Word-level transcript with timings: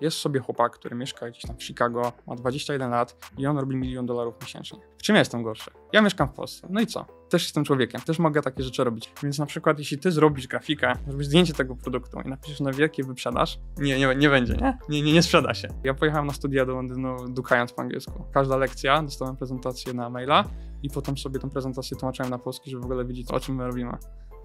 Jest 0.00 0.16
sobie 0.16 0.40
chłopak, 0.40 0.72
który 0.72 0.96
mieszka 0.96 1.30
gdzieś 1.30 1.42
tam 1.42 1.56
w 1.56 1.64
Chicago, 1.64 2.12
ma 2.26 2.34
21 2.34 2.90
lat 2.90 3.30
i 3.38 3.46
on 3.46 3.58
robi 3.58 3.76
milion 3.76 4.06
dolarów 4.06 4.34
miesięcznie. 4.42 4.78
W 4.98 5.02
czym 5.02 5.14
ja 5.14 5.18
jestem 5.18 5.42
gorszy? 5.42 5.70
Ja 5.92 6.02
mieszkam 6.02 6.28
w 6.28 6.32
Polsce. 6.32 6.68
No 6.70 6.80
i 6.80 6.86
co? 6.86 7.06
Też 7.28 7.42
jestem 7.42 7.64
człowiekiem, 7.64 8.00
też 8.00 8.18
mogę 8.18 8.42
takie 8.42 8.62
rzeczy 8.62 8.84
robić. 8.84 9.12
Więc 9.22 9.38
na 9.38 9.46
przykład, 9.46 9.78
jeśli 9.78 9.98
ty 9.98 10.12
zrobisz 10.12 10.46
grafikę, 10.46 10.92
zrobisz 11.08 11.26
zdjęcie 11.26 11.52
tego 11.52 11.76
produktu 11.76 12.20
i 12.20 12.28
napiszesz 12.28 12.60
na 12.60 12.72
wielkie 12.72 13.04
wyprzedaż, 13.04 13.58
nie, 13.78 13.98
nie, 13.98 14.14
nie 14.14 14.28
będzie, 14.28 14.54
nie? 14.54 14.78
Nie, 14.88 15.02
nie, 15.02 15.12
nie 15.12 15.22
sprzeda 15.22 15.54
się. 15.54 15.68
Ja 15.84 15.94
pojechałem 15.94 16.26
na 16.26 16.32
studia 16.32 16.66
do 16.66 16.74
Londynu 16.74 17.28
dukając 17.28 17.72
po 17.72 17.82
angielsku. 17.82 18.24
Każda 18.32 18.56
lekcja, 18.56 19.02
dostałem 19.02 19.36
prezentację 19.36 19.94
na 19.94 20.10
maila 20.10 20.44
i 20.82 20.90
potem 20.90 21.18
sobie 21.18 21.40
tę 21.40 21.50
prezentację 21.50 21.96
tłumaczyłem 21.96 22.30
na 22.30 22.38
polski, 22.38 22.70
żeby 22.70 22.82
w 22.82 22.84
ogóle 22.84 23.04
wiedzieć, 23.04 23.30
o 23.30 23.40
czym 23.40 23.54
my 23.54 23.66
robimy. 23.66 23.92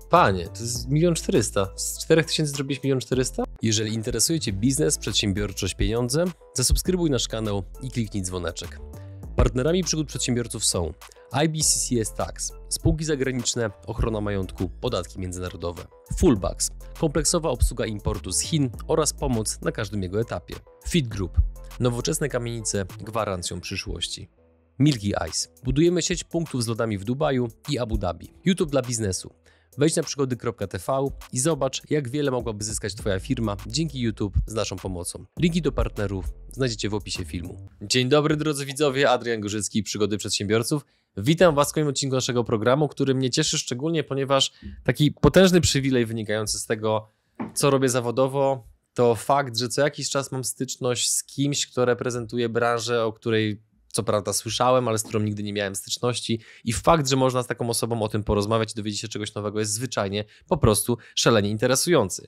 Panie, 0.09 0.47
to 0.47 0.59
jest 0.59 0.89
milion 0.89 1.15
czterysta. 1.15 1.67
Z 1.75 2.03
4000 2.03 2.55
zrobisz 2.55 2.83
milion 2.83 2.99
czterysta? 2.99 3.43
Jeżeli 3.61 3.93
interesuje 3.93 4.39
Cię 4.39 4.53
biznes, 4.53 4.97
przedsiębiorczość, 4.97 5.75
pieniądze, 5.75 6.25
zasubskrybuj 6.53 7.09
nasz 7.09 7.27
kanał 7.27 7.63
i 7.81 7.91
kliknij 7.91 8.23
dzwoneczek. 8.23 8.79
Partnerami 9.35 9.83
przygód 9.83 10.07
przedsiębiorców 10.07 10.65
są 10.65 10.93
IBCCS 11.31 12.13
Tax, 12.13 12.53
spółki 12.69 13.05
zagraniczne, 13.05 13.69
ochrona 13.87 14.21
majątku, 14.21 14.69
podatki 14.69 15.19
międzynarodowe, 15.19 15.85
Fullbacks, 16.17 16.69
kompleksowa 16.99 17.49
obsługa 17.49 17.85
importu 17.85 18.31
z 18.31 18.39
Chin 18.39 18.69
oraz 18.87 19.13
pomoc 19.13 19.61
na 19.61 19.71
każdym 19.71 20.03
jego 20.03 20.21
etapie, 20.21 20.55
Fit 20.87 21.07
Group, 21.07 21.37
nowoczesne 21.79 22.29
kamienice 22.29 22.85
gwarancją 22.99 23.61
przyszłości. 23.61 24.29
Milky 24.79 25.13
Ice. 25.29 25.49
Budujemy 25.63 26.01
sieć 26.01 26.23
punktów 26.23 26.63
z 26.63 26.67
lodami 26.67 26.97
w 26.97 27.03
Dubaju 27.03 27.47
i 27.69 27.79
Abu 27.79 27.97
Dhabi. 27.97 28.33
YouTube 28.45 28.71
dla 28.71 28.81
biznesu. 28.81 29.33
Wejdź 29.77 29.95
na 29.95 30.03
przygody.tv 30.03 31.07
i 31.33 31.39
zobacz, 31.39 31.81
jak 31.89 32.09
wiele 32.09 32.31
mogłaby 32.31 32.63
zyskać 32.63 32.95
Twoja 32.95 33.19
firma 33.19 33.57
dzięki 33.67 33.99
YouTube 33.99 34.33
z 34.45 34.53
naszą 34.53 34.75
pomocą. 34.75 35.25
Linki 35.39 35.61
do 35.61 35.71
partnerów 35.71 36.25
znajdziecie 36.51 36.89
w 36.89 36.93
opisie 36.93 37.25
filmu. 37.25 37.69
Dzień 37.81 38.09
dobry 38.09 38.35
drodzy 38.35 38.65
widzowie, 38.65 39.09
Adrian 39.09 39.41
Gorzycki, 39.41 39.83
Przygody 39.83 40.17
Przedsiębiorców. 40.17 40.85
Witam 41.17 41.55
Was 41.55 41.69
w 41.69 41.73
kolejnym 41.73 41.89
odcinku 41.89 42.15
naszego 42.15 42.43
programu, 42.43 42.87
który 42.87 43.15
mnie 43.15 43.29
cieszy 43.29 43.57
szczególnie, 43.57 44.03
ponieważ 44.03 44.51
taki 44.83 45.11
potężny 45.11 45.61
przywilej 45.61 46.05
wynikający 46.05 46.59
z 46.59 46.65
tego, 46.65 47.09
co 47.53 47.69
robię 47.69 47.89
zawodowo, 47.89 48.67
to 48.93 49.15
fakt, 49.15 49.57
że 49.57 49.69
co 49.69 49.81
jakiś 49.81 50.09
czas 50.09 50.31
mam 50.31 50.43
styczność 50.43 51.11
z 51.11 51.23
kimś, 51.23 51.67
kto 51.67 51.85
reprezentuje 51.85 52.49
branżę, 52.49 53.05
o 53.05 53.13
której 53.13 53.61
co 53.91 54.03
prawda 54.03 54.33
słyszałem, 54.33 54.87
ale 54.87 54.97
z 54.97 55.03
którą 55.03 55.19
nigdy 55.19 55.43
nie 55.43 55.53
miałem 55.53 55.75
styczności 55.75 56.39
i 56.63 56.73
fakt, 56.73 57.07
że 57.07 57.15
można 57.15 57.43
z 57.43 57.47
taką 57.47 57.69
osobą 57.69 58.01
o 58.01 58.07
tym 58.07 58.23
porozmawiać 58.23 58.71
i 58.71 58.75
dowiedzieć 58.75 59.01
się 59.01 59.07
czegoś 59.07 59.33
nowego 59.33 59.59
jest 59.59 59.73
zwyczajnie 59.73 60.25
po 60.47 60.57
prostu 60.57 60.97
szalenie 61.15 61.49
interesujący. 61.49 62.27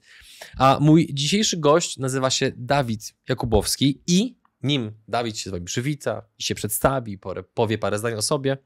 A 0.58 0.78
mój 0.82 1.09
dzisiejszy 1.14 1.58
gość 1.58 1.98
nazywa 1.98 2.30
się 2.30 2.52
Dawid 2.58 3.14
Jakubowski 3.30 4.02
i 4.08 4.36
nim 4.64 4.92
Dawid 5.08 5.38
się 5.38 5.50
z 5.50 5.54
wami 5.54 5.66
przywita 5.66 6.26
i 6.39 6.44
się 6.44 6.56
przedstawi, 6.56 7.20
powie 7.54 7.78
parę 7.78 8.00
zdań 8.00 8.14
o 8.14 8.22
sobie, 8.22 8.58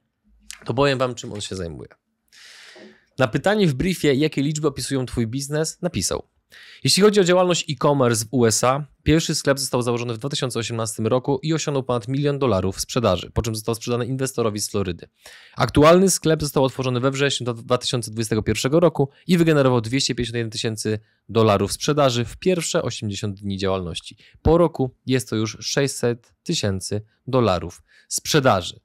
to 0.65 0.73
powiem 0.73 0.99
wam, 0.99 1.15
czym 1.15 1.33
on 1.33 1.41
się 1.41 1.55
zajmuje. 1.55 1.89
Na 3.19 3.27
pytanie 3.27 3.67
w 3.67 3.73
briefie, 3.73 4.15
jakie 4.15 4.41
liczby 4.41 4.67
opisują 4.67 5.05
twój 5.05 5.27
biznes, 5.27 5.81
napisał– 5.81 6.27
jeśli 6.83 7.03
chodzi 7.03 7.19
o 7.19 7.23
działalność 7.23 7.65
e-commerce 7.69 8.25
w 8.25 8.27
USA, 8.31 8.85
pierwszy 9.03 9.35
sklep 9.35 9.59
został 9.59 9.81
założony 9.81 10.13
w 10.13 10.17
2018 10.17 11.03
roku 11.03 11.39
i 11.43 11.53
osiągnął 11.53 11.83
ponad 11.83 12.07
milion 12.07 12.39
dolarów 12.39 12.79
sprzedaży, 12.79 13.31
po 13.33 13.41
czym 13.41 13.55
został 13.55 13.75
sprzedany 13.75 14.05
inwestorowi 14.05 14.59
z 14.59 14.69
Florydy. 14.69 15.07
Aktualny 15.55 16.09
sklep 16.09 16.41
został 16.41 16.63
otworzony 16.63 16.99
we 16.99 17.11
wrześniu 17.11 17.53
2021 17.53 18.71
roku 18.71 19.09
i 19.27 19.37
wygenerował 19.37 19.81
251 19.81 20.49
tysięcy 20.49 20.99
dolarów 21.29 21.71
sprzedaży 21.71 22.25
w 22.25 22.37
pierwsze 22.37 22.81
80 22.81 23.39
dni 23.39 23.57
działalności. 23.57 24.17
Po 24.41 24.57
roku 24.57 24.95
jest 25.05 25.29
to 25.29 25.35
już 25.35 25.57
600 25.59 26.33
tysięcy 26.43 27.01
dolarów 27.27 27.83
sprzedaży. 28.07 28.79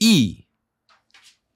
I 0.00 0.46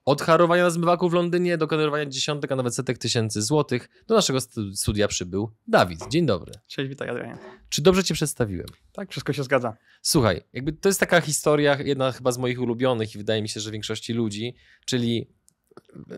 od 0.05 0.23
harowania 0.23 0.63
na 0.63 0.71
zmywaku 0.71 1.09
w 1.09 1.13
Londynie 1.13 1.59
do 1.59 1.67
generowania 1.67 2.07
dziesiątek, 2.07 2.53
a 2.53 2.57
nawet 2.57 2.75
setek 2.75 2.99
tysięcy 2.99 3.43
złotych 3.43 3.89
do 4.07 4.15
naszego 4.15 4.39
studia 4.75 5.09
przybył 5.09 5.51
Dawid. 5.67 6.01
Dzień 6.11 6.27
dobry. 6.27 6.53
Cześć, 6.67 6.89
witaj 6.89 7.09
Adrianie. 7.09 7.39
Czy 7.69 7.83
dobrze 7.83 8.05
cię 8.05 8.15
przedstawiłem? 8.15 8.67
Tak, 8.93 9.11
wszystko 9.11 9.33
się 9.33 9.43
zgadza. 9.43 9.77
Słuchaj, 10.03 10.43
jakby 10.53 10.73
to 10.73 10.89
jest 10.89 11.01
taka 11.01 11.21
historia, 11.21 11.79
jedna 11.85 12.13
chyba 12.13 12.33
z 12.33 12.39
moich 12.39 12.61
ulubionych 12.61 13.15
i 13.15 13.19
wydaje 13.19 13.43
mi 13.43 13.49
się, 13.49 13.61
że 13.61 13.71
większości 13.71 14.13
ludzi, 14.13 14.55
czyli 14.85 15.29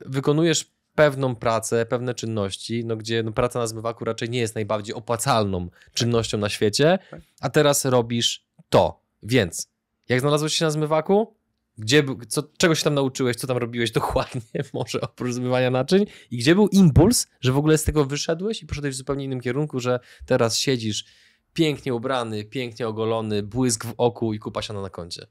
wykonujesz 0.06 0.70
pewną 0.94 1.36
pracę, 1.36 1.86
pewne 1.86 2.14
czynności, 2.14 2.84
no 2.84 2.96
gdzie 2.96 3.22
no 3.22 3.32
praca 3.32 3.58
na 3.58 3.66
zmywaku 3.66 4.04
raczej 4.04 4.30
nie 4.30 4.38
jest 4.38 4.54
najbardziej 4.54 4.94
opłacalną 4.94 5.68
czynnością 5.94 6.38
na 6.38 6.48
świecie, 6.48 6.98
tak. 7.10 7.20
a 7.40 7.50
teraz 7.50 7.84
robisz 7.84 8.46
to. 8.68 9.00
Więc 9.22 9.68
jak 10.08 10.20
znalazłeś 10.20 10.54
się 10.54 10.64
na 10.64 10.70
zmywaku? 10.70 11.35
Gdzie, 11.78 12.04
co, 12.28 12.42
czego 12.58 12.74
się 12.74 12.84
tam 12.84 12.94
nauczyłeś, 12.94 13.36
co 13.36 13.46
tam 13.46 13.56
robiłeś 13.56 13.90
dokładnie, 14.00 14.40
może 14.72 15.00
oprócz 15.00 15.32
zmywania 15.32 15.70
naczyń 15.70 16.04
i 16.30 16.36
gdzie 16.36 16.54
był 16.54 16.68
impuls, 16.68 17.26
że 17.40 17.52
w 17.52 17.58
ogóle 17.58 17.78
z 17.78 17.84
tego 17.84 18.04
wyszedłeś 18.04 18.62
i 18.62 18.66
poszedłeś 18.66 18.94
w 18.94 18.98
zupełnie 18.98 19.24
innym 19.24 19.40
kierunku, 19.40 19.80
że 19.80 20.00
teraz 20.26 20.58
siedzisz 20.58 21.04
pięknie 21.52 21.94
ubrany, 21.94 22.44
pięknie 22.44 22.88
ogolony, 22.88 23.42
błysk 23.42 23.84
w 23.84 23.94
oku 23.96 24.34
i 24.34 24.38
kupa 24.38 24.60
na 24.82 24.90
koncie. 24.90 25.26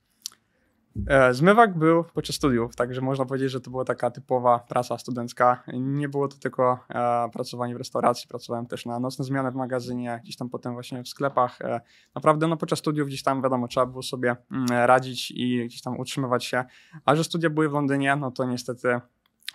E, 1.07 1.33
zmywak 1.33 1.78
był 1.78 2.03
podczas 2.03 2.35
studiów, 2.35 2.75
także 2.75 3.01
można 3.01 3.25
powiedzieć, 3.25 3.51
że 3.51 3.61
to 3.61 3.72
była 3.72 3.85
taka 3.85 4.11
typowa 4.11 4.59
praca 4.59 4.97
studencka. 4.97 5.63
Nie 5.73 6.09
było 6.09 6.28
to 6.28 6.38
tylko 6.38 6.79
e, 6.89 7.29
pracowanie 7.33 7.75
w 7.75 7.78
restauracji, 7.78 8.28
pracowałem 8.28 8.66
też 8.66 8.85
na 8.85 9.00
nocne 9.00 9.25
zmiany 9.25 9.51
w 9.51 9.55
magazynie, 9.55 10.19
gdzieś 10.23 10.38
tam 10.38 10.50
potem 10.50 10.73
właśnie 10.73 11.03
w 11.03 11.07
sklepach. 11.07 11.61
E, 11.61 11.81
naprawdę 12.16 12.47
no 12.47 12.57
podczas 12.57 12.79
studiów 12.79 13.07
gdzieś 13.07 13.23
tam 13.23 13.41
wiadomo, 13.41 13.67
trzeba 13.67 13.85
było 13.85 14.03
sobie 14.03 14.35
mm, 14.51 14.67
radzić 14.69 15.31
i 15.31 15.66
gdzieś 15.66 15.81
tam 15.81 16.00
utrzymywać 16.00 16.45
się, 16.45 16.63
a 17.05 17.16
że 17.16 17.23
studia 17.23 17.50
były 17.50 17.69
w 17.69 17.73
Londynie, 17.73 18.16
no 18.16 18.31
to 18.31 18.45
niestety 18.45 19.00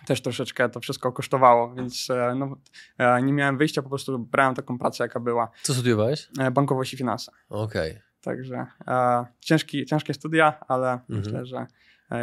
też 0.06 0.22
troszeczkę 0.22 0.68
to 0.68 0.80
wszystko 0.80 1.12
kosztowało, 1.12 1.74
więc 1.74 2.08
no, 2.36 2.56
nie 3.22 3.32
miałem 3.32 3.58
wyjścia, 3.58 3.82
po 3.82 3.88
prostu 3.88 4.18
brałem 4.18 4.54
taką 4.54 4.78
pracę, 4.78 5.04
jaka 5.04 5.20
była. 5.20 5.50
Co 5.62 5.74
studiowałeś? 5.74 6.28
Bankowość 6.52 6.94
i 6.94 6.96
finanse. 6.96 7.32
Okej. 7.48 7.90
Okay. 7.90 8.09
Także 8.20 8.66
e, 8.86 9.24
ciężki, 9.40 9.86
ciężkie 9.86 10.14
studia, 10.14 10.60
ale 10.68 10.92
mhm. 10.92 11.20
myślę, 11.20 11.46
że 11.46 11.66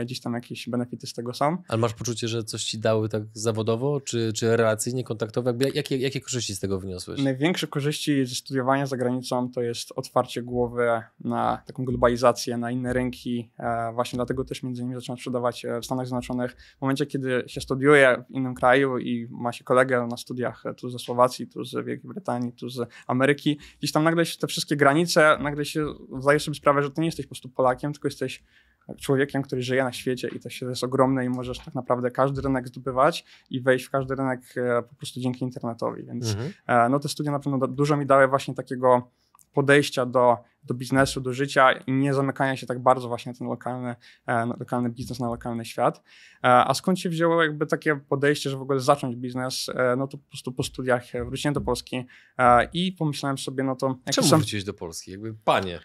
gdzieś 0.05 0.19
tam 0.19 0.33
jakieś 0.33 0.69
benefity 0.69 1.07
z 1.07 1.13
tego 1.13 1.33
są. 1.33 1.57
Ale 1.67 1.77
masz 1.77 1.93
poczucie, 1.93 2.27
że 2.27 2.43
coś 2.43 2.63
ci 2.63 2.79
dały 2.79 3.09
tak 3.09 3.23
zawodowo, 3.33 4.01
czy, 4.01 4.33
czy 4.33 4.57
relacyjnie, 4.57 5.03
kontaktowo? 5.03 5.53
jakie, 5.73 5.97
jakie 5.97 6.21
korzyści 6.21 6.55
z 6.55 6.59
tego 6.59 6.79
wyniosłeś? 6.79 7.21
Największe 7.21 7.67
korzyści 7.67 8.25
ze 8.25 8.35
studiowania 8.35 8.85
za 8.85 8.97
granicą 8.97 9.51
to 9.51 9.61
jest 9.61 9.93
otwarcie 9.95 10.41
głowy 10.41 11.01
na 11.19 11.61
taką 11.65 11.85
globalizację, 11.85 12.57
na 12.57 12.71
inne 12.71 12.93
rynki. 12.93 13.51
E, 13.59 13.91
właśnie 13.93 14.17
dlatego 14.17 14.45
też 14.45 14.63
między 14.63 14.81
innymi 14.81 14.95
zacząłem 14.95 15.17
sprzedawać 15.17 15.65
e, 15.65 15.79
w 15.81 15.85
Stanach 15.85 16.05
Zjednoczonych. 16.05 16.55
W 16.77 16.81
momencie, 16.81 17.05
kiedy 17.05 17.43
się 17.47 17.61
studiuje 17.61 18.23
w 18.29 18.31
innym 18.31 18.55
kraju 18.55 18.97
i 18.97 19.27
ma 19.31 19.51
się 19.51 19.63
kolegę 19.63 20.07
na 20.09 20.17
studiach 20.17 20.63
tu 20.77 20.89
ze 20.89 20.99
Słowacji, 20.99 21.47
tu 21.47 21.63
z 21.63 21.73
Wielkiej 21.73 22.09
Brytanii, 22.09 22.53
tu 22.53 22.69
z 22.69 22.89
Ameryki, 23.07 23.59
gdzieś 23.79 23.91
tam 23.91 24.03
nagle 24.03 24.25
się 24.25 24.37
te 24.39 24.47
wszystkie 24.47 24.75
granice, 24.75 25.37
nagle 25.41 25.65
się 25.65 25.85
zdajesz 26.19 26.43
sobie 26.43 26.55
sprawę, 26.55 26.83
że 26.83 26.91
ty 26.91 27.01
nie 27.01 27.07
jesteś 27.07 27.25
po 27.25 27.29
prostu 27.29 27.49
Polakiem, 27.49 27.93
tylko 27.93 28.07
jesteś 28.07 28.43
człowiekiem, 28.95 29.41
który 29.41 29.61
żyje 29.61 29.76
na 29.83 29.93
świecie 29.93 30.27
i 30.35 30.39
to 30.39 30.49
się 30.49 30.69
jest 30.69 30.83
ogromne 30.83 31.25
i 31.25 31.29
możesz 31.29 31.59
tak 31.59 31.75
naprawdę 31.75 32.11
każdy 32.11 32.41
rynek 32.41 32.67
zdobywać 32.67 33.25
i 33.49 33.61
wejść 33.61 33.85
w 33.85 33.89
każdy 33.89 34.15
rynek 34.15 34.41
e, 34.57 34.83
po 34.83 34.95
prostu 34.95 35.19
dzięki 35.19 35.45
internetowi. 35.45 36.03
Więc 36.03 36.29
mhm. 36.29 36.53
E, 36.67 36.89
no 36.89 36.99
te 36.99 37.09
studia 37.09 37.31
na 37.31 37.39
pewno 37.39 37.67
dużo 37.67 37.97
mi 37.97 38.05
dały 38.05 38.27
właśnie 38.27 38.53
takiego 38.53 39.11
podejścia 39.53 40.05
do, 40.05 40.37
do 40.63 40.73
biznesu, 40.73 41.21
do 41.21 41.33
życia 41.33 41.71
i 41.71 41.91
nie 41.91 42.13
zamykania 42.13 42.57
się 42.57 42.67
tak 42.67 42.79
bardzo 42.79 43.07
właśnie 43.07 43.31
na 43.31 43.37
ten 43.37 43.47
lokalny, 43.47 43.95
e, 44.27 44.45
lokalny 44.45 44.89
biznes, 44.89 45.19
na 45.19 45.27
lokalny 45.27 45.65
świat. 45.65 46.03
A 46.41 46.73
skąd 46.73 46.99
się 46.99 47.09
wzięło 47.09 47.43
jakby 47.43 47.65
takie 47.65 47.95
podejście, 47.95 48.49
że 48.49 48.57
w 48.57 48.61
ogóle 48.61 48.79
zacząć 48.79 49.15
biznes? 49.15 49.69
No 49.97 50.07
to 50.07 50.17
po 50.17 50.29
prostu 50.29 50.51
po 50.51 50.63
studiach 50.63 51.03
wróciłem 51.25 51.53
do 51.53 51.61
Polski 51.61 52.05
i 52.73 52.91
pomyślałem 52.91 53.37
sobie, 53.37 53.63
no 53.63 53.75
to... 53.75 53.95
Czemu 54.13 54.27
są... 54.27 54.37
wróciłeś 54.37 54.63
do 54.63 54.73
Polski? 54.73 55.11
Jakby 55.11 55.33
panie. 55.33 55.79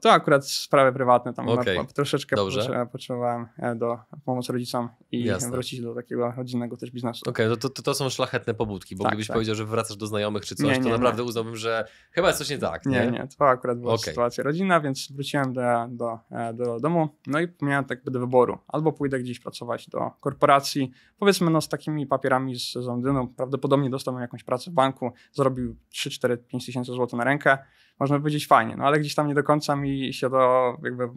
To 0.00 0.12
akurat 0.12 0.48
sprawy 0.48 0.92
prywatne, 0.92 1.34
tam 1.34 1.48
okay. 1.48 1.86
troszeczkę 1.94 2.36
Dobrze. 2.36 2.86
potrzebowałem 2.92 3.46
e, 3.58 3.74
do 3.74 3.98
pomocy 4.24 4.52
rodzicom 4.52 4.88
i 5.12 5.24
Jasne. 5.24 5.50
wrócić 5.50 5.80
do 5.80 5.94
takiego 5.94 6.32
rodzinnego 6.36 6.76
też 6.76 6.90
biznesu. 6.90 7.30
Okej, 7.30 7.46
okay, 7.46 7.56
to, 7.56 7.68
to, 7.68 7.82
to, 7.82 7.94
są 7.94 8.10
szlachetne 8.10 8.54
pobudki, 8.54 8.96
bo 8.96 9.04
tak, 9.04 9.12
gdybyś 9.12 9.26
tak. 9.26 9.34
powiedział, 9.34 9.54
że 9.54 9.64
wracasz 9.64 9.96
do 9.96 10.06
znajomych 10.06 10.46
czy 10.46 10.54
coś, 10.54 10.66
nie, 10.66 10.78
nie, 10.78 10.82
to 10.82 10.88
naprawdę 10.88 11.22
nie. 11.22 11.28
uznałbym, 11.28 11.56
że 11.56 11.88
chyba 12.10 12.26
jest 12.26 12.38
coś 12.38 12.50
nie 12.50 12.58
tak. 12.58 12.86
Nie, 12.86 13.00
nie, 13.00 13.10
nie 13.10 13.28
to 13.38 13.48
akurat 13.48 13.78
była 13.78 13.94
okay. 13.94 14.04
sytuacja 14.04 14.44
rodzinna, 14.44 14.80
więc 14.80 15.12
wróciłem 15.12 15.52
do, 15.52 15.62
do, 15.88 16.18
e, 16.30 16.54
do 16.54 16.80
domu, 16.80 17.08
no 17.26 17.40
i 17.40 17.48
miałem 17.62 17.84
tak 17.84 18.04
do 18.04 18.20
wyboru. 18.20 18.58
Albo 18.68 18.92
pójdę 18.92 19.18
gdzieś 19.18 19.40
pracować 19.40 19.88
do 19.88 20.10
korporacji, 20.20 20.90
powiedzmy 21.18 21.50
no 21.50 21.60
z 21.60 21.68
takimi 21.68 22.06
papierami 22.06 22.58
z 22.58 22.74
Londynu, 22.74 23.28
prawdopodobnie 23.28 23.90
dostałbym 23.90 24.22
jakąś 24.22 24.44
pracę 24.44 24.70
w 24.70 24.74
banku, 24.74 25.12
zarobił 25.32 25.76
3, 25.88 26.10
4, 26.10 26.36
5 26.36 26.66
tysięcy 26.66 26.92
złotych 26.92 27.18
na 27.18 27.24
rękę, 27.24 27.58
można 28.00 28.18
powiedzieć 28.18 28.46
fajnie, 28.46 28.76
no 28.76 28.84
ale 28.84 29.00
gdzieś 29.00 29.14
tam 29.14 29.28
nie 29.28 29.34
do 29.34 29.42
końca 29.42 29.76
mi 29.76 30.12
się 30.12 30.30
to 30.30 30.76
jakby 30.84 31.08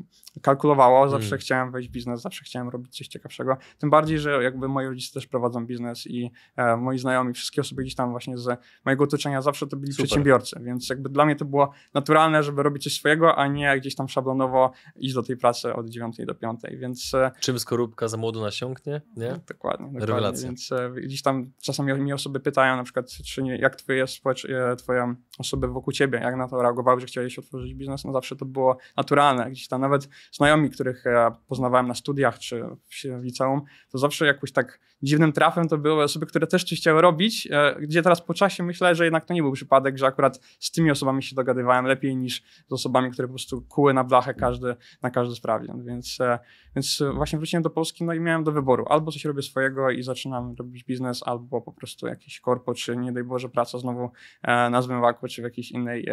kalkulowało, 0.42 1.10
zawsze 1.10 1.28
Mm. 1.28 1.40
chciałem 1.40 1.72
wejść 1.72 1.90
w 1.90 1.92
biznes, 1.92 2.22
zawsze 2.22 2.44
chciałem 2.44 2.70
robić 2.70 2.98
coś 2.98 3.08
ciekawszego, 3.08 3.58
tym 3.80 3.90
bardziej, 3.90 4.20
że 4.20 4.44
jakby 4.44 4.68
moi 4.68 4.86
rodzice 4.86 5.14
też 5.14 5.28
prowadzą 5.28 5.66
biznes 5.66 6.08
i 6.08 6.32
e, 6.56 6.78
moi 6.78 6.98
znajomi, 7.00 7.34
wszystkie 7.34 7.62
osoby 7.62 7.82
gdzieś 7.82 7.96
tam 7.96 8.12
właśnie 8.12 8.38
z 8.38 8.60
mojego 8.86 9.04
otoczenia 9.04 9.42
zawsze 9.42 9.68
to 9.68 9.78
byli 9.78 9.92
Super. 9.94 10.06
przedsiębiorcy, 10.06 10.60
więc 10.62 10.90
jakby 10.90 11.10
dla 11.10 11.26
mnie 11.26 11.36
to 11.36 11.46
było 11.46 11.72
naturalne, 11.94 12.44
żeby 12.44 12.64
robić 12.64 12.84
coś 12.84 12.94
swojego, 12.94 13.36
a 13.36 13.48
nie 13.48 13.80
gdzieś 13.80 13.96
tam 13.96 14.10
szablonowo 14.10 14.72
iść 14.96 15.14
do 15.16 15.24
tej 15.24 15.38
pracy 15.38 15.74
od 15.74 15.90
9 15.90 16.18
do 16.26 16.36
5, 16.36 16.60
więc 16.72 17.14
e, 17.14 17.32
Czym 17.40 17.60
skorupka 17.60 18.08
za 18.08 18.18
młodu 18.18 18.42
nasiąknie, 18.42 19.02
nie? 19.18 19.40
Dokładnie, 19.48 19.86
dokładnie. 19.86 20.00
Rewelacja. 20.00 20.48
Więc 20.48 20.72
e, 20.72 20.92
gdzieś 20.92 21.22
tam 21.22 21.52
czasami 21.62 21.94
mi 21.94 22.14
osoby 22.14 22.40
pytają 22.40 22.76
na 22.76 22.84
przykład, 22.84 23.08
czy 23.08 23.44
nie, 23.44 23.58
jak 23.58 23.76
twoje, 23.76 24.06
e, 24.50 24.76
twoje 24.76 25.16
osoby 25.40 25.68
wokół 25.68 25.94
ciebie, 25.94 26.20
jak 26.20 26.36
na 26.36 26.48
to 26.48 26.62
reagowały, 26.72 27.00
że 27.02 27.08
chciałeś 27.08 27.40
otworzyć 27.40 27.74
biznes, 27.74 28.06
no 28.06 28.14
zawsze 28.14 28.36
to 28.36 28.46
było 28.46 28.78
naturalne. 28.98 29.52
Gdzieś 29.52 29.68
tam 29.68 29.82
nawet 29.82 30.10
znajomi, 30.32 30.70
których 30.70 31.04
poznawałem 31.48 31.88
na 31.88 31.96
studiach 31.96 32.40
czy 32.40 32.64
w, 32.86 32.96
się- 32.96 33.22
liceum, 33.22 33.62
to 33.92 33.98
zawsze 33.98 34.26
jakoś 34.26 34.52
tak 34.52 34.80
dziwnym 35.04 35.32
trafem 35.32 35.68
to 35.68 35.78
były 35.78 36.04
osoby, 36.04 36.26
które 36.26 36.48
też 36.48 36.64
coś 36.64 36.80
chciały 36.80 37.02
robić, 37.02 37.48
e, 37.52 37.76
gdzie 37.82 38.02
teraz 38.02 38.22
po 38.22 38.34
czasie 38.34 38.64
myślę, 38.64 38.96
że 38.96 39.04
jednak 39.04 39.26
to 39.26 39.34
nie 39.34 39.42
był 39.42 39.52
przypadek, 39.52 39.98
że 39.98 40.06
akurat 40.06 40.40
z 40.60 40.72
tymi 40.72 40.92
osobami 40.92 41.24
się 41.24 41.36
dogadywałem 41.36 41.86
lepiej 41.86 42.16
niż 42.16 42.42
z 42.68 42.74
osobami, 42.74 43.12
które 43.12 43.28
po 43.28 43.34
prostu 43.34 43.62
kuły 43.62 43.94
na 43.94 44.04
blachę 44.04 44.34
każdy, 44.34 44.76
na 45.02 45.10
każdy 45.10 45.36
sprawdzian. 45.36 45.86
Więc 45.86 46.18
e, 46.22 46.40
więc 46.76 47.04
właśnie 47.14 47.40
wróciłem 47.40 47.64
do 47.64 47.70
Polski, 47.70 48.04
no 48.04 48.14
i 48.14 48.20
miałem 48.20 48.44
do 48.44 48.52
wyboru. 48.52 48.86
Albo 48.90 49.12
coś 49.12 49.26
robię 49.26 49.42
swojego 49.42 49.90
i 49.90 50.04
zaczynam 50.04 50.56
robić 50.60 50.84
biznes, 50.84 51.24
albo 51.26 51.62
po 51.62 51.72
prostu 51.72 52.08
jakiś 52.08 52.40
korpo, 52.40 52.74
czy 52.74 52.98
nie 52.98 53.12
daj 53.12 53.24
Boże 53.24 53.50
praca 53.50 53.78
znowu 53.78 54.12
e, 54.44 54.70
na 54.70 54.82
Zmywaku, 54.82 55.28
czy 55.28 55.42
w 55.42 55.44
jakiejś 55.44 55.72
innej, 55.72 56.06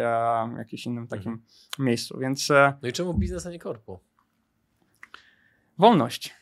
e, 0.55 0.57
jakimś 0.57 0.85
innym 0.85 1.07
takim 1.07 1.41
miejscu. 1.79 2.17
Więc 2.19 2.51
e, 2.51 2.73
No 2.81 2.89
i 2.89 2.93
czemu 2.93 3.13
biznes, 3.13 3.45
a 3.45 3.51
nie 3.51 3.59
korpo? 3.59 3.99
wolność. 5.77 6.33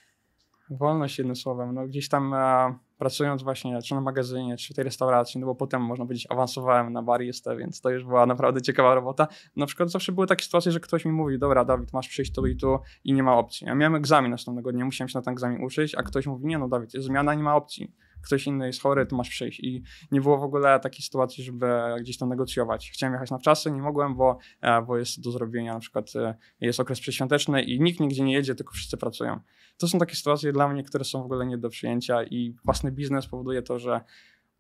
Wolność 0.70 1.18
jednym 1.18 1.36
słowem. 1.36 1.74
No 1.74 1.88
gdzieś 1.88 2.10
tam 2.10 2.34
e, 2.34 2.78
pracując 2.98 3.44
właśnie 3.44 3.82
czy 3.82 3.96
na 3.96 4.02
magazynie, 4.02 4.58
czy 4.58 4.74
w 4.74 4.76
tej 4.76 4.84
restauracji, 4.84 5.40
no 5.40 5.48
bo 5.48 5.56
potem 5.56 5.82
można 5.82 6.06
powiedzieć 6.06 6.28
awansowałem 6.30 6.94
na 6.94 7.04
baristę, 7.04 7.58
więc 7.58 7.82
to 7.82 7.90
już 7.90 8.04
była 8.04 8.26
naprawdę 8.26 8.62
ciekawa 8.62 8.96
robota. 8.96 9.28
Na 9.56 9.66
przykład 9.66 9.92
zawsze 9.92 10.12
były 10.12 10.28
takie 10.28 10.46
sytuacje, 10.46 10.72
że 10.72 10.80
ktoś 10.80 11.06
mi 11.06 11.12
mówi, 11.12 11.40
dobra 11.40 11.66
Dawid, 11.66 11.94
masz 11.94 12.08
przyjść 12.08 12.34
tu 12.34 12.46
i 12.46 12.56
tu 12.56 12.80
i 13.04 13.14
nie 13.14 13.24
ma 13.24 13.38
opcji. 13.38 13.68
Ja 13.68 13.76
miałem 13.76 13.96
egzamin 13.96 14.32
następnego 14.32 14.72
dnia, 14.72 14.86
musiałem 14.86 15.10
się 15.10 15.20
na 15.20 15.24
ten 15.24 15.32
egzamin 15.32 15.64
uczyć, 15.64 15.96
a 15.96 16.04
ktoś 16.04 16.28
mówi, 16.28 16.46
nie 16.46 16.58
no 16.58 16.68
Dawid, 16.68 16.94
jest 16.94 17.08
zmiana, 17.08 17.34
nie 17.34 17.44
ma 17.44 17.56
opcji. 17.56 17.94
Ktoś 18.22 18.48
inny 18.48 18.68
jest 18.68 18.82
chory, 18.82 19.06
to 19.06 19.16
masz 19.16 19.30
przyjść. 19.30 19.60
I 19.60 19.84
nie 20.12 20.22
było 20.22 20.38
w 20.38 20.44
ogóle 20.44 20.80
takiej 20.80 21.02
sytuacji, 21.02 21.44
żeby 21.44 21.68
gdzieś 22.00 22.18
tam 22.18 22.30
negocjować. 22.30 22.92
Chciałem 22.92 23.14
jechać 23.14 23.32
na 23.32 23.38
wczasy, 23.38 23.72
nie 23.72 23.82
mogłem, 23.82 24.16
bo, 24.16 24.38
e, 24.62 24.82
bo 24.82 24.98
jest 24.98 25.22
do 25.22 25.32
zrobienia, 25.32 25.74
na 25.74 25.80
przykład 25.80 26.16
e, 26.16 26.36
jest 26.62 26.80
okres 26.80 27.00
przedświąteczny 27.00 27.64
i 27.64 27.82
nikt 27.82 28.00
nigdzie 28.00 28.24
nie 28.24 28.34
jedzie, 28.34 28.56
tylko 28.56 28.74
wszyscy 28.74 28.98
pracują. 28.98 29.40
To 29.78 29.88
są 29.88 30.00
takie 30.00 30.16
sytuacje 30.16 30.54
dla 30.54 30.68
mnie, 30.68 30.84
które 30.84 31.04
są 31.04 31.22
w 31.22 31.26
ogóle 31.26 31.46
nie 31.46 31.58
do 31.58 31.70
przyjęcia 31.70 32.24
i 32.24 32.56
własny 32.66 32.92
biznes 32.92 33.28
powoduje 33.28 33.62
to, 33.62 33.80
że 33.80 34.02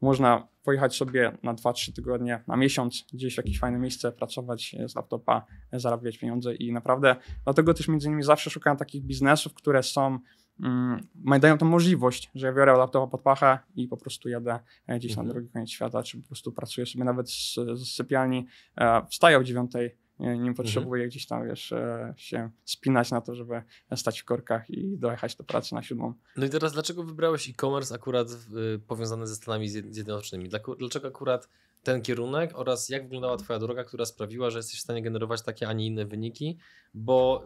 można 0.01 0.48
pojechać 0.63 0.95
sobie 0.95 1.38
na 1.44 1.54
2-3 1.54 1.94
tygodnie, 1.94 2.44
na 2.48 2.57
miesiąc 2.57 3.06
gdzieś 3.13 3.33
w 3.33 3.38
jakieś 3.38 3.59
fajne 3.59 3.80
miejsce, 3.80 4.12
pracować 4.12 4.75
z 4.88 4.95
laptopa, 4.95 5.45
zarabiać 5.74 6.18
pieniądze 6.18 6.56
i 6.56 6.74
naprawdę 6.74 7.15
dlatego 7.44 7.74
też 7.74 7.88
między 7.88 8.07
innymi 8.07 8.24
zawsze 8.24 8.50
szukałem 8.50 8.77
takich 8.77 9.04
biznesów, 9.04 9.54
które 9.54 9.83
są 9.83 10.19
mm, 10.63 11.39
dają 11.39 11.57
tą 11.57 11.65
możliwość, 11.65 12.31
że 12.36 12.48
ja 12.48 12.54
biorę 12.54 12.74
laptopa 12.77 13.07
pod 13.12 13.21
pachę 13.21 13.59
i 13.75 13.88
po 13.88 13.98
prostu 13.98 14.30
jadę 14.30 14.59
e, 14.88 15.00
gdzieś 15.00 15.12
Mhm. 15.12 15.27
na 15.27 15.33
drugi 15.33 15.50
koniec 15.50 15.69
świata, 15.69 16.04
czy 16.04 16.21
po 16.21 16.27
prostu 16.27 16.51
pracuję 16.51 16.86
sobie 16.88 17.04
nawet 17.04 17.31
z, 17.31 17.56
z 17.75 17.94
sypialni, 17.95 18.48
e, 18.77 19.06
wstaję 19.09 19.38
o 19.38 19.44
dziewiątej, 19.44 19.95
nie, 20.19 20.38
nie 20.38 20.54
potrzebuję 20.54 21.07
gdzieś 21.07 21.25
tam, 21.27 21.48
wiesz, 21.48 21.71
e, 21.71 22.13
się 22.18 22.50
spinać 22.65 23.12
na 23.12 23.21
to, 23.21 23.36
żeby 23.36 23.62
stać 23.95 24.19
w 24.21 24.25
korkach 24.25 24.69
i 24.69 24.98
dojechać 24.98 25.36
do 25.36 25.44
pracy 25.44 25.75
na 25.75 25.83
siódmą. 25.83 26.13
No 26.38 26.45
i 26.45 26.50
teraz 26.50 26.74
dlaczego 26.74 27.04
wybrałeś 27.04 27.50
e-commerce 27.50 27.95
akurat 27.95 28.27
y, 28.75 28.80
powiązany 28.88 29.27
ze 29.27 29.36
Stanami 29.36 29.69
Zjed- 29.69 29.94
Zjednoczonymi? 29.94 30.50
Dlaczego 30.80 31.07
akurat 31.07 31.50
ten 31.83 32.01
kierunek 32.01 32.51
oraz 32.54 32.89
jak 32.89 33.04
wyglądała 33.04 33.38
Twoja 33.38 33.59
droga, 33.59 33.83
która 33.83 34.06
sprawiła, 34.06 34.50
że 34.50 34.59
jesteś 34.59 34.80
w 34.80 34.83
stanie 34.83 35.01
generować 35.01 35.42
takie, 35.42 35.68
a 35.68 35.74
nie 35.74 35.86
inne 35.86 36.06
wyniki? 36.06 36.57
Bo 36.94 37.44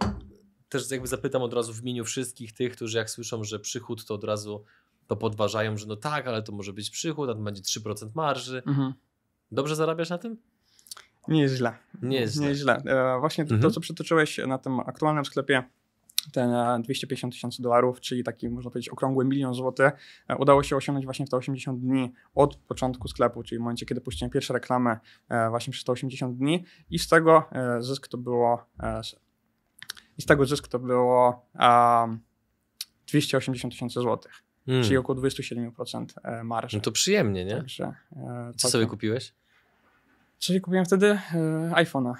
też 0.71 0.91
jakby 0.91 1.07
zapytam 1.07 1.41
od 1.41 1.53
razu 1.53 1.73
w 1.73 1.81
imieniu 1.81 2.05
wszystkich 2.05 2.53
tych, 2.53 2.73
którzy 2.73 2.97
jak 2.97 3.09
słyszą, 3.09 3.43
że 3.43 3.59
przychód 3.59 4.05
to 4.05 4.13
od 4.13 4.23
razu 4.23 4.63
to 5.07 5.15
podważają, 5.15 5.77
że 5.77 5.85
no 5.87 5.95
tak, 5.95 6.27
ale 6.27 6.43
to 6.43 6.51
może 6.51 6.73
być 6.73 6.89
przychód, 6.89 7.29
a 7.29 7.33
to 7.33 7.39
będzie 7.39 7.61
3% 7.61 8.09
marży. 8.15 8.63
Dobrze 9.51 9.75
zarabiasz 9.75 10.09
na 10.09 10.17
tym? 10.17 10.37
Nie 11.27 11.41
jest 11.41 11.55
źle. 11.55 11.73
Nie 12.01 12.19
jest 12.19 12.33
źle. 12.33 12.43
Nie 12.43 12.49
jest 12.49 12.61
źle. 12.61 12.75
E, 12.75 13.19
właśnie 13.19 13.45
to, 13.45 13.55
Mhm. 13.55 13.73
co 13.73 13.79
przytoczyłeś 13.81 14.37
na 14.47 14.57
tym 14.57 14.79
aktualnym 14.79 15.25
sklepie, 15.25 15.63
ten 16.31 16.49
e, 16.53 16.79
250 16.83 17.33
tysięcy 17.33 17.61
dolarów, 17.61 18.01
czyli 18.01 18.23
taki, 18.23 18.49
można 18.49 18.71
powiedzieć, 18.71 18.89
okrągły 18.89 19.25
milion 19.25 19.53
złotych, 19.53 19.91
e, 20.27 20.37
udało 20.37 20.63
się 20.63 20.75
osiągnąć 20.75 21.05
właśnie 21.05 21.25
w 21.25 21.29
te 21.29 21.37
80 21.37 21.79
dni 21.79 22.11
od 22.35 22.55
początku 22.55 23.07
sklepu, 23.07 23.43
czyli 23.43 23.59
w 23.59 23.61
momencie, 23.61 23.85
kiedy 23.85 24.01
puściłem 24.01 24.31
pierwsze 24.31 24.53
reklamy 24.53 24.97
e, 25.29 25.49
właśnie 25.49 25.73
przez 25.73 25.83
te 25.85 25.91
80 25.91 26.37
dni 26.37 26.65
i 26.89 26.99
z 26.99 27.07
tego 27.07 27.43
e, 27.51 27.81
zysk 27.81 28.07
to 28.07 28.17
było 28.17 28.65
e, 28.79 29.01
i 30.17 30.21
z 30.21 30.25
tego 30.25 30.45
zysk 30.45 30.67
to 30.67 30.79
było 30.79 31.45
um, 31.59 32.19
280 33.07 33.73
tysięcy 33.73 33.99
złotych, 33.99 34.43
Mm. 34.67 34.83
czyli 34.83 34.97
około 34.97 35.19
27% 35.19 36.05
e, 36.23 36.43
marży. 36.43 36.77
No 36.77 36.83
to 36.83 36.91
przyjemnie, 36.91 37.45
nie? 37.45 37.55
Także, 37.57 37.93
e, 38.15 38.51
Co 38.55 38.69
sobie 38.69 38.85
kupiłeś? 38.85 39.33
Sobie 40.39 40.59
kupiłem 40.61 40.85
wtedy? 40.85 41.07
E, 41.33 41.71
iPhone'a. 41.75 42.13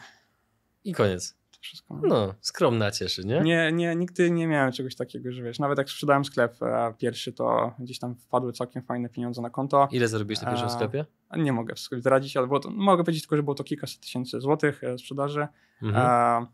I 0.84 0.94
koniec. 0.94 1.36
To 1.52 1.58
wszystko. 1.62 2.00
No, 2.04 2.34
skromna 2.42 2.92
cieszy, 2.92 3.26
nie? 3.26 3.42
Nie, 3.42 3.72
nie, 3.72 3.96
nigdy 3.96 4.32
nie 4.32 4.48
miałem 4.48 4.72
czegoś 4.72 4.96
takiego, 4.96 5.32
że 5.32 5.44
wiesz, 5.44 5.60
nawet 5.60 5.78
jak 5.78 5.90
sprzedałem 5.90 6.26
sklep 6.26 6.64
e, 6.64 6.94
pierwszy, 6.98 7.34
to 7.34 7.74
gdzieś 7.80 8.00
tam 8.00 8.16
wpadły 8.16 8.54
całkiem 8.54 8.84
fajne 8.84 9.10
pieniądze 9.10 9.42
na 9.42 9.50
konto. 9.50 9.88
Ile 9.92 10.08
zarobiłeś 10.08 10.42
na 10.42 10.48
pierwszym 10.48 10.68
A, 10.68 10.72
sklepie? 10.72 11.06
Nie 11.38 11.54
mogę 11.54 11.74
zdradzić, 11.92 12.38
ale 12.38 12.60
to, 12.60 12.70
mogę 12.70 13.04
powiedzieć 13.04 13.24
tylko, 13.24 13.36
że 13.36 13.44
było 13.44 13.56
to 13.56 13.64
kilkaset 13.64 14.00
tysięcy 14.00 14.42
złotych 14.42 14.84
e, 14.84 14.98
sprzedaży. 14.98 15.48
Mhm. 15.82 16.06
E, 16.44 16.48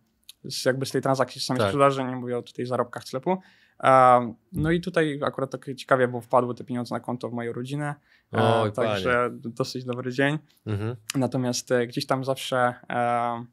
z, 0.43 0.65
jakby 0.65 0.85
z 0.85 0.91
tej 0.91 1.01
transakcji 1.01 1.41
z 1.41 1.45
samej 1.45 1.59
Tak. 1.59 1.69
sprzedaży, 1.69 2.03
nie 2.03 2.15
mówię 2.15 2.37
o 2.37 2.41
tutaj 2.41 2.65
zarobkach 2.65 3.03
sklepu. 3.03 3.37
E, 3.83 4.33
no 4.51 4.71
i 4.71 4.81
tutaj 4.81 5.19
akurat 5.25 5.51
tak 5.51 5.75
ciekawie, 5.75 6.07
bo 6.07 6.21
wpadły 6.21 6.55
te 6.55 6.63
pieniądze 6.63 6.95
na 6.95 6.99
konto 6.99 7.29
w 7.29 7.33
moją 7.33 7.53
rodzinę. 7.53 7.95
E, 8.33 8.61
Oj, 8.61 8.71
także 8.71 9.29
dosyć 9.33 9.85
dobry 9.85 10.11
dzień. 10.11 10.37
Mhm. 10.65 10.95
Natomiast 11.15 11.71
e, 11.71 11.87
gdzieś 11.87 12.05
tam 12.05 12.23
zawsze 12.23 12.73
e, 12.89 13.45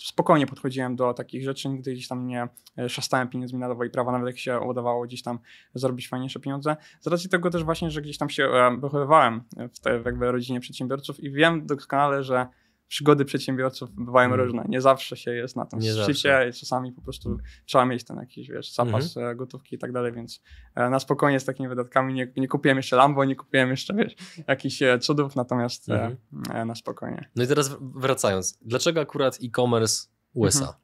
spokojnie 0.00 0.46
podchodziłem 0.46 0.96
do 0.96 1.14
takich 1.14 1.44
rzeczy, 1.44 1.68
nigdy 1.68 1.92
gdzieś 1.92 2.08
tam 2.08 2.26
nie 2.26 2.48
e, 2.78 2.88
szastałem 2.88 3.28
pieniędzmi 3.28 3.58
na 3.58 3.68
lewo 3.68 3.84
i 3.84 3.90
prawo, 3.90 4.12
nawet 4.12 4.26
jak 4.26 4.38
się 4.38 4.60
udawało 4.60 5.04
gdzieś 5.04 5.22
tam 5.22 5.38
zarobić 5.74 6.08
fajniejsze 6.08 6.40
pieniądze. 6.40 6.76
Z 7.00 7.06
racji 7.06 7.30
tego 7.30 7.50
też 7.50 7.64
właśnie, 7.64 7.90
że 7.90 8.02
gdzieś 8.02 8.18
tam 8.18 8.30
się 8.30 8.44
e, 8.44 8.76
wychowywałem 8.80 9.42
w 9.74 9.80
tej 9.80 10.02
jakby 10.04 10.32
rodzinie 10.32 10.60
przedsiębiorców 10.60 11.20
i 11.20 11.30
wiem 11.30 11.66
doskonale, 11.66 12.22
że 12.22 12.46
przygody 12.92 13.24
przedsiębiorców 13.24 13.90
bywają 13.94 14.28
Mm. 14.28 14.40
różne. 14.40 14.64
Nie 14.68 14.80
zawsze 14.80 15.16
się 15.16 15.34
jest 15.34 15.56
na 15.56 15.66
tym 15.66 15.78
Nie 15.78 15.92
szczycie, 15.92 16.50
czasami 16.60 16.92
po 16.92 17.02
prostu 17.02 17.38
trzeba 17.64 17.86
mieć 17.86 18.04
ten 18.04 18.16
jakiś, 18.16 18.48
wiesz, 18.48 18.72
zapas 18.74 19.16
Mhm. 19.16 19.32
e, 19.32 19.36
gotówki 19.36 19.76
i 19.76 19.78
tak 19.78 19.92
dalej, 19.92 20.12
więc 20.12 20.42
e, 20.74 20.90
na 20.90 21.00
spokojnie 21.00 21.40
z 21.40 21.44
takimi 21.44 21.68
wydatkami 21.68 22.14
nie, 22.14 22.32
nie 22.36 22.48
kupiłem 22.48 22.76
jeszcze 22.76 22.96
Lambo, 22.96 23.24
nie 23.24 23.36
kupiłem 23.36 23.70
jeszcze, 23.70 23.94
wiesz, 23.94 24.14
jakichś 24.48 24.82
e, 24.82 24.98
cudów, 24.98 25.36
natomiast 25.36 25.88
Mhm. 25.88 26.16
e, 26.52 26.64
na 26.64 26.74
spokojnie. 26.74 27.30
No 27.36 27.44
i 27.44 27.46
teraz 27.46 27.76
wracając. 27.80 28.58
Dlaczego 28.62 29.00
akurat 29.00 29.38
e-commerce 29.44 30.06
USA? 30.34 30.58
Mhm. 30.64 30.81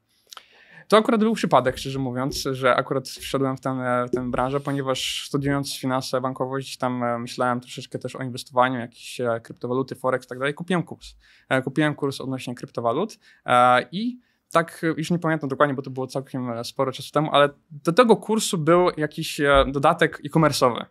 To 0.89 0.97
akurat 0.97 1.21
był 1.21 1.35
przypadek, 1.35 1.79
szczerze 1.79 1.99
mówiąc, 1.99 2.49
że 2.53 2.77
akurat 2.77 3.09
wszedłem 3.09 3.57
w 3.57 3.61
tę, 3.61 4.07
w 4.13 4.31
branżę, 4.31 4.61
ponieważ 4.61 5.25
studiując 5.27 5.79
finanse, 5.79 6.21
bankowość, 6.21 6.77
tam 6.77 7.03
e, 7.03 7.19
myślałem 7.19 7.61
troszeczkę 7.61 7.99
też 7.99 8.17
o 8.17 8.23
inwestowaniu, 8.23 8.81
jakieś 8.81 9.21
e, 9.21 9.41
kryptowaluty, 9.41 9.95
forex 9.95 10.27
i 10.27 10.29
tak 10.29 10.39
dalej. 10.39 10.55
Kupiłem 10.55 10.83
kurs. 10.83 11.15
E, 11.49 11.63
Kupiłem 11.63 11.95
kurs 11.95 12.21
odnośnie 12.21 12.55
kryptowalut 12.55 13.19
e, 13.47 13.83
i 13.93 14.19
tak, 14.53 14.81
e, 14.85 14.87
już 14.87 15.11
nie 15.11 15.19
pamiętam 15.19 15.49
dokładnie, 15.49 15.75
bo 15.75 15.83
to 15.83 15.91
było 15.91 16.07
całkiem 16.07 16.51
e, 16.51 16.65
sporo 16.65 16.93
czasu 16.93 17.13
temu, 17.13 17.31
ale 17.33 17.49
do 17.71 17.93
tego 17.93 18.17
kursu 18.17 18.59
był 18.59 18.91
jakiś 18.97 19.41
e, 19.41 19.65
dodatek 19.69 20.21
e-commerce'owy. 20.25 20.85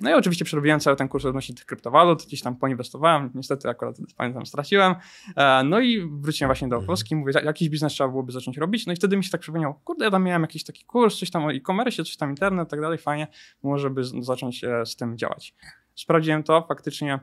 No 0.00 0.10
i 0.10 0.12
oczywiście 0.14 0.44
przerobiłem 0.44 0.80
cały 0.80 0.96
ten 0.96 1.08
kurs 1.08 1.24
odnośnie 1.24 1.54
tych 1.54 1.64
kryptowalut, 1.66 2.26
gdzieś 2.26 2.42
tam 2.42 2.56
poinwestowałem, 2.56 3.30
niestety 3.34 3.68
akurat 3.68 3.96
pamiętam 4.16 4.46
straciłem, 4.46 4.94
E, 5.36 5.64
No 5.64 5.80
i 5.80 6.08
wróciłem 6.20 6.48
właśnie 6.48 6.68
do 6.68 6.76
Mhm. 6.76 6.86
Polski, 6.86 7.16
mówię, 7.16 7.32
"Ja- 7.34 7.42
jakiś 7.42 7.68
biznes 7.68 7.92
trzeba 7.92 8.08
byłoby 8.10 8.32
zacząć 8.32 8.56
robić, 8.58 8.86
no 8.86 8.92
i 8.92 8.96
wtedy 8.96 9.16
mi 9.16 9.24
się 9.24 9.30
tak 9.30 9.40
przypomniało, 9.40 9.74
kurde, 9.84 10.04
ja 10.04 10.10
tam 10.10 10.24
miałem 10.24 10.42
jakiś 10.42 10.64
taki 10.64 10.84
kurs, 10.84 11.18
coś 11.18 11.30
tam 11.30 11.44
o 11.44 11.52
e-commerce, 11.52 11.96
coś 12.04 12.16
tam 12.16 12.30
internet 12.30 12.68
tak 12.68 12.80
dalej, 12.80 12.98
fajnie, 12.98 13.26
może 13.62 13.90
by 13.90 14.02
zacząć 14.04 14.64
e, 14.64 14.86
z 14.86 14.96
tym 14.96 15.18
działać. 15.18 15.54
Sprawdziłem 15.94 16.42
to, 16.42 16.64
faktycznie 16.68 17.18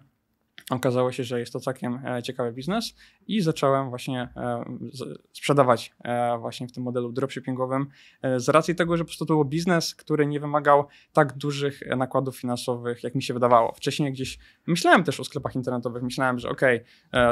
Okazało 0.70 1.12
się, 1.12 1.24
że 1.24 1.40
jest 1.40 1.54
to 1.54 1.60
całkiem 1.60 2.00
e, 2.06 2.24
ciekawy 2.24 2.54
biznes 2.54 2.96
i 3.28 3.42
zacząłem 3.42 3.90
właśnie 3.90 4.30
e, 4.36 4.64
sprzedawać 5.34 5.96
e, 6.04 6.38
właśnie 6.38 6.68
w 6.68 6.72
tym 6.72 6.84
modelu 6.84 7.12
dropshippingowym 7.12 7.88
z 8.38 8.50
racji 8.50 8.76
tego, 8.76 8.98
że 8.98 9.04
po 9.04 9.08
prostu 9.08 9.26
to 9.26 9.34
był 9.34 9.46
biznes, 9.46 9.96
który 9.96 10.28
nie 10.28 10.40
wymagał 10.40 10.86
tak 11.14 11.34
dużych 11.38 11.82
nakładów 11.98 12.38
finansowych, 12.38 13.04
jak 13.04 13.16
mi 13.16 13.24
się 13.24 13.34
wydawało. 13.34 13.74
Wcześniej 13.74 14.12
gdzieś 14.12 14.40
myślałem 14.68 15.04
też 15.04 15.20
o 15.20 15.24
sklepach 15.24 15.56
internetowych, 15.56 16.04
myślałem, 16.04 16.40
że 16.40 16.50
ok, 16.50 16.62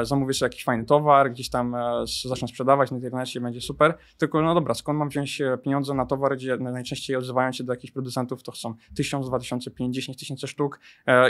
zamówię 0.02 0.34
sobie 0.34 0.46
jakiś 0.46 0.64
fajny 0.64 0.84
towar, 0.84 1.30
gdzieś 1.30 1.50
tam 1.50 1.76
zacznę 2.24 2.48
sprzedawać 2.48 2.90
na 2.90 2.96
internecie, 2.96 3.40
będzie 3.40 3.60
super, 3.60 3.98
tylko 4.18 4.42
no 4.42 4.54
dobra, 4.54 4.74
skąd 4.74 4.98
mam 4.98 5.08
wziąć 5.08 5.42
pieniądze 5.64 5.94
na 5.94 6.06
towar, 6.06 6.36
gdzie 6.36 6.56
najczęściej 6.56 7.16
odzywają 7.16 7.52
się 7.52 7.64
do 7.64 7.72
jakichś 7.72 7.92
producentów, 7.92 8.42
to 8.42 8.52
chcą 8.52 8.74
1000, 8.96 9.26
2000, 9.28 9.70
5, 9.70 9.94
10 9.94 10.18
tysięcy 10.18 10.46
sztuk 10.46 10.80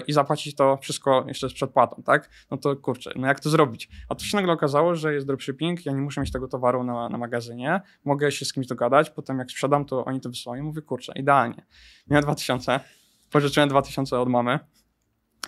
i 0.07 0.12
zapłacić 0.12 0.55
to 0.55 0.76
wszystko 0.76 1.25
jeszcze 1.29 1.49
z 1.49 1.53
przedpłatą 1.53 1.86
tak? 2.05 2.31
No 2.50 2.57
to 2.57 2.76
kurczę, 2.76 3.12
no 3.16 3.26
jak 3.26 3.40
to 3.40 3.50
zrobić? 3.50 3.88
A 4.09 4.14
tu 4.14 4.25
się 4.25 4.37
nagle 4.37 4.52
okazało, 4.52 4.95
że 4.95 5.14
jest 5.14 5.26
dropshipping, 5.26 5.87
ja 5.87 5.93
nie 5.93 6.00
muszę 6.00 6.21
mieć 6.21 6.33
tego 6.33 6.49
towaru 6.49 6.85
na, 6.85 7.09
na 7.09 7.19
magazynie, 7.19 7.81
mogę 8.05 8.33
się 8.33 8.45
z 8.45 8.52
kimś 8.52 8.66
dogadać, 8.66 9.11
potem 9.11 9.38
jak 9.38 9.50
sprzedam, 9.50 9.85
to 9.85 10.05
oni 10.05 10.21
to 10.21 10.28
wysyłają, 10.28 10.64
mówię, 10.64 10.83
kurczę, 10.83 11.12
idealnie. 11.16 11.66
Miałem 12.07 12.25
2000, 12.25 12.81
pożyczyłem 13.31 13.69
2000 13.69 14.21
od 14.21 14.28
mamy, 14.28 14.59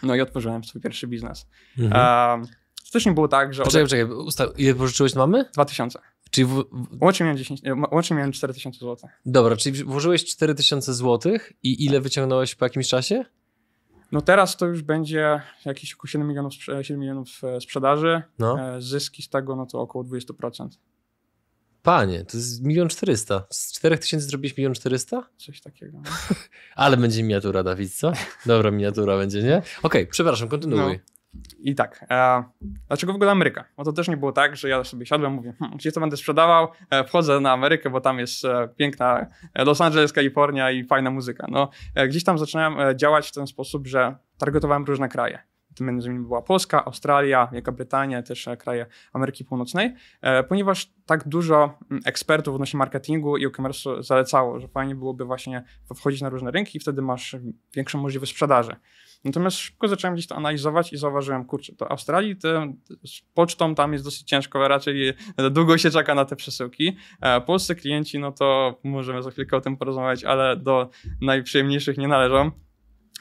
no 0.02 0.14
i 0.14 0.21
otworzyłem 0.21 0.64
swój 0.64 0.80
pierwszy 0.80 1.07
biznes. 1.07 1.47
Mhm. 1.78 2.30
Um, 2.40 2.47
to 2.88 2.92
też 2.92 3.07
nie 3.07 3.12
było 3.12 3.28
tak, 3.28 3.54
że... 3.54 3.62
Poczekaj, 3.62 3.85
poczekaj, 3.85 4.04
usta- 4.07 4.52
ile 4.59 4.75
pożyczyłeś 4.75 5.12
od 5.12 5.18
mamy? 5.18 5.45
2000. 5.54 5.99
Czyli 6.30 6.45
w... 6.45 6.64
łącznie, 7.00 7.25
miałem 7.25 7.38
10, 7.38 7.61
łącznie 7.92 8.16
miałem 8.16 8.33
4000 8.33 8.78
zł. 8.78 9.11
Dobra, 9.26 9.57
czyli 9.57 9.85
włożyłeś 9.85 10.25
4000 10.25 10.95
zł 10.95 11.33
i 11.62 11.85
ile 11.85 12.00
wyciągnąłeś 12.00 12.54
po 12.54 12.64
jakimś 12.64 12.88
czasie? 12.88 13.25
No 14.12 14.20
teraz 14.20 14.56
to 14.56 14.66
już 14.66 14.82
będzie 14.82 15.42
jakieś 15.64 15.94
około 15.94 16.08
7 16.08 16.28
milionów, 16.28 16.52
7 16.82 17.00
milionów 17.00 17.44
e, 17.44 17.60
sprzedaży. 17.60 18.22
No. 18.38 18.76
E, 18.76 18.82
zyski 18.82 19.22
z 19.22 19.28
tego 19.28 19.56
no 19.56 19.66
to 19.66 19.80
około 19.80 20.04
20%. 20.04 20.68
Panie, 21.82 22.24
to 22.24 22.36
jest 22.36 22.64
milion 22.64 22.88
czterysta. 22.88 23.46
Z 23.50 23.72
4 23.72 23.98
tysięcy 23.98 24.26
zrobiłeś 24.26 24.56
milion 24.56 24.74
czterysta? 24.74 25.28
Coś 25.36 25.60
takiego. 25.60 25.98
No. 26.04 26.10
Ale 26.76 26.96
będzie 26.96 27.22
miniatura, 27.22 27.62
Dawid, 27.62 27.94
co? 27.94 28.12
Dobra 28.46 28.70
miniatura 28.70 29.16
będzie, 29.16 29.42
nie? 29.42 29.56
Okej, 29.58 29.72
okay, 29.82 30.06
przepraszam, 30.06 30.48
kontynuuj. 30.48 30.80
No. 30.80 31.17
I 31.58 31.75
tak, 31.75 32.06
e, 32.11 32.44
dlaczego 32.88 33.12
w 33.12 33.16
ogóle 33.16 33.30
Ameryka? 33.30 33.64
Bo 33.76 33.85
to 33.85 33.92
też 33.92 34.08
nie 34.08 34.16
było 34.16 34.32
tak, 34.32 34.56
że 34.56 34.68
ja 34.68 34.85
sobie 34.85 35.06
siadłem, 35.06 35.32
mówię, 35.32 35.52
hm, 35.58 35.70
gdzie 35.76 35.92
to 35.92 36.00
będę 36.00 36.16
sprzedawał, 36.16 36.68
e, 36.90 37.04
wchodzę 37.04 37.40
na 37.40 37.52
Amerykę, 37.52 37.90
bo 37.90 38.00
tam 38.00 38.18
jest 38.18 38.44
e, 38.44 38.68
piękna 38.76 39.26
e, 39.54 39.64
Los 39.64 39.80
Angeles, 39.80 40.12
Kalifornia 40.12 40.70
i 40.70 40.85
fajna 40.85 41.11
muzyka. 41.11 41.47
No, 41.50 41.70
e, 41.94 42.08
gdzieś 42.08 42.25
tam 42.25 42.38
zaczynałem 42.38 42.80
e, 42.80 42.97
działać 42.97 43.28
w 43.28 43.32
ten 43.32 43.47
sposób, 43.47 43.87
że 43.87 44.16
targetowałem 44.38 44.85
różne 44.85 45.08
kraje. 45.08 45.38
Tym 45.76 45.87
między 45.87 46.08
innymi 46.08 46.26
była 46.26 46.42
Polska, 46.42 46.85
Australia, 46.85 47.49
Wielka 47.52 47.73
Brytania, 47.73 48.23
też 48.23 48.49
kraje 48.58 48.87
Ameryki 49.12 49.44
Północnej, 49.44 49.94
ponieważ 50.49 50.92
tak 51.06 51.28
dużo 51.28 51.78
mm, 51.90 52.02
ekspertów 52.06 52.54
odnośnie 52.54 52.78
marketingu 52.78 53.37
i 53.37 53.47
e-commerce 53.47 54.02
zalecało, 54.02 54.61
że 54.61 54.68
fajnie 54.68 54.94
byłoby 54.94 55.25
właśnie 55.25 55.64
wchodzić 55.97 56.20
na 56.20 56.28
różne 56.28 56.50
rynki 56.50 56.78
i 56.78 56.80
wtedy 56.80 57.02
masz 57.02 57.37
większą 57.75 57.99
możliwość 57.99 58.32
sprzedaży. 58.32 58.76
Natomiast 59.25 59.56
szybko 59.56 59.88
zacząłem 59.88 60.14
gdzieś 60.14 60.26
to 60.26 60.37
analizować 60.37 60.92
i 60.92 60.96
zauważyłem, 60.96 61.44
kurczę, 61.44 61.72
to 61.76 61.90
Australii 61.90 62.37
to 62.37 62.66
z 63.04 63.20
pocztą 63.34 63.75
tam 63.75 63.92
jest 63.92 64.04
dosyć 64.04 64.22
ciężko, 64.22 64.68
raczej 64.68 65.12
długo 65.50 65.78
się 65.78 65.90
czeka 65.90 66.14
na 66.14 66.25
te 66.25 66.37
przesyłki. 66.37 66.96
E, 67.20 67.40
polscy 67.40 67.75
klienci, 67.75 68.18
no 68.18 68.32
to 68.32 68.78
możemy 68.84 69.22
za 69.22 69.30
chwilkę 69.30 69.56
o 69.56 69.60
tym 69.60 69.76
porozmawiać, 69.76 70.25
ale 70.25 70.56
do 70.56 70.90
najprzyjemniejszych 71.20 71.98
nie 71.98 72.08
należą. 72.08 72.50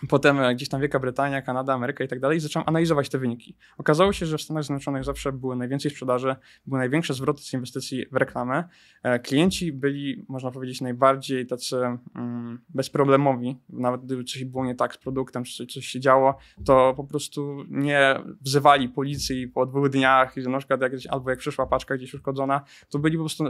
Potem 0.10 0.40
e, 0.40 0.56
gdzieś 0.56 0.70
tam 0.70 0.82
Wielka 0.82 1.00
Brytania, 1.00 1.42
Kanada, 1.42 1.74
Ameryka 1.74 2.04
i 2.04 2.08
tak 2.08 2.20
dalej, 2.20 2.40
zacząłem 2.40 2.70
analizować 2.70 3.10
te 3.10 3.18
wyniki. 3.18 3.56
Okazało 3.78 4.14
się, 4.14 4.26
że 4.26 4.38
w 4.38 4.42
Stanach 4.42 4.64
Zjednoczonych 4.64 5.04
zawsze 5.04 5.32
były 5.32 5.56
najwięcej 5.56 5.92
sprzedaży, 5.92 6.36
były 6.66 6.80
największe 6.80 7.14
zwroty 7.14 7.44
z 7.44 7.54
inwestycji 7.54 8.06
w 8.12 8.16
reklamę. 8.16 8.64
E, 9.04 9.20
klienci 9.20 9.72
byli, 9.72 10.26
można 10.28 10.52
powiedzieć, 10.52 10.82
najbardziej 10.82 11.48
tacy 11.48 11.78
mm, 12.16 12.60
bezproblemowi. 12.70 13.58
Nawet 13.70 14.06
gdyby 14.06 14.24
coś 14.24 14.44
było 14.44 14.66
nie 14.66 14.76
tak 14.76 14.94
z 14.94 14.98
produktem, 14.98 15.44
czy 15.44 15.68
coś 15.68 15.86
się 15.86 16.00
działo, 16.00 16.38
to 16.66 16.94
po 16.98 17.04
prostu 17.04 17.66
nie 17.70 18.20
wzywali 18.42 18.90
policji 18.90 19.48
po 19.48 19.66
dwóch 19.66 19.90
dniach, 19.90 20.34
że 20.38 20.50
na 20.50 20.58
przykład 20.58 20.82
jak, 20.82 20.92
albo 21.10 21.30
jak 21.30 21.40
przyszła 21.40 21.68
paczka 21.68 21.98
gdzieś 21.98 22.14
uszkodzona, 22.14 22.62
to 22.90 23.00
byli 23.00 23.18
po 23.18 23.24
prostu 23.24 23.44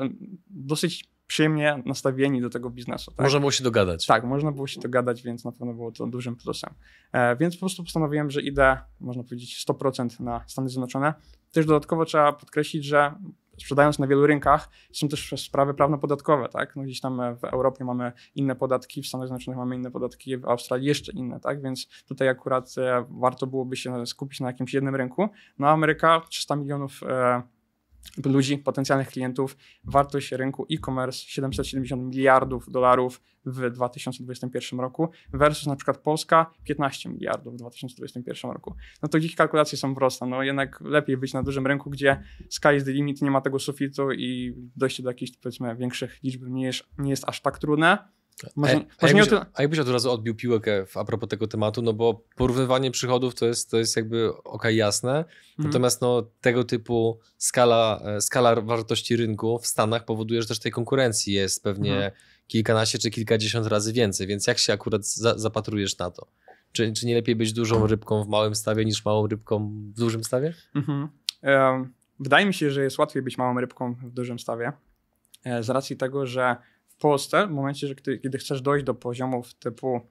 dosyć 0.50 1.17
przyjemnie 1.28 1.84
nastawieni 1.86 2.42
do 2.42 2.50
tego 2.50 2.70
biznesu. 2.70 3.12
Tak? 3.12 3.24
Można 3.24 3.40
było 3.40 3.52
się 3.52 3.64
dogadać. 3.64 4.06
Tak, 4.06 4.24
można 4.24 4.52
było 4.52 4.68
się 4.68 4.82
dogadać, 4.82 5.24
więc 5.24 5.46
na 5.46 5.52
pewno 5.52 5.74
było 5.74 5.92
to 5.92 6.08
dużym 6.08 6.36
plusem. 6.36 6.74
E, 7.12 7.36
więc 7.36 7.56
po 7.56 7.60
prostu 7.60 7.84
postanowiłem, 7.84 8.32
że 8.32 8.42
idę, 8.42 8.78
można 9.00 9.24
powiedzieć, 9.24 9.66
100% 9.68 10.20
na 10.20 10.44
Stany 10.48 10.70
Zjednoczone. 10.70 11.14
Też 11.52 11.66
dodatkowo 11.66 12.06
trzeba 12.06 12.34
podkreślić, 12.34 12.86
że 12.86 13.14
sprzedając 13.58 14.00
na 14.00 14.08
wielu 14.08 14.28
rynkach, 14.28 14.70
są 14.92 15.08
też 15.08 15.34
sprawy 15.38 15.74
prawno-podatkowe, 15.74 16.50
tak? 16.50 16.76
No 16.76 16.84
gdzieś 16.84 17.02
tam 17.02 17.22
w 17.38 17.44
Europie 17.44 17.86
mamy 17.86 18.12
inne 18.36 18.56
podatki, 18.56 19.02
w 19.02 19.08
Stanach 19.08 19.28
Zjednoczonych 19.28 19.58
mamy 19.58 19.76
inne 19.76 19.92
podatki, 19.92 20.38
w 20.38 20.46
Australii 20.46 20.88
jeszcze 20.88 21.12
inne, 21.12 21.40
tak? 21.40 21.62
Więc 21.62 21.88
tutaj 22.08 22.30
akurat 22.30 22.76
e, 22.78 23.06
warto 23.10 23.48
byłoby 23.48 23.76
się 23.76 24.06
skupić 24.06 24.40
na 24.40 24.48
jakimś 24.48 24.74
jednym 24.74 24.96
rynku. 24.96 25.30
No 25.60 25.70
Ameryka 25.70 26.22
300 26.30 26.56
milionów 26.56 27.04
e, 27.04 27.42
ludzi, 28.25 28.58
potencjalnych 28.58 29.08
klientów, 29.08 29.58
wartość 29.84 30.32
rynku 30.32 30.68
e-commerce 30.72 31.20
770 31.20 32.04
miliardów 32.04 32.72
dolarów 32.72 33.22
w 33.46 33.70
2021 33.72 34.80
roku 34.80 35.10
versus 35.34 35.68
na 35.68 35.75
przykład 35.75 35.98
Polska 35.98 36.51
15 36.63 37.10
miliardów 37.10 37.54
w 37.54 37.58
2021 37.58 38.51
roku. 38.51 38.75
No 39.01 39.10
to 39.10 39.18
gdzieś 39.18 39.36
kalkulacje 39.36 39.77
są 39.77 39.96
proste, 39.96 40.25
no 40.25 40.44
jednak 40.44 40.82
lepiej 40.82 41.18
być 41.18 41.34
na 41.34 41.44
dużym 41.44 41.68
rynku, 41.68 41.89
gdzie 41.89 42.24
sky 42.50 42.75
is 42.77 42.84
the 42.84 42.92
limit, 42.92 43.22
nie 43.22 43.32
ma 43.32 43.42
tego 43.42 43.60
sufitu 43.60 44.12
i 44.12 44.54
dojście 44.75 45.04
do 45.04 45.10
jakichś 45.10 45.32
powiedzmy 45.32 45.75
większych 45.75 46.20
liczb 46.24 46.44
nie 46.48 46.63
jest, 46.63 46.84
nie 46.98 47.10
jest 47.10 47.30
aż 47.30 47.42
tak 47.42 47.60
trudne, 47.60 47.98
może, 48.56 48.75
a, 48.75 48.79
może 49.01 49.17
jakbyś, 49.17 49.29
to... 49.29 49.46
a 49.53 49.62
jakbyś 49.62 49.79
od 49.79 49.89
razu 49.89 50.12
odbił 50.12 50.36
piłkę 50.36 50.86
a 50.96 51.06
propos 51.06 51.29
tego 51.29 51.48
tematu, 51.48 51.82
no 51.82 51.94
bo 51.94 52.24
porównywanie 52.36 52.91
przychodów 52.91 53.36
to 53.36 53.46
jest, 53.46 53.72
to 53.72 53.77
jest 53.77 53.96
jakby 53.96 54.44
ok, 54.44 54.63
jasne, 54.72 55.17
mhm. 55.17 55.27
natomiast 55.58 56.01
no, 56.01 56.29
tego 56.41 56.63
typu 56.63 57.20
skala, 57.38 58.01
e, 58.06 58.22
skala 58.22 58.62
wartości 58.62 59.15
rynku 59.15 59.60
w 59.60 59.67
Stanach 59.67 60.06
powoduje, 60.06 60.41
że 60.41 60.48
też 60.48 60.60
tej 60.60 60.72
konkurencji 60.72 61.34
jest 61.34 61.63
pewnie 61.63 61.96
mhm. 61.96 62.12
kilkanaście 62.48 63.00
czy 63.00 63.10
kilkadziesiąt 63.10 63.67
razy 63.67 63.94
więcej, 63.94 64.27
więc 64.27 64.48
jak 64.48 64.58
się 64.58 64.74
akurat 64.74 65.06
za, 65.06 65.38
zapatrujesz 65.38 65.98
na 65.98 66.12
to? 66.12 66.27
Czy, 66.72 66.94
czy 66.94 67.06
nie 67.06 67.15
lepiej 67.15 67.36
być 67.36 67.53
dużą 67.53 67.88
rybką 67.88 68.24
w 68.24 68.27
małym 68.27 68.56
stawie 68.56 68.86
niż 68.86 69.06
małą 69.06 69.27
rybką 69.27 69.70
w 69.70 70.00
dużym 70.00 70.24
stawie? 70.24 70.53
Mhm. 70.75 71.08
wydaje 72.20 72.46
mi 72.46 72.53
się, 72.53 72.72
że 72.72 72.84
jest 72.84 72.98
łatwiej 72.98 73.22
być 73.22 73.38
małą 73.38 73.60
rybką 73.60 73.94
w 73.94 74.12
dużym 74.12 74.39
stawie 74.39 74.72
e, 75.44 75.63
z 75.63 75.70
racji 75.70 75.98
tego, 75.98 76.25
że 76.25 76.56
w 76.98 77.00
Polsce, 77.00 77.48
w 77.48 77.51
momencie, 77.51 77.88
że 77.88 77.96
kiedy, 77.96 78.20
kiedy 78.20 78.38
chcesz 78.38 78.62
dojść 78.62 78.86
do 78.86 78.94
poziomów 78.94 79.54
typu 79.54 80.01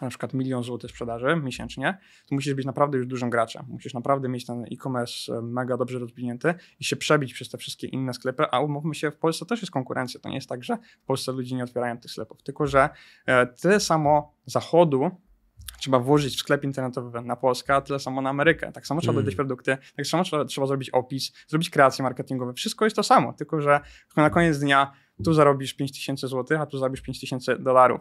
na 0.00 0.08
przykład 0.08 0.34
milion 0.34 0.62
złotych 0.62 0.90
sprzedaży 0.90 1.36
miesięcznie, 1.42 1.98
to 2.28 2.34
musisz 2.34 2.54
być 2.54 2.66
naprawdę 2.66 2.98
już 2.98 3.06
dużym 3.06 3.30
graczem. 3.30 3.64
Musisz 3.68 3.94
naprawdę 3.94 4.28
mieć 4.28 4.46
ten 4.46 4.64
e-commerce 4.72 5.32
e, 5.32 5.42
mega 5.42 5.76
dobrze 5.76 5.98
rozwinięty 5.98 6.54
i 6.80 6.84
się 6.84 6.96
przebić 6.96 7.34
przez 7.34 7.48
te 7.48 7.58
wszystkie 7.58 7.86
inne 7.86 8.14
sklepy, 8.14 8.44
a 8.50 8.60
umówmy 8.60 8.94
się, 8.94 9.10
w 9.10 9.16
Polsce 9.16 9.46
też 9.46 9.60
jest 9.60 9.72
konkurencja. 9.72 10.20
To 10.20 10.28
nie 10.28 10.34
jest 10.34 10.48
tak, 10.48 10.64
że 10.64 10.78
w 11.02 11.06
Polsce 11.06 11.32
ludzie 11.32 11.56
nie 11.56 11.64
otwierają 11.64 11.98
tych 11.98 12.10
sklepów, 12.10 12.42
tylko 12.42 12.66
że 12.66 12.88
e, 13.26 13.46
tyle 13.46 13.80
samo 13.80 14.32
zachodu 14.46 15.10
trzeba 15.78 15.98
włożyć 15.98 16.36
w 16.36 16.38
sklep 16.38 16.64
internetowy 16.64 17.20
na 17.20 17.36
Polskę, 17.36 17.74
a 17.74 17.80
tyle 17.80 17.98
samo 17.98 18.22
na 18.22 18.30
Amerykę. 18.30 18.72
Tak 18.72 18.86
samo 18.86 19.00
trzeba 19.00 19.12
mm. 19.12 19.24
dodać 19.24 19.36
produkty, 19.36 19.76
tak 19.96 20.06
samo 20.06 20.24
trzeba, 20.24 20.44
trzeba 20.44 20.66
zrobić 20.66 20.90
opis, 20.90 21.32
zrobić 21.48 21.70
kreacje 21.70 22.02
marketingowe. 22.02 22.52
Wszystko 22.52 22.84
jest 22.84 22.96
to 22.96 23.02
samo, 23.02 23.32
tylko 23.32 23.60
że 23.60 23.80
na 24.16 24.30
koniec 24.30 24.58
dnia 24.58 24.92
tu 25.24 25.34
zarobisz 25.34 25.74
5000 25.74 26.28
zł, 26.28 26.58
a 26.60 26.66
tu 26.66 26.78
zarobisz 26.78 27.00
5000 27.00 27.58
dolarów. 27.58 28.00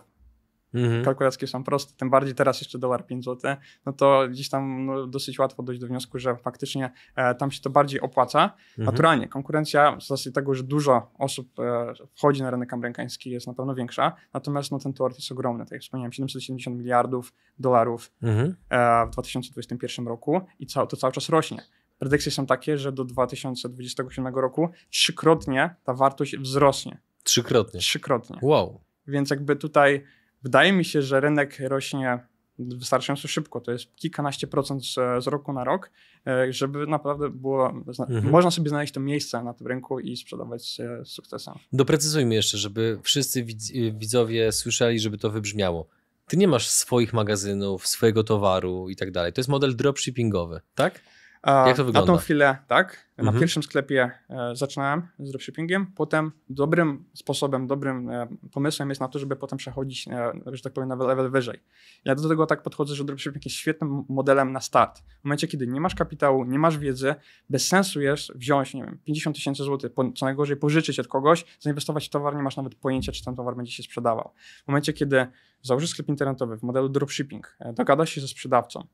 Mhm. 0.76 1.04
Kalkulacje 1.04 1.48
są 1.48 1.64
proste, 1.64 1.94
tym 1.98 2.10
bardziej 2.10 2.36
teraz 2.36 2.62
jeszcze 2.62 2.80
dolar 2.80 3.06
5 3.06 3.26
zł, 3.26 3.56
no 3.86 3.94
to 3.94 4.28
gdzieś 4.30 4.50
tam 4.50 4.86
no, 4.86 5.08
dosyć 5.08 5.40
łatwo 5.40 5.64
dojść 5.64 5.82
do 5.82 5.88
wniosku, 5.88 6.20
że 6.20 6.36
faktycznie 6.36 6.92
e, 7.16 7.36
tam 7.36 7.52
się 7.52 7.62
to 7.62 7.70
bardziej 7.70 8.02
opłaca. 8.02 8.44
Mhm. 8.44 8.86
Naturalnie 8.86 9.28
konkurencja 9.28 9.98
z 10.02 10.12
racji 10.12 10.32
tego, 10.32 10.54
że 10.54 10.64
dużo 10.64 11.12
osób 11.18 11.60
e, 11.60 11.94
wchodzi 12.16 12.44
na 12.44 12.52
rynek 12.52 12.74
amerykański 12.74 13.30
jest 13.30 13.48
na 13.48 13.54
pewno 13.54 13.76
większa, 13.76 14.16
natomiast 14.34 14.72
no, 14.72 14.80
ten 14.80 14.94
tort 14.94 15.16
jest 15.16 15.32
ogromny, 15.32 15.64
tak 15.64 15.72
jak 15.72 15.82
wspomniałem, 15.82 16.12
770 16.12 16.78
miliardów 16.78 17.34
dolarów 17.60 18.12
mhm. 18.24 18.56
e, 18.70 19.06
w 19.08 19.10
2021 19.10 20.08
roku 20.08 20.42
i 20.60 20.68
ca 20.68 20.86
to 20.86 20.98
cały 20.98 21.14
czas 21.14 21.30
rośnie 21.30 21.62
predykcje 22.00 22.32
są 22.32 22.46
takie, 22.46 22.78
że 22.78 22.92
do 22.92 23.06
2027 23.06 24.28
roku 24.28 24.70
trzykrotnie 24.90 25.76
ta 25.84 25.94
wartość 25.94 26.38
wzrośnie. 26.38 26.98
Trzykrotnie. 27.26 27.80
Trzykrotnie. 27.80 28.40
Wow. 28.42 28.82
Więc 29.08 29.30
jakby 29.30 29.56
tutaj 29.56 30.04
wydaje 30.44 30.72
mi 30.74 30.86
się, 30.86 31.02
że 31.02 31.20
rynek 31.20 31.58
rośnie 31.60 32.20
wystarczająco 32.60 33.28
szybko. 33.28 33.62
To 33.62 33.72
jest 33.72 33.96
kilkanaście 33.96 34.48
procent 34.48 34.86
z, 34.86 34.94
z 34.94 35.28
roku 35.28 35.54
na 35.54 35.64
rok, 35.64 35.92
e, 36.28 36.54
żeby 36.54 36.88
naprawdę 36.88 37.30
było. 37.30 37.70
Mhm. 37.70 38.30
Można 38.30 38.52
sobie 38.52 38.70
znaleźć 38.70 38.94
to 38.94 39.00
miejsce 39.00 39.44
na 39.44 39.54
tym 39.54 39.68
rynku 39.68 40.00
i 40.00 40.18
sprzedawać 40.18 40.64
z, 40.64 40.76
z 41.08 41.12
sukcesem. 41.12 41.54
Doprecyzujmy 41.74 42.36
jeszcze, 42.36 42.58
żeby 42.58 43.00
wszyscy 43.04 43.46
widzowie 43.94 44.52
słyszeli, 44.52 45.00
żeby 45.00 45.18
to 45.18 45.30
wybrzmiało. 45.30 45.88
ty 46.28 46.38
nie 46.38 46.48
masz 46.48 46.70
swoich 46.70 47.14
magazynów, 47.14 47.88
swojego 47.88 48.24
towaru 48.24 48.90
i 48.90 48.96
tak 48.96 49.12
dalej. 49.12 49.34
To 49.34 49.40
jest 49.40 49.50
model 49.50 49.76
dropshippingowy, 49.76 50.62
tak? 50.76 51.02
Jak 51.46 51.78
to 51.78 51.86
wygląda? 51.86 52.12
Na 52.12 52.18
tą 52.18 52.24
chwilę 52.24 52.58
tak. 52.68 53.06
Na 53.18 53.22
Mhm. 53.24 53.40
pierwszym 53.40 53.64
sklepie 53.64 54.12
e, 54.30 54.56
zaczynałem 54.56 55.08
z 55.20 55.30
dropshippingiem. 55.32 55.88
Potem 55.96 56.32
dobrym 56.50 57.06
sposobem, 57.14 57.68
dobrym 57.68 58.10
e, 58.10 58.28
pomysłem 58.52 58.90
jest 58.90 59.02
na 59.02 59.08
to, 59.08 59.20
żeby 59.20 59.36
potem 59.36 59.58
przechodzić, 59.58 60.08
e, 60.08 60.32
że 60.52 60.64
tak 60.64 60.74
powiem, 60.74 60.90
na 60.90 60.96
level 60.96 61.32
wyżej. 61.32 61.60
Ja 62.06 62.16
do 62.16 62.30
tego 62.30 62.46
tak 62.46 62.64
podchodzę, 62.64 62.96
że 62.96 63.04
dropshipping 63.04 63.46
jest 63.46 63.58
świetnym 63.58 64.04
modelem 64.10 64.52
na 64.52 64.60
start. 64.62 65.00
W 65.22 65.24
momencie, 65.24 65.48
kiedy 65.48 65.68
nie 65.68 65.82
masz 65.82 65.96
kapitału, 65.96 66.46
nie 66.46 66.60
masz 66.60 66.78
wiedzy, 66.78 67.16
bez 67.50 67.68
sensu 67.68 68.02
jest 68.02 68.38
wziąć, 68.38 68.74
nie 68.74 68.84
wiem, 68.84 69.00
50 69.06 69.36
tysięcy 69.36 69.64
złotych, 69.64 69.94
po- 69.94 70.12
co 70.12 70.26
najgorzej 70.26 70.58
pożyczyć 70.58 71.00
od 71.00 71.08
kogoś, 71.08 71.46
zainwestować 71.60 72.06
w 72.08 72.10
towar, 72.10 72.36
nie 72.36 72.44
masz 72.44 72.58
nawet 72.58 72.76
pojęcia, 72.76 73.12
czy 73.12 73.24
ten 73.26 73.36
towar 73.36 73.56
będzie 73.56 73.72
się 73.72 73.84
sprzedawał. 73.84 74.32
W 74.64 74.68
momencie, 74.68 74.94
kiedy 74.94 75.28
założysz 75.62 75.90
sklep 75.90 76.10
internetowy 76.10 76.58
w 76.58 76.64
modelu 76.64 76.90
dropshipping, 76.90 77.56
e, 77.60 77.74
dogadasz 77.74 78.10
się 78.10 78.22
ze 78.22 78.28
sprzedawcą, 78.28 78.88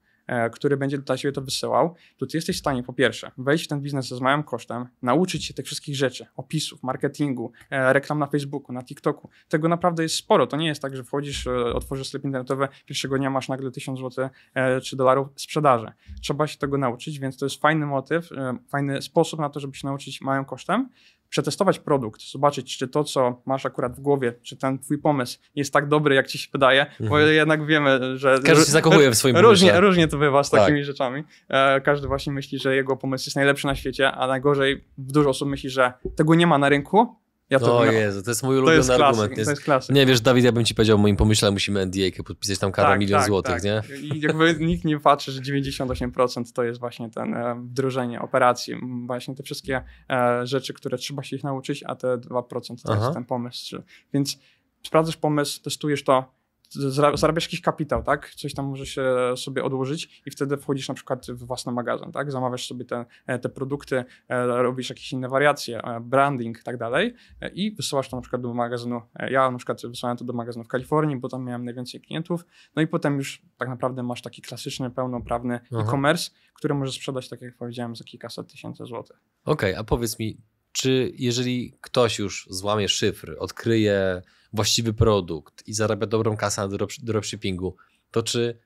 który 0.51 0.77
będzie 0.77 0.97
dla 0.97 1.17
ciebie 1.17 1.31
to 1.31 1.41
wysyłał, 1.41 1.95
to 2.17 2.25
ty 2.25 2.37
jesteś 2.37 2.55
w 2.55 2.59
stanie 2.59 2.83
po 2.83 2.93
pierwsze 2.93 3.31
wejść 3.37 3.65
w 3.65 3.67
ten 3.67 3.81
biznes 3.81 4.07
z 4.07 4.21
małym 4.21 4.43
kosztem, 4.43 4.87
nauczyć 5.01 5.45
się 5.45 5.53
tych 5.53 5.65
wszystkich 5.65 5.95
rzeczy, 5.95 6.25
opisów, 6.35 6.83
marketingu, 6.83 7.51
e, 7.69 7.93
reklam 7.93 8.19
na 8.19 8.27
Facebooku, 8.27 8.73
na 8.73 8.83
TikToku. 8.83 9.29
Tego 9.49 9.67
naprawdę 9.67 10.03
jest 10.03 10.15
sporo. 10.15 10.47
To 10.47 10.57
nie 10.57 10.67
jest 10.67 10.81
tak, 10.81 10.95
że 10.95 11.03
wchodzisz, 11.03 11.47
e, 11.47 11.73
otworzysz 11.73 12.07
sklep 12.07 12.23
internetowy, 12.23 12.67
pierwszego 12.85 13.17
dnia 13.17 13.29
masz 13.29 13.49
nagle 13.49 13.71
1000 13.71 13.99
zł 13.99 14.29
e, 14.53 14.81
czy 14.81 14.95
dolarów 14.95 15.27
sprzedaży. 15.35 15.91
Trzeba 16.21 16.47
się 16.47 16.57
tego 16.57 16.77
nauczyć, 16.77 17.19
więc 17.19 17.37
to 17.37 17.45
jest 17.45 17.61
fajny 17.61 17.85
motyw, 17.85 18.31
e, 18.31 18.57
fajny 18.67 19.01
sposób 19.01 19.39
na 19.39 19.49
to, 19.49 19.59
żeby 19.59 19.75
się 19.75 19.87
nauczyć 19.87 20.21
małym 20.21 20.45
kosztem, 20.45 20.89
przetestować 21.31 21.79
produkt, 21.79 22.21
zobaczyć, 22.31 22.77
czy 22.77 22.88
to, 22.88 23.03
co 23.03 23.41
masz 23.45 23.65
akurat 23.65 23.95
w 23.95 24.00
głowie, 24.00 24.33
czy 24.43 24.57
ten 24.57 24.79
twój 24.79 24.97
pomysł 24.97 25.39
jest 25.55 25.73
tak 25.73 25.88
dobry, 25.88 26.15
jak 26.15 26.27
ci 26.27 26.38
się 26.38 26.50
wydaje, 26.53 26.85
bo 27.00 27.05
Mhm. 27.05 27.33
jednak 27.33 27.65
wiemy, 27.65 28.17
że... 28.17 28.39
Każdy 28.45 28.65
się 28.65 28.71
zakochuje 28.71 29.11
w 29.11 29.15
swoim 29.15 29.38
Różnie, 29.38 29.67
pomyśle. 29.69 29.88
różnie 29.88 30.07
to 30.07 30.17
bywa 30.17 30.43
z 30.43 30.50
Tak. 30.50 30.59
takimi 30.59 30.83
rzeczami. 30.83 31.23
E, 31.50 31.81
każdy 31.81 32.07
właśnie 32.07 32.33
myśli, 32.33 32.59
że 32.59 32.75
jego 32.75 32.97
pomysł 32.97 33.27
jest 33.27 33.35
najlepszy 33.35 33.67
na 33.67 33.75
świecie, 33.75 34.11
a 34.11 34.27
najgorzej 34.27 34.83
dużo 34.97 35.29
osób 35.29 35.50
myśli, 35.50 35.69
że 35.69 35.93
tego 36.15 36.35
nie 36.35 36.47
ma 36.47 36.57
na 36.57 36.69
rynku. 36.69 37.15
Ja 37.51 37.60
to, 37.60 37.77
O 37.77 37.86
Jezu, 37.86 38.24
to 38.24 38.31
jest 38.31 38.43
mój 38.43 38.55
to 38.55 38.58
ulubiony 38.58 38.77
jest 38.77 38.89
argument. 38.89 39.15
klasyk. 39.15 39.38
Jest, 39.38 39.48
To 39.48 39.51
jest 39.51 39.63
klasyk. 39.63 39.96
Nie 39.96 40.05
wiesz, 40.05 40.22
Dawid, 40.22 40.46
ja 40.46 40.51
bym 40.51 40.65
ci 40.65 40.75
powiedział, 40.75 40.98
w 40.98 41.01
moim 41.01 41.15
pomyśle 41.15 41.51
musimy 41.51 41.86
NDA 41.86 42.24
podpisać 42.25 42.60
tam 42.60 42.72
kara 42.72 42.98
milion 42.98 43.24
złotych, 43.24 43.63
nie? 43.63 43.81
I 44.01 44.20
jakby 44.22 44.55
nikt 44.60 44.86
nie 44.86 45.00
patrzy, 45.00 45.31
że 45.31 45.41
98% 45.41 46.43
to 46.53 46.63
jest 46.63 46.79
właśnie 46.79 47.10
ten 47.10 47.34
e, 47.34 47.55
wdrożenie 47.55 48.22
operacji, 48.22 48.75
właśnie 49.05 49.36
te 49.36 49.43
wszystkie 49.43 49.84
e, 50.10 50.48
rzeczy, 50.48 50.74
które 50.74 50.98
trzeba 50.98 51.24
się 51.24 51.36
ich 51.36 51.43
nauczyć, 51.43 51.84
a 51.88 51.96
te 51.96 52.08
2% 52.17 52.84
to 52.84 52.93
Aha. 52.93 53.01
jest 53.01 53.13
ten 53.13 53.25
pomysł. 53.25 53.77
Więc 54.13 54.38
sprawdzasz 54.84 55.17
pomysł, 55.17 55.62
testujesz 55.62 56.03
to, 56.03 56.40
zarabiasz 57.15 57.45
jakiś 57.45 57.61
kapitał, 57.61 58.03
tak? 58.03 58.29
Coś 58.35 58.53
tam 58.53 58.65
możesz 58.65 58.97
e, 58.97 59.37
sobie 59.37 59.63
odłożyć 59.63 60.21
i 60.25 60.31
wtedy 60.31 60.57
wchodzisz 60.57 60.87
na 60.87 60.93
przykład 60.93 61.27
w 61.27 61.45
własny 61.45 61.71
magazyn, 61.71 62.11
tak? 62.11 62.31
Zamawiasz 62.31 62.67
sobie 62.67 62.85
te, 62.85 63.05
e, 63.27 63.39
te 63.39 63.49
produkty, 63.49 64.05
e, 64.29 64.45
robisz 64.45 64.89
jakieś 64.89 65.13
inne 65.13 65.29
wariacje, 65.29 65.81
branding 66.01 66.59
i 66.59 66.63
tak 66.63 66.77
dalej 66.77 67.13
i 67.53 67.71
wysyłasz 67.71 68.09
to 68.09 68.15
na 68.15 68.21
przykład 68.21 68.41
do 68.41 68.53
magazynu. 68.53 69.01
Ja 69.29 69.51
na 69.51 69.57
przykład 69.57 69.81
wysłałem 69.81 70.17
to 70.17 70.25
do 70.25 70.33
magazynu 70.33 70.63
w 70.63 70.67
Kalifornii, 70.67 71.17
bo 71.17 71.29
tam 71.29 71.45
miałem 71.45 71.65
najwięcej 71.65 72.01
klientów, 72.01 72.45
no 72.75 72.81
i 72.81 72.87
potem 72.87 73.17
już 73.17 73.41
tak 73.57 73.69
naprawdę 73.69 74.03
masz 74.03 74.21
taki 74.21 74.41
klasyczny, 74.41 74.89
pełnoprawny 74.89 75.59
e-commerce, 75.71 76.31
który 76.53 76.73
możesz 76.73 76.95
sprzedać, 76.95 77.29
tak 77.29 77.41
jak 77.41 77.57
powiedziałem, 77.57 77.95
za 77.95 78.03
kilkaset 78.03 78.51
tysięcy 78.51 78.85
złotych. 78.85 79.17
Okej, 79.45 79.75
a 79.75 79.83
powiedz 79.83 80.19
mi, 80.19 80.37
czy 80.71 81.11
jeżeli 81.15 81.73
ktoś 81.81 82.19
już 82.19 82.47
złamie 82.49 82.89
szyfr, 82.89 83.35
odkryje 83.39 84.21
właściwy 84.53 84.93
produkt 84.93 85.67
i 85.67 85.74
zarabia 85.74 86.08
dobrą 86.08 86.38
kasę 86.38 86.62
na 86.62 86.67
drop, 86.67 86.91
dropshippingu, 87.03 87.75
to 88.12 88.24
czy 88.24 88.58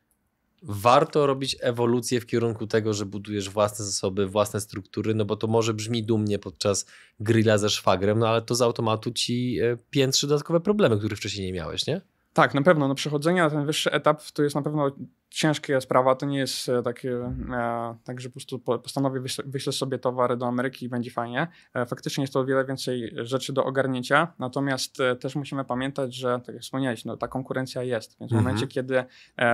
warto 0.63 1.27
robić 1.27 1.55
ewolucję 1.61 2.21
w 2.21 2.25
kierunku 2.25 2.67
tego, 2.67 2.93
że 2.93 3.05
budujesz 3.05 3.49
własne 3.49 3.85
zasoby, 3.85 4.27
własne 4.27 4.61
struktury, 4.61 5.15
no 5.15 5.25
bo 5.25 5.35
to 5.35 5.47
może 5.47 5.73
brzmi 5.73 6.03
dumnie 6.03 6.39
podczas 6.39 6.85
grilla 7.19 7.57
ze 7.57 7.69
szwagrem, 7.69 8.19
no 8.19 8.27
ale 8.27 8.41
to 8.41 8.55
z 8.55 8.61
automatu 8.61 9.11
ci 9.11 9.59
e, 9.59 9.77
piętrzy 9.89 10.27
dodatkowe 10.27 10.59
problemy, 10.59 10.97
których 10.97 11.17
wcześniej 11.17 11.47
nie 11.47 11.53
miałeś, 11.53 11.87
nie? 11.87 12.01
Tak, 12.33 12.53
na 12.53 12.61
pewno. 12.61 12.87
No, 12.87 12.95
przechodzenie 12.95 13.41
na 13.41 13.49
ten 13.49 13.65
wyższy 13.65 13.91
etap 13.91 14.31
to 14.31 14.43
jest 14.43 14.55
na 14.55 14.61
pewno 14.61 14.91
ciężka 15.35 15.81
sprawa. 15.81 16.15
To 16.15 16.25
nie 16.25 16.37
jest 16.37 16.69
e, 16.69 16.83
takie, 16.83 17.11
e, 17.53 17.95
tak, 18.03 18.21
że 18.21 18.29
po 18.29 18.33
prostu 18.33 18.59
po- 18.59 18.79
postanowię, 18.79 19.21
wyślę, 19.45 19.73
sobie 19.73 19.99
towary 19.99 20.37
do 20.37 20.47
Ameryki 20.47 20.85
i 20.85 20.89
będzie 20.89 21.11
fajnie. 21.11 21.47
E, 21.73 21.85
faktycznie 21.85 22.21
jest 22.23 22.33
to 22.33 22.39
o 22.39 22.45
wiele 22.45 22.65
więcej 22.65 23.11
rzeczy 23.17 23.53
do 23.53 23.65
ogarnięcia, 23.65 24.33
natomiast 24.39 24.97
też 25.19 25.35
musimy 25.35 25.65
pamiętać, 25.65 26.15
że, 26.15 26.39
tak 26.45 26.55
jak 26.55 26.63
wspomniałeś, 26.63 27.05
no, 27.05 27.17
ta 27.17 27.27
konkurencja 27.27 27.83
jest. 27.83 28.19
Więc 28.19 28.31
w 28.31 28.35
Mhm. 28.35 28.43
momencie, 28.43 28.67
kiedy 28.67 29.03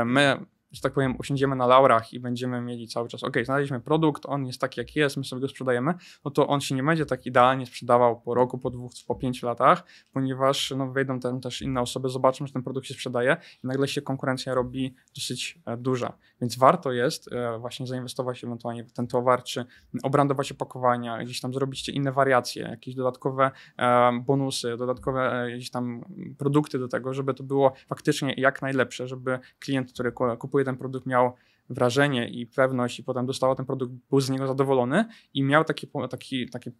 my 0.05 0.45
że 0.71 0.81
tak 0.81 0.93
powiem, 0.93 1.15
usiądziemy 1.19 1.55
na 1.55 1.67
laurach 1.67 2.13
i 2.13 2.19
będziemy 2.19 2.61
mieli 2.61 2.87
cały 2.87 3.07
czas, 3.07 3.23
ok, 3.23 3.37
znaleźliśmy 3.45 3.79
produkt, 3.79 4.25
on 4.25 4.45
jest 4.45 4.61
taki, 4.61 4.79
jaki 4.79 4.99
jest, 4.99 5.17
my 5.17 5.23
sobie 5.23 5.41
go 5.41 5.47
sprzedajemy, 5.47 5.93
no 6.25 6.31
to 6.31 6.47
on 6.47 6.61
się 6.61 6.75
nie 6.75 6.83
będzie 6.83 7.05
tak 7.05 7.25
idealnie 7.25 7.65
sprzedawał 7.65 8.21
po 8.21 8.33
roku, 8.33 8.57
po 8.57 8.69
dwóch, 8.69 8.91
po 9.07 9.15
pięciu 9.15 9.45
latach, 9.45 9.83
ponieważ 10.11 10.73
no, 10.77 10.91
wejdą 10.91 11.19
tam 11.19 11.41
też 11.41 11.61
inne 11.61 11.81
osoby, 11.81 12.09
zobaczą, 12.09 12.47
że 12.47 12.53
ten 12.53 12.63
produkt 12.63 12.87
się 12.87 12.93
sprzedaje 12.93 13.37
i 13.63 13.67
nagle 13.67 13.87
się 13.87 14.01
konkurencja 14.01 14.53
robi 14.53 14.95
dosyć 15.15 15.59
e, 15.65 15.77
duża. 15.77 16.13
Więc 16.41 16.57
warto 16.57 16.91
jest 16.91 17.33
e, 17.33 17.59
właśnie 17.59 17.87
zainwestować 17.87 18.43
ewentualnie 18.43 18.83
w 18.83 18.93
ten 18.93 19.07
towar, 19.07 19.43
czy 19.43 19.65
obrandować 20.03 20.51
opakowania, 20.51 21.23
gdzieś 21.23 21.41
tam 21.41 21.53
zrobić 21.53 21.89
inne 21.89 22.11
wariacje, 22.11 22.63
jakieś 22.63 22.95
dodatkowe 22.95 23.51
e, 23.77 24.11
bonusy, 24.25 24.77
dodatkowe 24.77 25.47
gdzieś 25.55 25.71
tam 25.71 26.05
produkty 26.37 26.79
do 26.79 26.87
tego, 26.87 27.13
żeby 27.13 27.33
to 27.33 27.43
było 27.43 27.73
faktycznie 27.87 28.33
jak 28.37 28.61
najlepsze, 28.61 29.07
żeby 29.07 29.39
klient, 29.59 29.93
który 29.93 30.11
ku- 30.11 30.37
kupuje 30.61 30.65
ten 30.65 30.77
produkt 30.77 31.05
miał 31.05 31.33
wrażenie 31.69 32.29
i 32.29 32.45
pewność 32.45 32.99
i 32.99 33.03
potem 33.03 33.25
dostawał 33.25 33.55
ten 33.55 33.65
produkt, 33.65 33.93
był 34.09 34.21
z 34.21 34.29
niego 34.29 34.47
zadowolony 34.47 35.05
i 35.33 35.43
miał 35.43 35.63
taki, 35.63 35.87
taki, 36.09 36.49
taki 36.49 36.71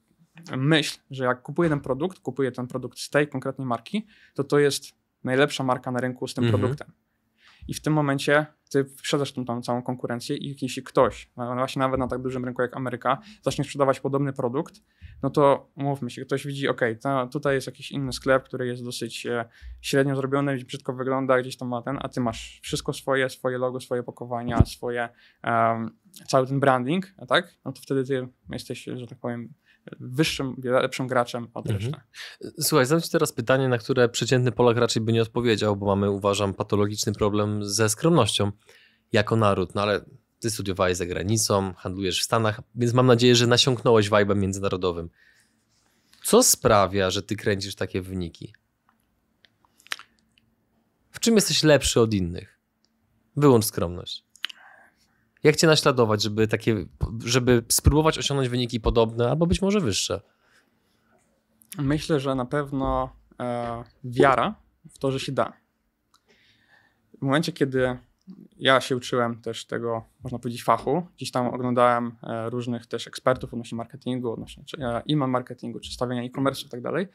myśl, 0.57 0.99
że 1.11 1.23
jak 1.25 1.41
kupuje 1.41 1.69
ten 1.69 1.79
produkt, 1.79 2.19
kupuje 2.19 2.51
ten 2.51 2.67
produkt 2.67 2.99
z 2.99 3.09
tej 3.09 3.27
konkretnej 3.27 3.67
marki, 3.67 4.05
to 4.35 4.43
to 4.43 4.59
jest 4.59 4.93
najlepsza 5.23 5.63
marka 5.63 5.91
na 5.91 5.99
rynku 5.99 6.27
z 6.27 6.33
tym 6.33 6.43
Mhm. 6.43 6.61
produktem. 6.61 6.91
I 7.67 7.73
w 7.73 7.81
tym 7.81 7.93
momencie 7.93 8.45
ty 8.71 8.85
sprzedasz 8.97 9.31
tą, 9.33 9.45
tą 9.45 9.61
całą 9.61 9.83
konkurencję 9.83 10.37
i 10.37 10.55
jeśli 10.61 10.83
ktoś, 10.83 11.31
właśnie 11.35 11.79
nawet 11.79 11.99
na 11.99 12.07
tak 12.07 12.21
dużym 12.21 12.45
rynku 12.45 12.61
jak 12.61 12.77
Ameryka, 12.77 13.21
zacznie 13.41 13.63
sprzedawać 13.63 13.99
podobny 13.99 14.33
produkt, 14.33 14.81
no 15.23 15.29
to 15.29 15.69
umówmy 15.75 16.09
się, 16.09 16.25
ktoś 16.25 16.47
widzi, 16.47 16.67
ok, 16.67 16.81
to, 17.01 17.27
tutaj 17.27 17.55
jest 17.55 17.67
jakiś 17.67 17.91
inny 17.91 18.13
sklep, 18.13 18.43
który 18.43 18.67
jest 18.67 18.83
dosyć 18.83 19.25
e, 19.25 19.45
średnio 19.81 20.15
zrobiony, 20.15 20.57
brzydko 20.57 20.93
wygląda, 20.93 21.41
gdzieś 21.41 21.57
tam 21.57 21.67
ma 21.67 21.81
ten, 21.81 21.97
a 22.01 22.09
ty 22.09 22.21
masz 22.21 22.59
wszystko 22.63 22.93
swoje, 22.93 23.29
swoje 23.29 23.57
logo, 23.57 23.79
swoje 23.79 24.03
pakowania, 24.03 24.65
swoje, 24.65 25.09
em, 25.43 25.97
cały 26.27 26.47
ten 26.47 26.59
branding, 26.59 27.13
tak? 27.27 27.55
No 27.65 27.71
to 27.71 27.81
wtedy 27.81 28.03
ty 28.03 28.27
jesteś, 28.49 28.83
że 28.83 29.07
tak 29.07 29.19
powiem, 29.19 29.53
wyższym, 29.99 30.55
lepszym 30.63 31.07
graczem 31.07 31.47
od 31.53 31.69
Mhm. 31.69 31.93
reszty. 31.93 32.01
Słuchaj, 32.61 32.85
zadam 32.85 33.01
Ci 33.01 33.09
teraz 33.09 33.31
pytanie, 33.33 33.69
na 33.69 33.77
które 33.77 34.09
przeciętny 34.09 34.51
Polak 34.51 34.77
raczej 34.77 35.01
by 35.01 35.13
nie 35.13 35.21
odpowiedział, 35.21 35.75
bo 35.75 35.85
mamy, 35.85 36.11
uważam, 36.11 36.53
patologiczny 36.53 37.13
problem 37.13 37.65
ze 37.65 37.89
skromnością 37.89 38.51
jako 39.11 39.35
naród. 39.35 39.75
No 39.75 39.81
ale 39.81 40.05
Ty 40.39 40.51
studiowałeś 40.51 40.97
za 40.97 41.05
granicą, 41.05 41.73
handlujesz 41.73 42.21
w 42.21 42.23
Stanach, 42.23 42.61
więc 42.75 42.93
mam 42.93 43.07
nadzieję, 43.07 43.35
że 43.35 43.47
nasiąknąłeś 43.47 44.09
vibe'em 44.09 44.35
międzynarodowym. 44.37 45.09
Co 46.23 46.43
sprawia, 46.43 47.09
że 47.11 47.23
Ty 47.23 47.35
kręcisz 47.35 47.75
takie 47.75 48.01
wyniki? 48.01 48.53
W 51.11 51.19
czym 51.19 51.35
jesteś 51.35 51.63
lepszy 51.63 52.01
od 52.01 52.13
innych? 52.13 52.59
Wyłącz 53.35 53.65
skromność. 53.65 54.25
Jak 55.43 55.55
Cię 55.55 55.67
naśladować, 55.67 56.23
żeby, 56.23 56.47
takie, 56.47 56.85
żeby 57.25 57.63
spróbować 57.69 58.17
osiągnąć 58.17 58.49
wyniki 58.49 58.79
podobne, 58.79 59.29
albo 59.29 59.47
być 59.47 59.61
może 59.61 59.79
wyższe? 59.79 60.21
Myślę, 61.77 62.19
że 62.19 62.35
na 62.35 62.45
pewno 62.45 63.15
e, 63.39 63.83
wiara 64.03 64.55
w 64.89 64.99
to, 64.99 65.11
że 65.11 65.19
się 65.19 65.31
da. 65.31 65.53
W 67.17 67.21
momencie, 67.21 67.51
kiedy 67.51 67.97
ja 68.57 68.81
się 68.81 68.95
uczyłem 68.95 69.41
też 69.41 69.65
tego, 69.65 70.05
można 70.23 70.39
powiedzieć, 70.39 70.63
fachu, 70.63 71.07
gdzieś 71.15 71.31
tam 71.31 71.47
oglądałem 71.47 72.15
e, 72.23 72.49
różnych 72.49 72.87
też 72.87 73.07
ekspertów 73.07 73.53
odnośnie 73.53 73.75
marketingu, 73.75 74.31
odnośnie 74.31 74.63
e, 74.79 75.01
e-mail 75.09 75.31
marketingu, 75.31 75.79
czy 75.79 75.93
stawiania 75.93 76.23
e-commerce 76.23 76.65
i 76.65 76.69
tak 76.69 76.81
dalej, 76.81 77.07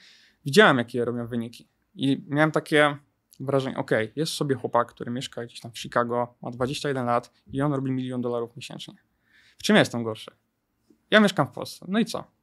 widziałem, 0.45 0.79
jakie 0.79 1.05
robią 1.05 1.27
wyniki. 1.27 1.69
I 1.95 2.25
miałem 2.29 2.53
takie 2.53 2.97
wrażenie, 3.40 3.77
ok, 3.77 3.90
jest 4.16 4.33
sobie 4.33 4.55
chłopak, 4.55 4.88
który 4.88 5.11
mieszka 5.11 5.44
gdzieś 5.44 5.61
tam 5.61 5.72
w 5.72 5.79
Chicago, 5.79 6.35
ma 6.42 6.51
21 6.51 7.07
lat 7.07 7.33
i 7.53 7.62
on 7.62 7.72
robi 7.72 7.90
milion 7.90 8.20
dolarów 8.20 8.57
miesięcznie. 8.57 8.94
W 9.59 9.62
czym 9.62 9.77
ja 9.77 9.81
jestem 9.81 10.03
gorszy? 10.03 10.31
Ja 11.11 11.20
mieszkam 11.20 11.46
w 11.46 11.51
Polsce. 11.51 11.87
No 11.88 11.99
i 11.99 12.05
co? 12.05 12.37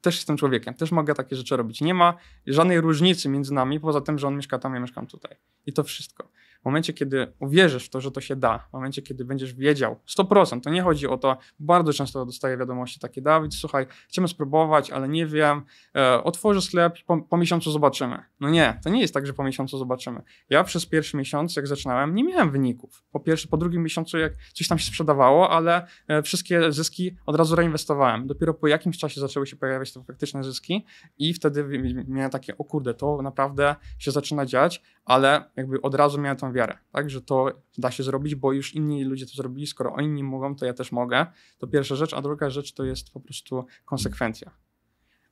też 0.00 0.16
jestem 0.16 0.36
człowiekiem, 0.36 0.74
też 0.74 0.92
mogę 0.92 1.14
takie 1.14 1.36
rzeczy 1.36 1.56
robić. 1.56 1.80
Nie 1.80 1.94
ma 1.94 2.14
żadnej 2.46 2.80
różnicy 2.80 3.28
między 3.28 3.54
nami, 3.54 3.80
poza 3.80 4.00
tym, 4.00 4.18
że 4.18 4.26
on 4.26 4.36
mieszka 4.36 4.58
tam, 4.58 4.74
ja 4.74 4.80
mieszkam 4.80 5.06
tutaj. 5.06 5.36
I 5.66 5.72
to 5.72 5.84
wszystko. 5.84 6.28
W 6.62 6.64
momencie, 6.64 6.92
kiedy 6.92 7.32
uwierzysz 7.38 7.86
w 7.86 7.90
to, 7.90 8.00
że 8.00 8.10
to 8.10 8.20
się 8.20 8.36
da, 8.36 8.58
w 8.58 8.72
momencie, 8.72 9.02
kiedy 9.02 9.24
będziesz 9.24 9.54
wiedział 9.54 10.00
100%, 10.18 10.60
to 10.60 10.70
nie 10.70 10.82
chodzi 10.82 11.06
o 11.06 11.18
to, 11.18 11.36
bardzo 11.58 11.92
często 11.92 12.26
dostaję 12.26 12.56
wiadomości 12.56 13.00
takie, 13.00 13.22
Dawid, 13.22 13.54
słuchaj, 13.54 13.86
chcemy 14.08 14.28
spróbować, 14.28 14.90
ale 14.90 15.08
nie 15.08 15.26
wiem, 15.26 15.62
e, 15.96 16.24
otworzę 16.24 16.62
sklep 16.62 16.98
po, 17.06 17.22
po 17.22 17.36
miesiącu 17.36 17.70
zobaczymy. 17.70 18.22
No 18.40 18.50
nie, 18.50 18.80
to 18.84 18.90
nie 18.90 19.00
jest 19.00 19.14
tak, 19.14 19.26
że 19.26 19.32
po 19.32 19.44
miesiącu 19.44 19.78
zobaczymy. 19.78 20.22
Ja 20.50 20.64
przez 20.64 20.86
pierwszy 20.86 21.16
miesiąc, 21.16 21.56
jak 21.56 21.66
zaczynałem, 21.66 22.14
nie 22.14 22.24
miałem 22.24 22.50
wyników. 22.50 23.02
Po 23.12 23.20
pierwsze, 23.20 23.48
po 23.48 23.56
drugim 23.56 23.82
miesiącu, 23.82 24.18
jak 24.18 24.32
coś 24.52 24.68
tam 24.68 24.78
się 24.78 24.86
sprzedawało, 24.86 25.50
ale 25.50 25.86
e, 26.08 26.22
wszystkie 26.22 26.72
zyski 26.72 27.16
od 27.26 27.36
razu 27.36 27.56
reinwestowałem. 27.56 28.26
Dopiero 28.26 28.54
po 28.54 28.68
jakimś 28.68 28.98
czasie 28.98 29.20
zaczęły 29.20 29.46
się 29.46 29.56
pojawiać 29.56 29.92
te 29.92 30.04
faktyczne 30.04 30.44
zyski 30.44 30.86
i 31.18 31.34
wtedy 31.34 31.64
miałem 32.08 32.30
takie, 32.30 32.58
o 32.58 32.64
kurde, 32.64 32.94
to 32.94 33.22
naprawdę 33.22 33.76
się 33.98 34.10
zaczyna 34.10 34.46
dziać, 34.46 34.82
ale 35.04 35.44
jakby 35.56 35.82
od 35.82 35.94
razu 35.94 36.20
miałem 36.20 36.36
tą 36.36 36.49
wiarę, 36.52 36.78
tak, 36.92 37.10
że 37.10 37.22
to 37.22 37.62
da 37.78 37.90
się 37.90 38.02
zrobić, 38.02 38.34
bo 38.34 38.52
już 38.52 38.74
inni 38.74 39.04
ludzie 39.04 39.26
to 39.26 39.32
zrobili, 39.32 39.66
skoro 39.66 39.92
oni 39.92 40.22
mogą, 40.22 40.56
to 40.56 40.66
ja 40.66 40.74
też 40.74 40.92
mogę. 40.92 41.26
To 41.58 41.66
pierwsza 41.66 41.96
rzecz, 41.96 42.14
a 42.14 42.22
druga 42.22 42.50
rzecz 42.50 42.72
to 42.72 42.84
jest 42.84 43.10
po 43.10 43.20
prostu 43.20 43.64
konsekwencja. 43.84 44.50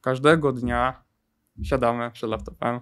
Każdego 0.01 0.53
dnia 0.53 1.03
siadamy 1.63 2.11
przed 2.11 2.31
laptopem 2.31 2.81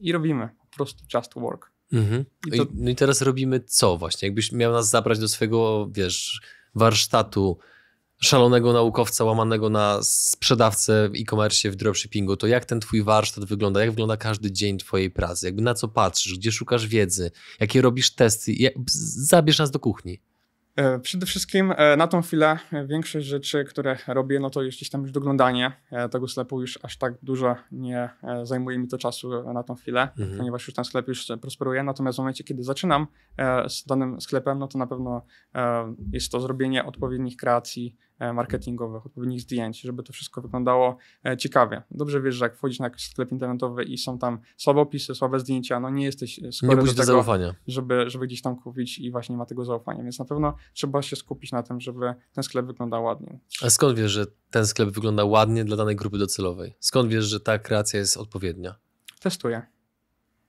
i 0.00 0.12
robimy 0.12 0.48
po 0.70 0.76
prostu 0.76 1.04
just 1.14 1.34
work. 1.34 1.70
Mhm. 1.92 2.24
I 2.46 2.58
to... 2.58 2.66
No 2.74 2.90
i 2.90 2.94
teraz 2.94 3.22
robimy 3.22 3.60
co 3.60 3.96
właśnie? 3.96 4.28
Jakbyś 4.28 4.52
miał 4.52 4.72
nas 4.72 4.90
zabrać 4.90 5.18
do 5.18 5.28
swojego, 5.28 5.88
wiesz, 5.92 6.40
warsztatu 6.74 7.58
szalonego 8.20 8.72
naukowca 8.72 9.24
łamanego 9.24 9.70
na 9.70 9.98
sprzedawcę 10.02 11.08
w 11.08 11.12
e-commerce, 11.20 11.70
w 11.70 11.76
dropshippingu, 11.76 12.36
to 12.36 12.46
jak 12.46 12.64
ten 12.64 12.80
twój 12.80 13.02
warsztat 13.02 13.44
wygląda? 13.44 13.80
Jak 13.80 13.90
wygląda 13.90 14.16
każdy 14.16 14.52
dzień 14.52 14.78
twojej 14.78 15.10
pracy? 15.10 15.46
Jakby 15.46 15.62
na 15.62 15.74
co 15.74 15.88
patrzysz? 15.88 16.38
Gdzie 16.38 16.52
szukasz 16.52 16.86
wiedzy? 16.86 17.30
Jakie 17.60 17.82
robisz 17.82 18.14
testy? 18.14 18.52
Jak... 18.52 18.72
Zabierz 18.86 19.58
nas 19.58 19.70
do 19.70 19.78
kuchni. 19.78 20.20
E, 20.76 20.98
przede 20.98 21.26
wszystkim 21.26 21.72
e, 21.76 21.96
na 21.96 22.06
tą 22.06 22.22
chwilę 22.22 22.58
większość 22.86 23.26
rzeczy, 23.26 23.64
które 23.64 23.96
robię, 24.06 24.40
no 24.40 24.50
to 24.50 24.62
jest 24.62 24.78
gdzieś 24.78 24.90
tam 24.90 25.02
już 25.02 25.12
doglądanie 25.12 25.72
e, 25.90 26.08
tego 26.08 26.28
sklepu 26.28 26.60
już 26.60 26.78
aż 26.82 26.98
tak 26.98 27.14
dużo 27.22 27.56
nie 27.72 28.10
zajmuje 28.42 28.78
mi 28.78 28.88
to 28.88 28.98
czasu 28.98 29.52
na 29.52 29.62
tą 29.62 29.74
chwilę, 29.74 30.08
mhm. 30.18 30.38
ponieważ 30.38 30.66
już 30.66 30.74
ten 30.74 30.84
sklep 30.84 31.08
już 31.08 31.26
prosperuje. 31.40 31.82
Natomiast 31.82 32.16
w 32.16 32.18
momencie, 32.18 32.44
kiedy 32.44 32.62
zaczynam 32.62 33.06
z 33.68 33.84
danym 33.86 34.20
sklepem, 34.20 34.58
no 34.58 34.68
to 34.68 34.78
na 34.78 34.86
pewno 34.86 35.22
jest 36.12 36.32
to 36.32 36.40
zrobienie 36.40 36.84
odpowiednich 36.84 37.36
kreacji, 37.36 37.96
E, 38.15 38.15
marketingowych, 38.18 39.06
odpowiednich 39.06 39.40
zdjęć, 39.40 39.80
żeby 39.80 40.02
to 40.02 40.12
wszystko 40.12 40.42
wyglądało 40.42 40.96
e, 41.26 41.36
ciekawie. 41.36 41.82
Dobrze 41.90 42.22
wiesz, 42.22 42.34
że 42.34 42.44
jak 42.44 42.56
wchodzisz 42.56 42.78
na 42.78 42.86
jakiś 42.86 43.10
sklep 43.10 43.32
internetowy 43.32 43.84
i 43.84 43.98
są 43.98 44.18
tam 44.18 44.38
słabe 44.56 44.80
opisy, 44.80 45.14
słabe 45.14 45.40
zdjęcia, 45.40 45.80
no 45.80 45.90
nie 45.90 46.04
jesteś 46.04 46.38
e, 46.38 46.52
skory 46.52 46.76
nie 46.76 46.82
do 46.82 46.92
tego, 46.92 47.04
zaufania. 47.04 47.54
Żeby, 47.66 48.10
żeby 48.10 48.26
gdzieś 48.26 48.42
tam 48.42 48.56
kupić 48.56 48.98
i 48.98 49.10
właśnie 49.10 49.32
nie 49.32 49.38
ma 49.38 49.46
tego 49.46 49.64
zaufania, 49.64 50.02
więc 50.02 50.18
na 50.18 50.24
pewno 50.24 50.56
trzeba 50.72 51.02
się 51.02 51.16
skupić 51.16 51.52
na 51.52 51.62
tym, 51.62 51.80
żeby 51.80 52.14
ten 52.32 52.44
sklep 52.44 52.66
wyglądał 52.66 53.04
ładnie. 53.04 53.38
A 53.62 53.70
skąd 53.70 53.98
wiesz, 53.98 54.12
że 54.12 54.26
ten 54.50 54.66
sklep 54.66 54.90
wygląda 54.90 55.24
ładnie 55.24 55.64
dla 55.64 55.76
danej 55.76 55.96
grupy 55.96 56.18
docelowej? 56.18 56.76
Skąd 56.80 57.10
wiesz, 57.10 57.24
że 57.24 57.40
ta 57.40 57.58
kreacja 57.58 57.98
jest 57.98 58.16
odpowiednia? 58.16 58.74
Testuję. 59.20 59.62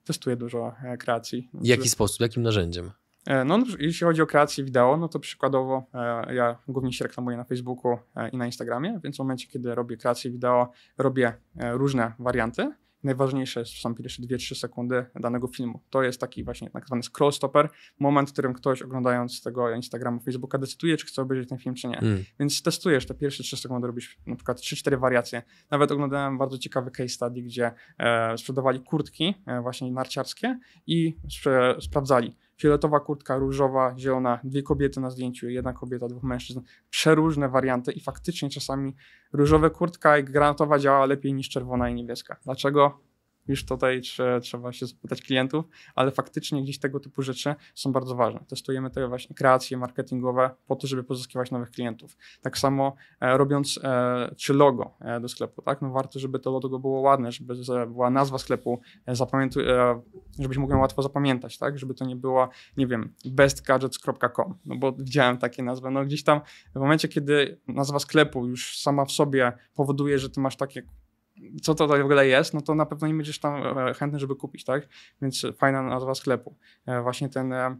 Testuję 0.04 0.36
dużo 0.36 0.76
kreacji. 1.00 1.50
W 1.54 1.66
jaki 1.66 1.90
sposób, 1.90 2.22
jakim 2.22 2.44
narzędziem? 2.44 2.92
E, 3.28 3.46
no, 3.46 3.60
jeśli 3.80 4.06
chodzi 4.06 4.22
o 4.22 4.26
kreację 4.26 4.64
wideo, 4.64 4.98
no 4.98 5.08
to 5.08 5.20
przykładowo 5.20 5.86
e, 5.94 6.36
ja 6.36 6.58
głównie 6.68 6.94
się 6.94 7.04
reklamuję 7.04 7.38
na 7.38 7.44
Facebooku 7.44 7.98
e, 8.16 8.30
i 8.30 8.38
na 8.38 8.46
Instagramie, 8.46 9.00
więc 9.04 9.16
w 9.16 9.20
momencie, 9.20 9.48
kiedy 9.48 9.76
robię 9.76 9.98
kreację 9.98 10.32
wideo, 10.32 10.72
robię 10.98 11.34
różne 11.56 12.14
warianty. 12.20 12.72
Najważniejsze 13.04 13.66
są 13.66 13.96
pierwsze 13.96 14.24
2-3 14.24 14.56
sekundy 14.56 15.06
danego 15.16 15.48
filmu. 15.48 15.80
To 15.90 16.04
jest 16.04 16.22
taki 16.22 16.44
właśnie 16.44 16.70
tak 16.70 16.86
zwany 16.88 17.04
scroll 17.04 17.32
stopper, 17.32 17.70
moment, 18.00 18.30
w 18.30 18.34
którym 18.34 18.54
ktoś 18.54 18.82
oglądając 18.82 19.44
tego 19.44 19.72
Instagrama, 19.72 20.20
Facebooka 20.20 20.58
decyduje, 20.58 20.98
czy 20.98 21.06
chce 21.06 21.22
obejrzeć 21.22 21.50
ten 21.50 21.58
film, 21.58 21.76
czy 21.76 21.88
nie. 21.88 22.00
Mm. 22.00 22.24
Więc 22.40 22.64
testujesz 22.64 23.06
te 23.06 23.14
pierwsze 23.14 23.44
3 23.44 23.58
sekundy, 23.58 23.88
robisz 23.88 24.18
na 24.26 24.36
przykład 24.36 24.60
3-4 24.60 25.00
wariacje. 25.00 25.42
Nawet 25.72 25.92
oglądałem 25.92 26.38
bardzo 26.38 26.58
ciekawy 26.58 26.92
case 26.92 27.10
study, 27.10 27.42
gdzie 27.42 27.72
e, 27.98 28.38
sprzedawali 28.38 28.80
kurtki 28.80 29.36
e, 29.46 29.62
właśnie 29.62 29.92
narciarskie 29.92 30.60
i 30.88 31.18
sprawdzali, 31.80 32.36
fioletowa 32.58 33.00
kurtka, 33.00 33.38
różowa, 33.38 33.96
zielona, 33.98 34.40
dwie 34.44 34.64
kobiety 34.64 35.00
na 35.00 35.10
zdjęciu, 35.10 35.50
jedna 35.50 35.74
kobieta, 35.74 36.08
dwóch 36.08 36.24
mężczyzn, 36.24 36.62
przeróżne 36.90 37.50
warianty 37.50 37.92
i 37.92 38.00
faktycznie 38.00 38.50
czasami 38.50 38.96
różowa 39.34 39.70
kurtka 39.70 40.18
i 40.18 40.24
granatowa 40.24 40.80
działa 40.80 41.06
lepiej 41.06 41.34
niż 41.34 41.50
czerwona 41.50 41.90
i 41.90 41.94
niebieska. 41.94 42.38
Dlaczego? 42.44 43.00
Już 43.48 43.66
tutaj 43.66 44.02
trzeba 44.42 44.74
się 44.74 44.86
zapytać 44.86 45.22
klientów, 45.22 45.66
ale 45.96 46.12
faktycznie 46.12 46.64
gdzieś 46.64 46.80
tego 46.80 47.00
typu 47.00 47.22
rzeczy 47.22 47.56
są 47.76 47.92
bardzo 47.92 48.16
ważne. 48.16 48.40
Testujemy 48.48 48.90
te 48.90 49.08
właśnie 49.08 49.36
kreacje 49.36 49.78
marketingowe 49.78 50.50
po 50.68 50.76
to, 50.76 50.88
żeby 50.88 51.04
pozyskiwać 51.04 51.52
nowych 51.52 51.72
klientów. 51.72 52.18
Tak 52.42 52.58
samo 52.58 52.96
e, 53.22 53.38
robiąc 53.38 53.80
e, 53.84 54.36
czy 54.38 54.54
logo 54.54 54.98
e, 55.00 55.20
do 55.20 55.30
sklepu, 55.30 55.62
tak? 55.62 55.82
No 55.82 55.90
warto, 55.90 56.20
żeby 56.20 56.40
to 56.40 56.52
logo 56.52 56.80
było 56.80 57.00
ładne, 57.00 57.32
żeby 57.32 57.56
była 57.88 58.10
nazwa 58.10 58.38
sklepu, 58.38 58.82
e, 59.08 59.12
e, 59.12 60.02
żebyś 60.40 60.58
mógł 60.58 60.74
ją 60.74 60.80
łatwo 60.80 61.02
zapamiętać, 61.02 61.58
tak? 61.58 61.80
Żeby 61.80 61.94
to 61.94 62.06
nie 62.06 62.16
była, 62.16 62.50
nie 62.78 62.88
wiem, 62.88 63.14
bestgadgets.com, 63.26 64.58
no 64.66 64.76
bo 64.76 64.92
widziałem 64.92 65.38
takie 65.38 65.64
nazwy. 65.64 65.92
No 65.92 66.06
gdzieś 66.06 66.24
tam 66.24 66.42
w 66.76 66.80
momencie, 66.80 67.08
kiedy 67.08 67.60
nazwa 67.68 68.00
sklepu 68.00 68.48
już 68.48 68.80
sama 68.80 69.06
w 69.06 69.12
sobie 69.12 69.52
powoduje, 69.76 70.20
że 70.20 70.30
ty 70.30 70.40
masz 70.40 70.56
takie 70.56 70.84
co 71.62 71.76
to 71.76 71.88
w 71.88 71.92
ogóle 71.92 72.28
jest, 72.28 72.54
no 72.54 72.62
to 72.62 72.76
na 72.76 72.86
pewno 72.86 73.08
nie 73.08 73.14
będziesz 73.14 73.40
tam 73.40 73.78
e, 73.78 73.94
chętny, 73.94 74.20
żeby 74.20 74.36
kupić, 74.36 74.64
tak? 74.64 74.88
Więc 75.22 75.46
fajna 75.58 75.82
nazwa 75.82 76.16
sklepu. 76.16 76.56
E, 76.86 77.02
właśnie 77.02 77.30
ten 77.30 77.54
e, 77.54 77.78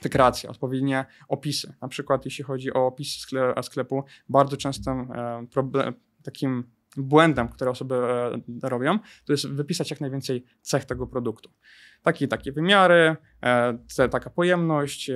te 0.00 0.08
kreacje, 0.08 0.50
odpowiednie 0.50 1.04
opisy. 1.28 1.74
Na 1.82 1.88
przykład 1.88 2.24
jeśli 2.24 2.44
chodzi 2.44 2.72
o 2.74 2.86
opisy 2.86 3.26
sklepu, 3.62 4.04
bardzo 4.28 4.56
częstym 4.56 5.08
problem, 5.50 5.94
takim 6.22 6.64
błędem, 6.96 7.48
które 7.48 7.70
osoby 7.70 7.94
robią, 8.62 8.98
to 9.24 9.32
jest 9.32 9.48
wypisać 9.48 9.90
jak 9.90 10.00
najwięcej 10.00 10.44
cech 10.62 10.84
tego 10.84 11.06
produktu. 11.06 11.50
Takie 12.02 12.28
takie 12.28 12.52
wymiary, 12.52 13.16
te, 13.96 14.08
taka 14.08 14.30
pojemność, 14.30 15.10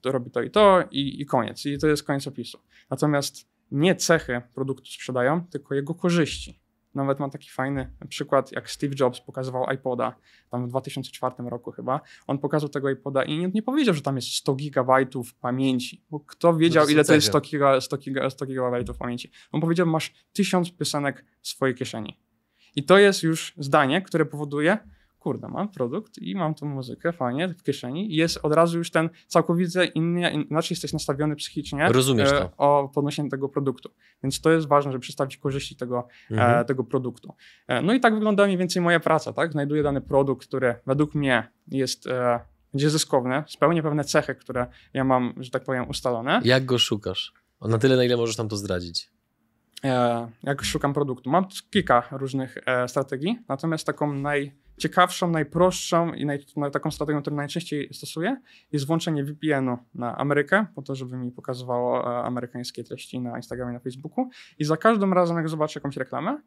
to 0.00 0.12
robi 0.12 0.30
to 0.30 0.42
i 0.42 0.50
to 0.50 0.84
i, 0.90 1.22
i 1.22 1.26
koniec. 1.26 1.66
I 1.66 1.78
to 1.78 1.86
jest 1.86 2.02
koniec 2.02 2.26
opisu. 2.26 2.58
Natomiast 2.90 3.48
nie 3.70 3.94
cechy 3.94 4.42
produktu 4.54 4.86
sprzedają, 4.86 5.46
tylko 5.46 5.74
jego 5.74 5.94
korzyści. 5.94 6.59
Nawet 6.94 7.20
mam 7.20 7.30
taki 7.30 7.50
fajny 7.50 7.92
przykład, 8.08 8.52
jak 8.52 8.70
Steve 8.70 8.94
Jobs 9.00 9.20
pokazywał 9.20 9.70
iPoda, 9.74 10.16
tam 10.50 10.66
w 10.66 10.68
2004 10.68 11.34
roku 11.38 11.72
chyba. 11.72 12.00
On 12.26 12.38
pokazał 12.38 12.68
tego 12.68 12.90
iPoda 12.90 13.22
i 13.22 13.38
nie, 13.38 13.48
nie 13.48 13.62
powiedział, 13.62 13.94
że 13.94 14.02
tam 14.02 14.16
jest 14.16 14.28
100 14.28 14.54
gigabajtów 14.54 15.34
pamięci, 15.34 16.04
bo 16.10 16.20
kto 16.20 16.56
wiedział, 16.56 16.88
ile 16.88 17.04
to 17.04 17.14
jest 17.14 17.26
100, 17.26 17.40
giga, 17.40 17.80
100, 17.80 17.96
giga, 17.96 18.30
100 18.30 18.46
gigabajtów 18.46 18.98
pamięci. 18.98 19.30
On 19.52 19.60
powiedział, 19.60 19.86
masz 19.86 20.12
tysiąc 20.32 20.72
piosenek 20.72 21.24
w 21.40 21.48
swojej 21.48 21.74
kieszeni. 21.74 22.18
I 22.76 22.84
to 22.84 22.98
jest 22.98 23.22
już 23.22 23.54
zdanie, 23.58 24.02
które 24.02 24.26
powoduje, 24.26 24.78
kurde, 25.20 25.48
mam 25.48 25.68
produkt 25.68 26.18
i 26.18 26.34
mam 26.34 26.54
tą 26.54 26.66
muzykę 26.66 27.12
fajnie 27.12 27.48
w 27.48 27.62
kieszeni 27.62 28.12
i 28.12 28.16
jest 28.16 28.38
od 28.42 28.52
razu 28.52 28.78
już 28.78 28.90
ten 28.90 29.10
całkowicie 29.26 29.84
inny, 29.84 30.32
inaczej 30.32 30.74
jesteś 30.74 30.92
nastawiony 30.92 31.36
psychicznie 31.36 31.88
Rozumiesz 31.88 32.32
e, 32.32 32.38
to. 32.38 32.50
o 32.56 32.88
podnoszenie 32.94 33.30
tego 33.30 33.48
produktu. 33.48 33.90
Więc 34.22 34.40
to 34.40 34.50
jest 34.50 34.68
ważne, 34.68 34.92
żeby 34.92 35.02
przedstawić 35.02 35.36
korzyści 35.36 35.76
tego, 35.76 36.08
e, 36.30 36.34
mhm. 36.34 36.60
e, 36.60 36.64
tego 36.64 36.84
produktu. 36.84 37.34
E, 37.68 37.82
no 37.82 37.94
i 37.94 38.00
tak 38.00 38.14
wygląda 38.14 38.44
mniej 38.44 38.58
więcej 38.58 38.82
moja 38.82 39.00
praca, 39.00 39.32
tak? 39.32 39.52
Znajduję 39.52 39.82
dany 39.82 40.00
produkt, 40.00 40.46
który 40.46 40.74
według 40.86 41.14
mnie 41.14 41.48
jest 41.68 42.06
e, 42.06 42.40
będzie 42.72 42.90
zyskowny, 42.90 43.44
spełnia 43.46 43.82
pewne 43.82 44.04
cechy, 44.04 44.34
które 44.34 44.66
ja 44.94 45.04
mam, 45.04 45.34
że 45.36 45.50
tak 45.50 45.64
powiem, 45.64 45.88
ustalone. 45.88 46.40
Jak 46.44 46.64
go 46.64 46.78
szukasz? 46.78 47.32
Na 47.60 47.78
tyle, 47.78 47.96
na 47.96 48.04
ile 48.04 48.16
możesz 48.16 48.38
nam 48.38 48.48
to 48.48 48.56
zdradzić. 48.56 49.10
E, 49.84 50.28
jak 50.42 50.64
szukam 50.64 50.94
produktu. 50.94 51.30
Mam 51.30 51.46
kilka 51.70 52.08
różnych 52.10 52.58
strategii, 52.86 53.38
natomiast 53.48 53.86
taką 53.86 54.12
naj 54.12 54.54
ciekawszą, 54.80 55.30
najprostszą 55.30 56.14
i 56.14 56.26
naj, 56.26 56.44
taką 56.72 56.90
strategią, 56.90 57.20
którą 57.20 57.36
najczęściej 57.36 57.94
stosuję, 57.94 58.40
jest 58.72 58.86
włączenie 58.86 59.24
VPN-u 59.24 59.78
na 59.94 60.18
Amerykę, 60.18 60.66
po 60.74 60.82
to, 60.82 60.94
żeby 60.94 61.16
mi 61.16 61.32
pokazywało 61.32 62.18
e, 62.18 62.24
amerykańskie 62.24 62.84
treści 62.84 63.20
na 63.20 63.36
Instagramie, 63.36 63.72
na 63.72 63.80
Facebooku. 63.80 64.28
I 64.58 64.64
za 64.64 64.76
każdym 64.76 65.12
razem, 65.12 65.36
jak 65.36 65.48
zobaczę 65.48 65.80
jakąś 65.80 65.96
reklamę, 65.96 66.40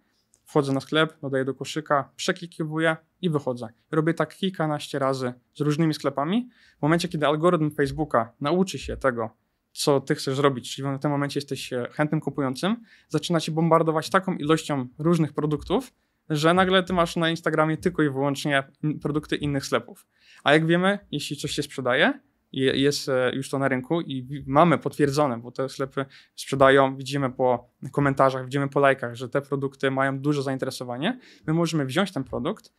wchodzę 0.46 0.74
na 0.74 0.80
sklep, 0.80 1.20
dodaję 1.22 1.46
do 1.46 1.54
koszyka, 1.54 2.10
przeklikiwuję 2.16 2.98
i 3.22 3.30
wychodzę. 3.30 3.68
Robię 3.92 4.14
tak 4.14 4.36
kilkanaście 4.36 5.00
razy 5.00 5.34
z 5.54 5.62
różnymi 5.62 5.94
sklepami. 5.94 6.50
W 6.80 6.82
momencie, 6.82 7.08
kiedy 7.08 7.28
algorytm 7.28 7.72
Facebooka 7.72 8.34
nauczy 8.42 8.80
się 8.80 8.98
tego, 8.98 9.30
co 9.74 10.02
ty 10.02 10.16
chcesz 10.16 10.36
zrobić, 10.36 10.76
czyli 10.76 10.88
w 10.98 11.00
tym 11.00 11.12
momencie 11.12 11.38
jesteś 11.38 11.74
e, 11.74 11.88
chętnym 11.92 12.22
kupującym, 12.22 12.76
zaczyna 13.10 13.40
cię 13.40 13.52
bombardować 13.52 14.10
taką 14.10 14.36
ilością 14.36 14.88
różnych 14.98 15.34
produktów, 15.34 15.94
że 16.36 16.54
nagle 16.54 16.84
ty 16.84 16.94
masz 16.94 17.16
na 17.16 17.30
Instagramie 17.30 17.78
tylko 17.78 18.04
i 18.04 18.10
wyłącznie 18.10 18.64
produkty 19.02 19.36
innych 19.36 19.66
sklepów. 19.66 20.08
A 20.44 20.54
jak 20.54 20.66
wiemy, 20.66 21.00
jeśli 21.12 21.38
coś 21.38 21.52
się 21.52 21.64
sprzedaje, 21.64 22.20
jest 22.54 23.10
e, 23.10 23.32
już 23.36 23.50
to 23.50 23.60
na 23.60 23.68
rynku 23.68 24.02
i 24.02 24.44
mamy 24.48 24.78
potwierdzone, 24.78 25.38
bo 25.38 25.52
te 25.52 25.70
sklepy 25.70 26.06
sprzedają, 26.36 26.98
widzimy 26.98 27.32
po 27.32 27.70
komentarzach, 27.92 28.46
widzimy 28.46 28.70
po 28.70 28.80
lajkach, 28.80 29.16
że 29.16 29.30
te 29.30 29.42
produkty 29.42 29.92
mają 29.92 30.20
duże 30.20 30.44
zainteresowanie. 30.44 31.20
My 31.48 31.54
możemy 31.54 31.86
wziąć 31.86 32.12
ten 32.12 32.24
produkt, 32.24 32.74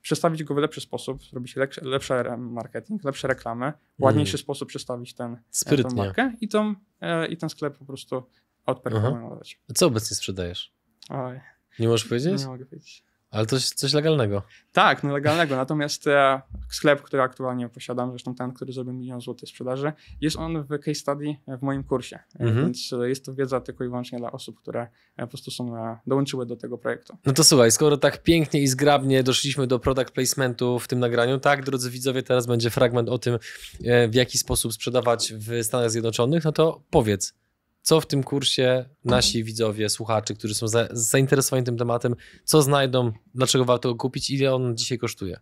przedstawić 0.00 0.44
go 0.44 0.54
w 0.54 0.58
lepszy 0.58 0.80
sposób, 0.80 1.24
zrobić 1.24 1.56
lepszy, 1.56 1.80
lepszy 1.84 2.14
marketing, 2.38 3.04
lepsze 3.04 3.28
reklamy, 3.28 3.72
ładniejszy 3.98 4.36
mm. 4.36 4.42
sposób 4.42 4.68
przedstawić 4.68 5.14
ten, 5.14 5.36
e, 5.66 5.76
tę 5.76 5.94
markę 5.96 6.32
i, 6.40 6.48
tą, 6.48 6.74
e, 7.00 7.26
i 7.26 7.36
ten 7.36 7.48
sklep 7.48 7.78
po 7.78 7.84
prostu 7.84 8.22
odperformować. 8.66 9.60
Co 9.74 9.86
obecnie 9.86 10.16
sprzedajesz? 10.16 10.74
Oj. 11.10 11.40
Nie 11.78 11.88
możesz 11.88 12.08
powiedzieć? 12.08 12.40
Nie 12.40 12.46
mogę 12.46 12.66
powiedzieć. 12.66 13.04
Ale 13.30 13.46
to 13.46 13.56
jest 13.56 13.74
coś 13.74 13.92
legalnego. 13.92 14.42
Tak, 14.72 15.02
no 15.02 15.12
legalnego. 15.12 15.56
Natomiast 15.56 16.06
e, 16.06 16.42
sklep, 16.70 17.02
który 17.02 17.22
aktualnie 17.22 17.68
posiadam, 17.68 18.10
zresztą 18.10 18.34
ten, 18.34 18.52
który 18.52 18.72
zrobił 18.72 18.92
milion 18.92 19.20
złotych 19.20 19.48
sprzedaży, 19.48 19.92
jest 20.20 20.36
on 20.36 20.62
w 20.62 20.68
case 20.78 20.94
study 20.94 21.36
w 21.48 21.62
moim 21.62 21.84
kursie. 21.84 22.16
E, 22.16 22.44
Mhm. 22.44 22.64
Więc 22.64 22.92
e, 22.92 23.08
jest 23.08 23.24
to 23.24 23.34
wiedza 23.34 23.60
tylko 23.60 23.84
i 23.84 23.88
wyłącznie 23.88 24.18
dla 24.18 24.32
osób, 24.32 24.60
które 24.60 24.80
e, 25.16 25.22
po 25.22 25.26
prostu 25.26 25.50
są, 25.50 25.76
e, 25.76 25.98
dołączyły 26.06 26.46
do 26.46 26.56
tego 26.56 26.78
projektu. 26.78 27.16
No 27.26 27.32
to 27.32 27.44
słuchaj, 27.44 27.70
skoro 27.70 27.96
tak 27.96 28.22
pięknie 28.22 28.60
i 28.62 28.66
zgrabnie 28.66 29.22
doszliśmy 29.22 29.66
do 29.66 29.78
product 29.78 30.10
placementu 30.10 30.78
w 30.78 30.88
tym 30.88 30.98
nagraniu, 30.98 31.38
tak, 31.38 31.64
drodzy 31.64 31.90
widzowie, 31.90 32.22
teraz 32.22 32.46
będzie 32.46 32.70
fragment 32.70 33.08
o 33.08 33.18
tym, 33.18 33.38
e, 33.84 34.08
w 34.08 34.14
jaki 34.14 34.38
sposób 34.38 34.72
sprzedawać 34.72 35.32
w 35.34 35.64
Stanach 35.64 35.90
Zjednoczonych, 35.90 36.44
no 36.44 36.52
to 36.52 36.82
powiedz, 36.90 37.34
co 37.82 38.00
w 38.00 38.06
tym 38.06 38.22
kursie 38.22 38.84
nasi 39.04 39.44
widzowie, 39.44 39.88
słuchacze, 39.88 40.34
którzy 40.34 40.54
są 40.54 40.68
za, 40.68 40.88
zainteresowani 40.90 41.66
tym 41.66 41.76
tematem, 41.76 42.16
co 42.44 42.62
znajdą, 42.62 43.12
dlaczego 43.34 43.64
warto 43.64 43.88
go 43.88 43.94
kupić, 43.94 44.30
ile 44.30 44.54
on 44.54 44.76
dzisiaj 44.76 44.98
kosztuje? 44.98 45.40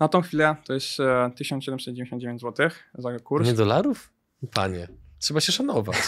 Na 0.00 0.08
tą 0.08 0.22
chwilę 0.22 0.56
to 0.66 0.74
jest 0.74 1.00
e, 1.00 1.30
1799 1.36 2.40
zł 2.40 2.70
za 2.94 3.18
kurs. 3.18 3.46
Nie 3.46 3.54
dolarów? 3.54 4.12
Panie, 4.54 4.88
trzeba 5.18 5.40
się 5.40 5.52
szanować. 5.52 5.96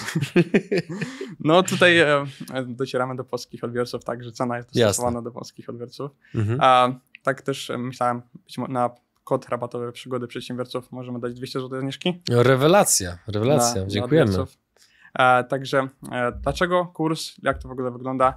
No 1.40 1.62
tutaj 1.62 1.98
e, 1.98 2.24
e, 2.54 2.64
docieramy 2.66 3.16
do 3.16 3.24
polskich 3.24 3.64
odbiorców, 3.64 4.04
tak, 4.04 4.24
że 4.24 4.32
cena 4.32 4.56
jest 4.56 4.68
Jasne. 4.68 4.86
dostosowana 4.88 5.22
do 5.22 5.30
polskich 5.30 5.68
odbiorców. 5.68 6.10
Mhm. 6.34 6.58
A 6.62 6.92
tak 7.22 7.42
też 7.42 7.70
e, 7.70 7.78
myślałem, 7.78 8.22
być 8.44 8.58
na 8.68 8.90
kod 9.24 9.48
rabatowy 9.48 9.92
przygody 9.92 10.26
przedsiębiowców 10.26 10.92
możemy 10.92 11.20
dać 11.20 11.34
200 11.34 11.60
zł 11.60 11.80
zniżki. 11.80 12.22
Rewelacja, 12.30 13.18
rewelacja, 13.26 13.74
dla 13.74 13.86
dziękujemy. 13.86 14.30
odbiorców. 14.30 14.58
E, 15.18 15.44
także 15.44 15.88
e, 16.12 16.33
dlaczego 16.33 16.87
kurs, 16.87 17.35
jak 17.42 17.59
to 17.59 17.68
w 17.68 17.72
ogóle 17.72 17.90
wygląda? 17.90 18.35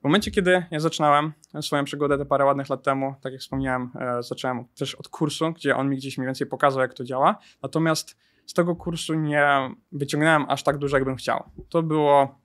W 0.00 0.04
momencie, 0.04 0.30
kiedy 0.30 0.64
ja 0.70 0.80
zaczynałem 0.80 1.32
swoją 1.60 1.84
przygodę 1.84 2.18
te 2.18 2.24
parę 2.24 2.44
ładnych 2.44 2.68
lat 2.68 2.82
temu, 2.82 3.14
tak 3.20 3.32
jak 3.32 3.42
wspomniałem, 3.42 3.90
e, 4.00 4.22
zacząłem 4.22 4.64
też 4.78 4.94
od 4.94 5.08
kursu, 5.08 5.52
gdzie 5.52 5.76
on 5.76 5.88
mi 5.88 5.96
gdzieś 5.96 6.18
mniej 6.18 6.26
więcej 6.26 6.46
pokazał, 6.46 6.82
jak 6.82 6.94
to 6.94 7.04
działa. 7.04 7.38
Natomiast 7.62 8.16
z 8.46 8.54
tego 8.54 8.76
kursu 8.76 9.14
nie 9.14 9.44
wyciągnąłem 9.92 10.46
aż 10.48 10.62
tak 10.62 10.78
dużo, 10.78 10.96
jakbym 10.96 11.16
chciał. 11.16 11.44
To 11.68 11.82
było 11.82 12.40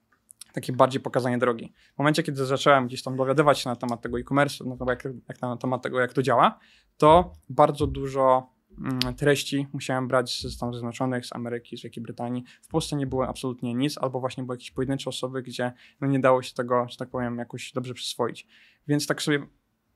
takie 0.54 0.74
bardziej 0.74 1.02
pokazanie 1.02 1.38
drogi. 1.38 1.74
W 1.96 1.98
momencie, 1.98 2.24
kiedy 2.24 2.46
zacząłem 2.46 2.88
gdzieś 2.88 3.04
tam 3.04 3.18
dowiadywać 3.18 3.60
się 3.60 3.70
na 3.70 3.76
temat 3.76 4.02
tego 4.02 4.20
e-commerce, 4.20 4.64
jak, 5.28 5.42
na 5.42 5.58
temat 5.58 5.82
tego, 5.82 6.00
jak 6.00 6.14
to 6.14 6.24
działa, 6.24 6.60
to 6.98 7.34
bardzo 7.50 7.88
dużo 7.88 8.55
treści 9.18 9.68
musiałem 9.74 10.08
brać 10.08 10.42
ze 10.42 10.50
Stanów 10.50 10.76
Zjednoczonych, 10.76 11.26
z 11.26 11.34
Ameryki, 11.34 11.78
z 11.78 11.84
Wielkiej 11.84 12.04
Brytanii. 12.04 12.44
W 12.62 12.68
Polsce 12.68 12.96
nie 12.96 13.08
było 13.08 13.28
absolutnie 13.28 13.74
nic, 13.74 13.98
albo 13.98 14.20
właśnie 14.20 14.44
były 14.44 14.56
jakieś 14.56 14.72
pojedyncze 14.72 15.10
osoby, 15.10 15.44
gdzie 15.44 15.74
no 16.02 16.08
nie 16.08 16.20
dało 16.20 16.42
się 16.42 16.54
tego, 16.54 16.86
że 16.90 16.98
tak 16.98 17.10
powiem, 17.10 17.38
jakoś 17.38 17.72
dobrze 17.72 17.94
przyswoić. 17.94 18.48
Więc 18.88 19.08
tak 19.08 19.22
sobie 19.22 19.48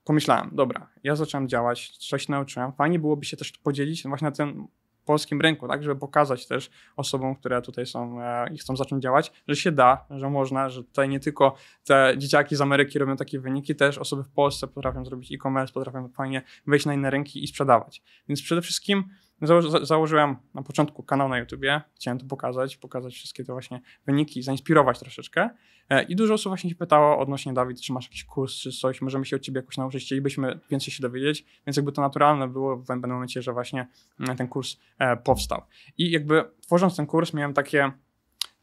pomyślałem, 0.04 0.50
dobra, 0.52 0.88
ja 1.04 1.16
zacząłem 1.16 1.48
działać, 1.48 1.96
coś 1.96 2.28
nauczyłem, 2.28 2.72
fajnie 2.72 2.98
byłoby 2.98 3.24
się 3.24 3.36
też 3.36 3.52
podzielić 3.52 4.02
właśnie 4.02 4.26
na 4.26 4.32
tym 4.32 4.68
polskim 5.10 5.40
rynku, 5.40 5.68
tak, 5.68 5.82
żeby 5.82 6.00
pokazać 6.00 6.46
też 6.46 6.70
osobom, 6.96 7.36
które 7.36 7.62
tutaj 7.62 7.86
są 7.86 8.22
e, 8.22 8.52
i 8.54 8.58
chcą 8.58 8.76
zacząć 8.76 9.02
działać, 9.02 9.32
że 9.48 9.56
się 9.56 9.72
da, 9.72 10.04
że 10.10 10.30
można, 10.30 10.68
że 10.68 10.84
tutaj 10.84 11.08
nie 11.08 11.20
tylko 11.20 11.54
te 11.84 12.14
dzieciaki 12.18 12.56
z 12.56 12.60
Ameryki 12.60 12.98
robią 12.98 13.16
takie 13.16 13.40
wyniki, 13.40 13.74
też 13.74 13.98
osoby 13.98 14.22
w 14.24 14.28
Polsce 14.28 14.66
potrafią 14.66 15.04
zrobić 15.04 15.32
e-commerce, 15.32 15.72
potrafią 15.72 16.08
fajnie 16.08 16.42
wejść 16.66 16.86
na 16.86 16.94
inne 16.94 17.10
rynki 17.10 17.44
i 17.44 17.46
sprzedawać. 17.46 18.02
Więc 18.28 18.42
przede 18.42 18.62
wszystkim 18.62 19.04
zało- 19.46 19.70
za- 19.70 19.84
założyłem 19.84 20.36
na 20.54 20.62
początku 20.62 21.02
kanał 21.02 21.28
na 21.28 21.38
YouTubie, 21.38 21.80
chciałem 21.94 22.18
to 22.18 22.26
pokazać, 22.26 22.76
pokazać 22.76 23.14
wszystkie 23.14 23.44
te 23.44 23.52
właśnie 23.52 23.80
wyniki, 24.06 24.42
zainspirować 24.42 24.98
troszeczkę. 24.98 25.50
E, 25.90 26.02
i 26.02 26.16
dużo 26.16 26.34
osób 26.34 26.50
właśnie 26.50 26.70
się 26.70 26.76
pytało 26.76 27.18
odnośnie 27.18 27.52
Dawid, 27.52 27.80
czy 27.80 27.92
masz 27.92 28.04
jakiś 28.04 28.24
kurs, 28.24 28.54
czy 28.54 28.72
coś, 28.72 29.02
możemy 29.02 29.26
się 29.26 29.36
od 29.36 29.42
ciebie 29.42 29.60
jakoś 29.60 29.76
nauczyć, 29.76 30.04
chcielibyśmy 30.04 30.60
więcej 30.70 30.92
się 30.94 31.02
dowiedzieć, 31.02 31.44
więc 31.66 31.76
jakby 31.76 31.92
to 31.92 32.02
naturalne 32.02 32.48
było 32.48 32.76
w 32.76 32.86
pewnym 32.86 33.10
momencie, 33.10 33.42
że 33.42 33.52
właśnie 33.52 33.86
mm, 34.20 34.36
ten 34.36 34.48
kurs 34.48 34.76
e, 34.98 35.16
powstał. 35.16 35.62
I 35.98 36.10
jakby 36.10 36.44
tworząc 36.60 36.96
ten 36.96 37.06
kurs 37.06 37.34
miałem 37.34 37.54
takie, 37.54 37.92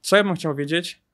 co 0.01 0.17
ja 0.17 0.23
bym 0.23 0.35
chciał 0.35 0.55
wiedzieć, 0.55 1.06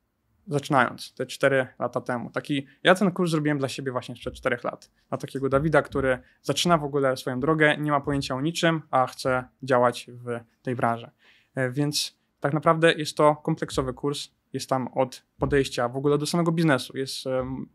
zaczynając 0.47 1.13
te 1.13 1.25
4 1.25 1.67
lata 1.79 2.01
temu. 2.01 2.29
Taki, 2.29 2.67
ja 2.83 2.95
ten 2.95 3.11
kurs 3.11 3.31
zrobiłem 3.31 3.57
dla 3.57 3.69
siebie 3.69 3.91
właśnie 3.91 4.15
sprzed 4.15 4.33
4 4.33 4.57
lat. 4.63 4.91
Dla 5.09 5.17
takiego 5.17 5.49
Dawida, 5.49 5.81
który 5.81 6.19
zaczyna 6.41 6.77
w 6.77 6.83
ogóle 6.83 7.17
swoją 7.17 7.39
drogę, 7.39 7.77
nie 7.77 7.91
ma 7.91 8.01
pojęcia 8.01 8.35
o 8.35 8.41
niczym, 8.41 8.81
a 8.91 9.07
chce 9.07 9.43
działać 9.63 10.07
w 10.09 10.39
tej 10.61 10.75
branży. 10.75 11.09
E, 11.55 11.71
Więc 11.71 12.17
tak 12.39 12.53
naprawdę 12.53 12.93
jest 12.93 13.17
to 13.17 13.35
kompleksowy 13.35 13.93
kurs. 13.93 14.29
Jest 14.53 14.69
tam 14.69 14.87
od 14.87 15.25
podejścia 15.37 15.89
w 15.89 15.97
ogóle 15.97 16.17
do 16.17 16.25
samego 16.25 16.51
biznesu. 16.51 16.97
Jest 16.97 17.25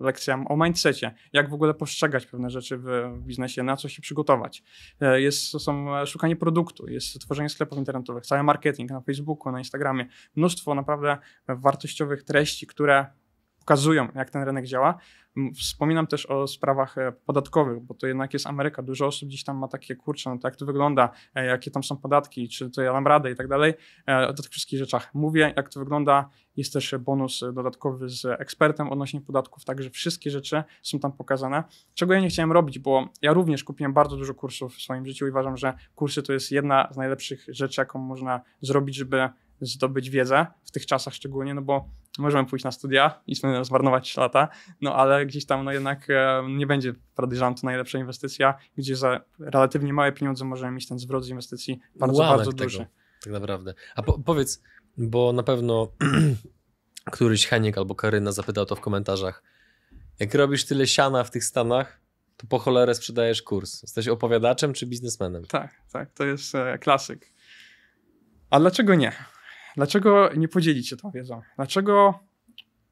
lekcja 0.00 0.44
o 0.48 0.56
mindsetie, 0.56 1.14
jak 1.32 1.50
w 1.50 1.54
ogóle 1.54 1.74
postrzegać 1.74 2.26
pewne 2.26 2.50
rzeczy 2.50 2.76
w, 2.76 2.84
w 3.14 3.22
biznesie, 3.22 3.62
na 3.62 3.76
co 3.76 3.88
się 3.88 4.02
przygotować. 4.02 4.62
E, 5.00 5.20
Jest, 5.20 5.52
to 5.52 5.58
są 5.58 5.96
e, 5.96 6.06
szukanie 6.06 6.36
produktu, 6.36 6.88
jest 6.88 7.20
tworzenie 7.20 7.48
sklepów 7.48 7.78
internetowych, 7.78 8.26
cały 8.26 8.42
marketing 8.42 8.90
na 8.90 9.00
Facebooku, 9.00 9.52
na 9.52 9.58
Instagramie. 9.58 10.06
Mnóstwo 10.36 10.74
naprawdę 10.74 11.18
wartościowych 11.48 12.22
treści, 12.22 12.66
które 12.66 13.06
pokazują, 13.68 14.08
jak 14.14 14.30
ten 14.30 14.42
rynek 14.42 14.66
działa. 14.66 14.98
Wspominam 15.54 16.06
też 16.06 16.26
o 16.26 16.46
sprawach 16.46 16.98
e, 16.98 17.12
podatkowych, 17.12 17.80
bo 17.80 17.94
to 17.94 18.06
jednak 18.06 18.32
jest 18.32 18.46
Ameryka. 18.46 18.82
Dużo 18.82 19.06
osób 19.06 19.28
gdzieś 19.28 19.44
tam 19.44 19.58
ma 19.58 19.68
takie, 19.68 19.96
kurczę, 19.96 20.30
no 20.30 20.38
to 20.38 20.48
jak 20.48 20.56
to 20.56 20.66
wygląda, 20.66 21.10
e, 21.34 21.46
jakie 21.46 21.70
tam 21.70 21.82
są 21.82 21.96
podatki, 21.96 22.48
czy 22.48 22.70
to 22.70 22.82
ja 22.82 22.92
dam 22.92 23.06
radę 23.06 23.30
i 23.30 23.34
tak 23.34 23.48
dalej. 23.48 23.74
E, 24.08 24.28
O 24.28 24.32
tych 24.32 24.46
wszystkich 24.50 24.78
rzeczach 24.78 25.14
mówię, 25.14 25.52
jak 25.56 25.68
to 25.68 25.80
wygląda. 25.80 26.28
Jest 26.56 26.72
też 26.72 26.94
bonus 27.00 27.40
dodatkowy 27.52 28.08
z 28.08 28.24
ekspertem 28.24 28.90
odnośnie 28.90 29.20
podatków, 29.20 29.64
także 29.64 29.90
wszystkie 29.90 30.30
rzeczy 30.30 30.62
są 30.82 30.98
tam 30.98 31.12
pokazane. 31.12 31.64
Czego 31.94 32.14
ja 32.14 32.20
nie 32.20 32.28
chciałem 32.28 32.52
robić, 32.52 32.78
bo 32.78 33.08
ja 33.22 33.32
również 33.32 33.64
kupiłem 33.64 33.92
bardzo 33.92 34.16
dużo 34.16 34.34
kursów 34.34 34.74
w 34.74 34.82
swoim 34.82 35.06
życiu 35.06 35.26
i 35.26 35.30
uważam, 35.30 35.56
że 35.56 35.74
kursy 35.94 36.22
to 36.22 36.32
jest 36.32 36.52
jedna 36.52 36.88
z 36.92 36.96
najlepszych 36.96 37.44
rzeczy, 37.48 37.80
jaką 37.80 37.98
można 37.98 38.40
zrobić, 38.60 38.96
żeby 38.96 39.28
zdobyć 39.60 40.10
wiedzę 40.10 40.46
w 40.64 40.70
tych 40.70 40.86
czasach 40.86 41.14
szczególnie, 41.14 41.54
no 41.54 41.62
bo 41.62 41.88
możemy 42.22 42.48
pójść 42.48 42.64
na 42.64 42.72
studia 42.72 43.20
i 43.26 43.34
zmarnować 43.62 44.04
3 44.04 44.20
lata, 44.20 44.48
no 44.80 44.94
ale 44.94 45.26
gdzieś 45.26 45.46
tam 45.46 45.64
no 45.64 45.72
jednak 45.72 46.10
e, 46.10 46.42
nie 46.48 46.66
będzie, 46.66 46.92
podejrzewam, 47.14 47.54
to 47.54 47.60
najlepsza 47.64 47.98
inwestycja, 47.98 48.54
gdzie 48.76 48.96
za 48.96 49.20
relatywnie 49.38 49.92
małe 49.92 50.12
pieniądze 50.12 50.44
możemy 50.44 50.72
mieć 50.72 50.88
ten 50.88 50.98
zwrot 50.98 51.24
z 51.24 51.28
inwestycji 51.28 51.80
bardzo, 51.96 52.16
Ułamek 52.16 52.36
bardzo 52.36 52.52
tego, 52.52 52.64
duży. 52.64 52.86
Tak 53.24 53.32
naprawdę. 53.32 53.74
A 53.96 54.02
po, 54.02 54.18
powiedz, 54.18 54.62
bo 54.96 55.32
na 55.32 55.42
pewno 55.42 55.88
któryś 57.12 57.46
Heniek 57.46 57.78
albo 57.78 57.94
Karyna 57.94 58.32
zapytał 58.32 58.66
to 58.66 58.76
w 58.76 58.80
komentarzach. 58.80 59.42
Jak 60.18 60.34
robisz 60.34 60.64
tyle 60.64 60.86
siana 60.86 61.24
w 61.24 61.30
tych 61.30 61.44
Stanach, 61.44 62.00
to 62.36 62.46
po 62.46 62.58
cholerę 62.58 62.94
sprzedajesz 62.94 63.42
kurs. 63.42 63.82
Jesteś 63.82 64.08
opowiadaczem 64.08 64.72
czy 64.72 64.86
biznesmenem? 64.86 65.44
Tak, 65.44 65.74
tak, 65.92 66.12
to 66.12 66.24
jest 66.24 66.54
e, 66.54 66.78
klasyk. 66.78 67.32
A 68.50 68.60
dlaczego 68.60 68.94
nie? 68.94 69.12
Dlaczego 69.78 70.30
nie 70.36 70.48
podzielić 70.48 70.88
się 70.88 70.96
tą 70.96 71.10
wiedzą? 71.10 71.40
Dlaczego 71.56 72.14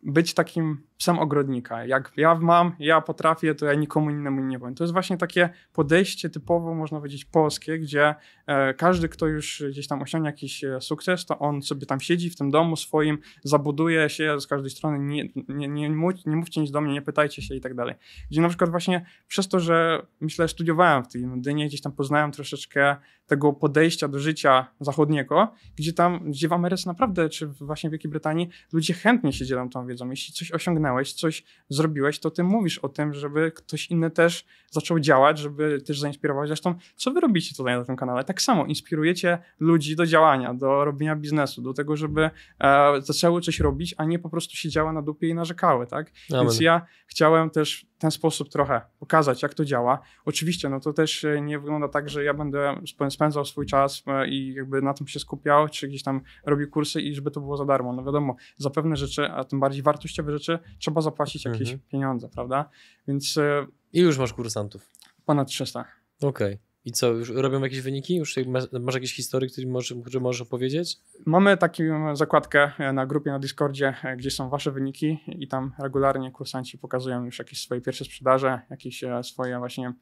być 0.03 0.35
takim 0.35 0.87
psem 0.99 1.19
ogrodnika? 1.19 1.87
Jak 1.87 2.13
ja 2.17 2.35
mam, 2.35 2.73
ja 2.79 3.01
potrafię, 3.01 3.55
to 3.55 3.67
ja 3.67 3.75
nikomu 3.75 4.11
innemu 4.11 4.41
nie 4.41 4.59
powiem. 4.59 4.75
To 4.75 4.85
jest 4.85 4.93
właśnie 4.93 5.17
takie 5.17 5.49
podejście 5.73 6.31
typowo, 6.31 6.75
można 6.75 6.99
powiedzieć, 6.99 7.25
polskie, 7.25 7.79
gdzie 7.79 8.15
e, 8.47 8.75
każdy, 8.75 9.09
kto 9.09 9.27
już 9.27 9.65
gdzieś 9.71 9.89
tam 9.89 10.03
osiągnie 10.03 10.29
jakiś 10.29 10.65
e, 10.65 10.81
sukces, 10.81 11.27
to 11.27 11.39
on 11.39 11.63
sobie 11.63 11.87
tam 11.87 12.01
siedzi 12.01 12.31
w 12.31 12.37
tym 12.37 12.51
domu 12.51 12.77
swoim, 12.77 13.19
zabuduje 13.45 14.09
się 14.09 14.41
z 14.41 14.47
każdej 14.47 14.71
strony, 14.71 14.99
nie, 14.99 15.29
nie, 15.49 15.69
nie, 15.69 15.89
nie 16.27 16.37
mówcie 16.37 16.61
nic 16.61 16.71
do 16.71 16.81
mnie, 16.81 16.93
nie 16.93 17.03
pytajcie 17.03 17.43
się 17.43 17.55
i 17.55 17.61
tak 17.61 17.75
dalej. 17.75 17.95
Gdzie 18.31 18.41
na 18.41 18.49
przykład 18.49 18.71
właśnie 18.71 19.07
przez 19.29 19.49
to, 19.49 19.61
że 19.61 20.07
myślę, 20.21 20.49
studiowałem 20.49 21.05
w 21.05 21.09
tej 21.09 21.23
Londynie, 21.23 21.67
gdzieś 21.67 21.81
tam 21.81 21.93
poznałem 21.93 22.33
troszeczkę 22.33 22.97
tego 23.27 23.53
podejścia 23.53 24.09
do 24.09 24.19
życia 24.19 24.67
zachodniego, 24.81 25.55
gdzie 25.77 25.93
tam, 25.93 26.31
gdzie 26.31 26.49
w 26.49 26.53
Ameryce 26.53 26.91
naprawdę, 26.91 27.29
czy 27.29 27.47
właśnie 27.47 27.91
w 27.91 27.93
Wielkiej 27.93 28.11
Brytanii, 28.11 28.49
ludzie 28.73 28.95
chętnie 28.95 29.33
się 29.33 29.47
dzielą 29.47 29.71
tą 29.71 29.86
wiedzą. 29.87 30.11
Jeśli 30.11 30.35
coś 30.35 30.53
osiągnąłeś, 30.53 31.12
coś 31.12 31.44
zrobiłeś, 31.68 32.18
to 32.18 32.31
ty 32.31 32.44
mówisz 32.44 32.79
o 32.79 32.88
tym, 32.88 33.14
żeby 33.14 33.53
ktoś 33.53 33.87
inny 33.87 34.11
też 34.11 34.46
zaczął 34.70 35.01
działać, 35.01 35.38
żeby 35.38 35.81
też 35.81 36.01
zainspirować. 36.01 36.49
Zresztą, 36.49 36.75
co 36.96 37.11
wy 37.11 37.20
robicie 37.20 37.55
tutaj 37.57 37.79
na 37.79 37.85
tym 37.85 37.96
kanale? 37.96 38.25
Tak 38.25 38.42
samo 38.42 38.64
inspirujecie 38.64 39.38
ludzi 39.61 39.96
do 39.96 40.07
działania, 40.07 40.55
do 40.55 40.85
robienia 40.85 41.16
biznesu, 41.16 41.62
do 41.62 41.75
tego, 41.75 41.96
żeby 41.96 42.31
e, 42.61 43.01
zaczęły 43.01 43.40
coś 43.40 43.61
robić, 43.61 43.94
a 43.99 44.05
nie 44.05 44.18
po 44.18 44.31
prostu 44.31 44.57
siedziały 44.57 44.92
na 44.92 45.03
dupie 45.03 45.29
i 45.29 45.35
narzekały, 45.35 45.87
tak? 45.87 46.12
Amen. 46.31 46.42
Więc 46.42 46.61
ja 46.61 46.87
chciałem 47.07 47.51
też 47.51 47.87
w 47.97 47.99
ten 47.99 48.11
sposób 48.11 48.49
trochę 48.49 48.81
pokazać, 48.99 49.43
jak 49.43 49.55
to 49.55 49.65
działa. 49.65 49.99
Oczywiście, 50.25 50.69
no 50.69 50.81
to 50.81 50.93
też 50.93 51.25
e, 51.25 51.41
nie 51.41 51.59
wygląda 51.59 51.89
tak, 51.89 52.09
że 52.09 52.25
ja 52.25 52.35
będę 52.35 52.71
sp- 52.93 53.11
spędzał 53.11 53.45
swój 53.45 53.67
czas 53.67 54.03
e, 54.07 54.29
i 54.29 54.55
jakby 54.55 54.83
na 54.83 54.95
tym 54.95 55.07
się 55.07 55.21
skupiał, 55.21 55.69
czy 55.69 55.89
gdzieś 55.89 56.03
tam 56.03 56.21
robił 56.47 56.71
kursy 56.71 57.01
i 57.01 57.15
żeby 57.15 57.31
to 57.31 57.41
było 57.41 57.57
za 57.57 57.65
darmo. 57.65 57.93
No 57.93 58.05
wiadomo, 58.05 58.37
za 58.57 58.71
pewne 58.71 58.97
rzeczy, 58.97 59.31
a 59.31 59.45
tym 59.45 59.61
bardziej 59.61 59.83
wartościowe 59.83 60.33
rzeczy, 60.33 60.59
trzeba 60.79 61.01
zapłacić 61.01 61.45
jakieś 61.45 61.61
Mhm. 61.73 61.79
pieniądze, 61.89 62.29
prawda? 62.29 62.69
Więc 63.09 63.37
e, 63.39 63.67
I 63.93 64.01
już 64.01 64.19
masz 64.19 64.33
kursantów. 64.33 64.91
ponad 65.25 65.49
300. 65.49 65.85
Okej. 66.23 66.59
I 66.87 66.92
co, 66.92 67.09
już 67.09 67.31
robią 67.31 67.62
jakieś 67.62 67.81
wyniki? 67.81 68.16
Już 68.16 68.35
masz, 68.81 68.94
jakieś 68.94 69.14
historie, 69.14 69.51
które 69.51 69.66
możesz, 69.66 69.94
które 70.05 70.20
możesz 70.20 70.40
opowiedzieć? 70.40 70.96
Mamy 71.25 71.57
taką 71.57 72.16
zakładkę 72.16 72.70
e, 72.79 72.92
na 72.92 73.07
grupie 73.07 73.31
na 73.31 73.38
Discordzie, 73.38 73.94
e, 74.05 74.16
gdzie 74.16 74.31
są 74.31 74.49
wasze 74.49 74.72
wyniki 74.72 75.18
i 75.27 75.49
tam 75.49 75.72
regularnie 75.79 76.31
kursanci 76.31 76.79
pokazują 76.79 77.25
już 77.25 77.38
jakieś 77.38 77.61
swoje 77.61 77.81
pierwsze 77.81 78.05
sprzedaże, 78.05 78.61
jakieś 78.70 79.05
e, 79.05 79.22
swoje 79.22 79.59
właśnie 79.59 79.92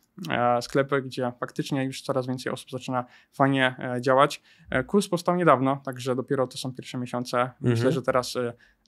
sklepy, 0.61 1.03
gdzie 1.03 1.33
faktycznie 1.41 1.85
już 1.85 2.03
coraz 2.03 2.27
więcej 2.27 2.53
osób 2.53 2.71
zaczyna 2.71 3.05
fajnie 3.33 3.77
działać. 4.01 4.43
Kurs 4.87 5.09
powstał 5.09 5.37
niedawno, 5.37 5.81
także 5.85 6.15
dopiero 6.15 6.47
to 6.47 6.59
są 6.59 6.75
pierwsze 6.75 6.99
miesiące. 6.99 7.51
Myślę, 7.61 7.77
mhm. 7.77 7.93
że 7.93 8.03
teraz 8.03 8.35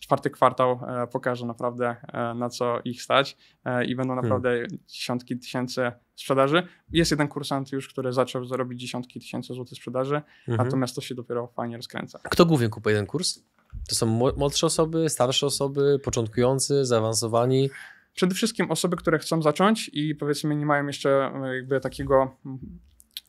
czwarty 0.00 0.30
kwartał 0.30 0.80
pokaże 1.12 1.46
naprawdę 1.46 1.96
na 2.34 2.48
co 2.48 2.80
ich 2.84 3.02
stać 3.02 3.36
i 3.86 3.96
będą 3.96 4.14
hmm. 4.14 4.24
naprawdę 4.24 4.50
hmm. 4.50 4.78
dziesiątki 4.88 5.38
tysięcy 5.38 5.92
sprzedaży. 6.14 6.62
Jest 6.92 7.10
jeden 7.10 7.28
kursant 7.28 7.72
już, 7.72 7.88
który 7.88 8.12
zaczął 8.12 8.44
zarobić 8.44 8.80
dziesiątki 8.80 9.20
tysięcy 9.20 9.54
złotych 9.54 9.78
sprzedaży, 9.78 10.22
mhm. 10.48 10.66
natomiast 10.66 10.94
to 10.94 11.00
się 11.00 11.14
dopiero 11.14 11.46
fajnie 11.46 11.76
rozkręca. 11.76 12.18
Kto 12.22 12.46
głównie 12.46 12.68
kupuje 12.68 12.96
ten 12.96 13.06
kurs? 13.06 13.42
To 13.88 13.94
są 13.94 14.06
młodsze 14.36 14.66
osoby, 14.66 15.08
starsze 15.08 15.46
osoby, 15.46 15.98
początkujący, 16.04 16.84
zaawansowani? 16.84 17.70
Przede 18.14 18.34
wszystkim 18.34 18.70
osoby, 18.70 18.96
które 18.96 19.18
chcą 19.18 19.42
zacząć 19.42 19.90
i 19.92 20.14
powiedzmy 20.14 20.56
nie 20.56 20.66
mają 20.66 20.86
jeszcze 20.86 21.32
jakby 21.54 21.80
takiego 21.80 22.36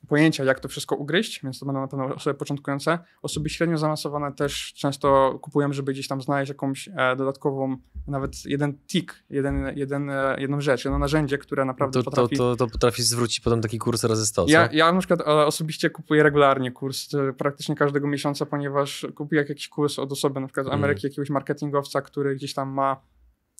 pojęcia, 0.08 0.44
jak 0.44 0.60
to 0.60 0.68
wszystko 0.68 0.96
ugryźć, 0.96 1.44
więc 1.44 1.60
to 1.60 1.66
będą 1.66 1.82
na 1.82 1.88
pewno 1.88 2.06
osoby 2.16 2.34
początkujące. 2.34 3.00
Osoby 3.22 3.50
średnio 3.50 3.78
zaawansowane 3.78 4.34
też 4.34 4.74
często 4.74 5.40
kupują, 5.42 5.74
żeby 5.74 5.94
gdzieś 5.94 6.08
tam 6.08 6.22
znaleźć 6.22 6.50
jakąś 6.50 6.90
e, 6.96 7.16
dodatkową, 7.16 7.78
nawet 8.08 8.46
jeden 8.46 8.78
tik, 8.88 9.24
jeden, 9.30 9.72
jeden, 9.76 10.10
e, 10.10 10.36
jedną 10.38 10.62
rzecz, 10.62 10.86
jedno 10.86 11.00
narzędzie, 11.00 11.38
które 11.38 11.66
naprawdę 11.66 12.00
to, 12.00 12.04
potrafi... 12.04 12.38
To, 12.38 12.56
to, 12.56 12.66
to 12.66 12.72
potrafi 12.72 13.04
zwrócić 13.04 13.40
potem 13.40 13.62
taki 13.62 13.78
kurs 13.78 14.04
razy 14.04 14.26
100, 14.26 14.46
ja, 14.48 14.70
ja 14.72 14.92
na 14.92 15.00
przykład 15.00 15.22
e, 15.22 15.26
osobiście 15.26 15.90
kupuję 15.90 16.24
regularnie 16.24 16.72
kurs, 16.72 17.10
praktycznie 17.38 17.76
każdego 17.76 18.08
miesiąca, 18.08 18.46
ponieważ 18.46 19.08
kupuję 19.16 19.42
jakiś 19.42 19.70
kurs 19.70 20.00
od 20.00 20.12
osoby, 20.12 20.40
na 20.40 20.48
przykład 20.48 20.68
z 20.68 20.70
Ameryki, 20.70 21.06
mm. 21.06 21.12
jakiegoś 21.12 21.30
marketingowca, 21.30 22.02
który 22.02 22.36
gdzieś 22.36 22.54
tam 22.54 22.70
ma 22.70 23.02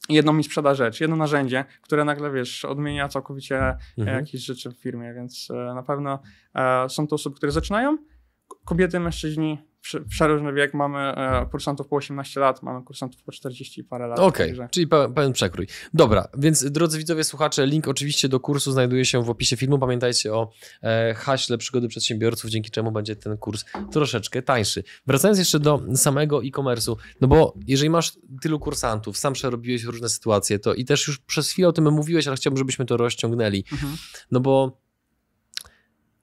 jedną 0.10 0.34
mi 0.34 0.44
sprzeda 0.44 0.76
rzecz, 0.76 1.02
jedno 1.02 1.16
narzędzie, 1.16 1.66
które 1.82 2.06
nagle, 2.06 2.32
wiesz, 2.32 2.66
odmienia 2.66 3.08
całkowicie 3.08 3.78
mhm. 3.98 4.18
jakieś 4.18 4.42
rzeczy 4.42 4.72
w 4.72 4.78
firmie, 4.78 5.14
więc 5.14 5.48
e, 5.52 5.54
na 5.54 5.84
pewno 5.84 6.20
e, 6.56 6.90
są 6.90 7.08
to 7.08 7.16
osoby, 7.16 7.36
które 7.36 7.52
zaczynają. 7.52 7.98
Kobiety, 8.66 9.00
mężczyźni, 9.00 9.58
przeróżny 10.10 10.54
wiek, 10.54 10.74
mamy 10.74 11.00
e, 11.00 11.46
kursantów 11.52 11.88
po 11.88 11.96
18 11.96 12.40
lat, 12.40 12.64
mamy 12.64 12.84
kursantów 12.84 13.24
po 13.24 13.32
40 13.32 13.84
parę 13.84 14.08
lat. 14.08 14.20
Okej, 14.20 14.54
okay, 14.54 14.70
czyli 14.72 14.88
pełen 14.88 15.34
przekrój. 15.34 15.68
Dobra, 15.94 16.28
więc 16.38 16.72
drodzy 16.72 16.98
widzowie, 16.98 17.24
słuchacze, 17.24 17.66
link 17.66 17.88
oczywiście 17.88 18.30
do 18.30 18.40
kursu 18.40 18.72
znajduje 18.72 19.06
się 19.06 19.24
w 19.24 19.30
opisie 19.30 19.58
filmu. 19.58 19.80
Pamiętajcie 19.80 20.34
o 20.34 20.52
e, 20.84 21.14
haśle 21.14 21.58
przygody 21.58 21.88
przedsiębiorców, 21.88 22.50
dzięki 22.50 22.72
czemu 22.72 22.92
będzie 22.92 23.16
ten 23.16 23.38
kurs 23.38 23.66
troszeczkę 23.92 24.42
tańszy. 24.42 24.84
Wracając 25.08 25.40
jeszcze 25.40 25.60
do 25.60 25.82
samego 25.96 26.44
e-commerce'u, 26.44 26.96
no 27.22 27.28
bo 27.28 27.54
jeżeli 27.68 27.90
masz 27.90 28.14
tylu 28.42 28.60
kursantów, 28.60 29.18
sam 29.18 29.34
przerobiłeś 29.34 29.84
różne 29.84 30.10
sytuacje, 30.10 30.60
to 30.60 30.74
i 30.74 30.86
też 30.86 31.08
już 31.08 31.20
przez 31.20 31.50
chwilę 31.50 31.68
o 31.68 31.74
tym 31.74 31.92
mówiłeś, 31.92 32.28
ale 32.28 32.36
chciałbym, 32.36 32.58
żebyśmy 32.58 32.86
to 32.86 32.98
rozciągnęli. 32.98 33.64
Mhm. 33.72 33.98
No 34.32 34.40
bo 34.40 34.87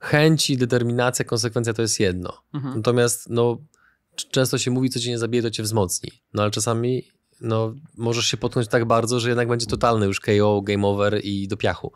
chęci, 0.05 0.57
determinacja, 0.57 1.25
konsekwencja 1.25 1.75
to 1.75 1.83
jest 1.83 2.01
jedno. 2.01 2.43
Mhm. 2.55 2.77
Natomiast 2.77 3.31
no, 3.31 3.59
często 4.17 4.59
się 4.59 4.71
mówi, 4.71 4.91
co 4.91 5.01
cię 5.01 5.11
nie 5.11 5.19
zabije, 5.19 5.43
to 5.43 5.51
cię 5.51 5.63
wzmocni. 5.63 6.11
No 6.35 6.43
ale 6.43 6.51
czasami 6.51 7.03
no, 7.41 7.75
możesz 7.97 8.27
się 8.27 8.37
potknąć 8.37 8.69
tak 8.69 8.85
bardzo, 8.85 9.21
że 9.21 9.29
jednak 9.29 9.49
będzie 9.49 9.67
totalny 9.67 10.07
już 10.07 10.21
KO, 10.21 10.63
game 10.63 10.87
over 10.87 11.21
i 11.25 11.49
do 11.49 11.57
piachu. 11.57 11.93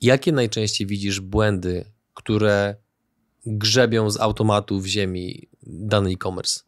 Jakie 0.00 0.32
najczęściej 0.32 0.86
widzisz 0.86 1.20
błędy, 1.20 1.84
które 2.14 2.76
grzebią 3.46 4.10
z 4.10 4.20
automatu 4.20 4.80
w 4.80 4.86
ziemi 4.86 5.48
dany 5.62 6.10
e-commerce? 6.10 6.60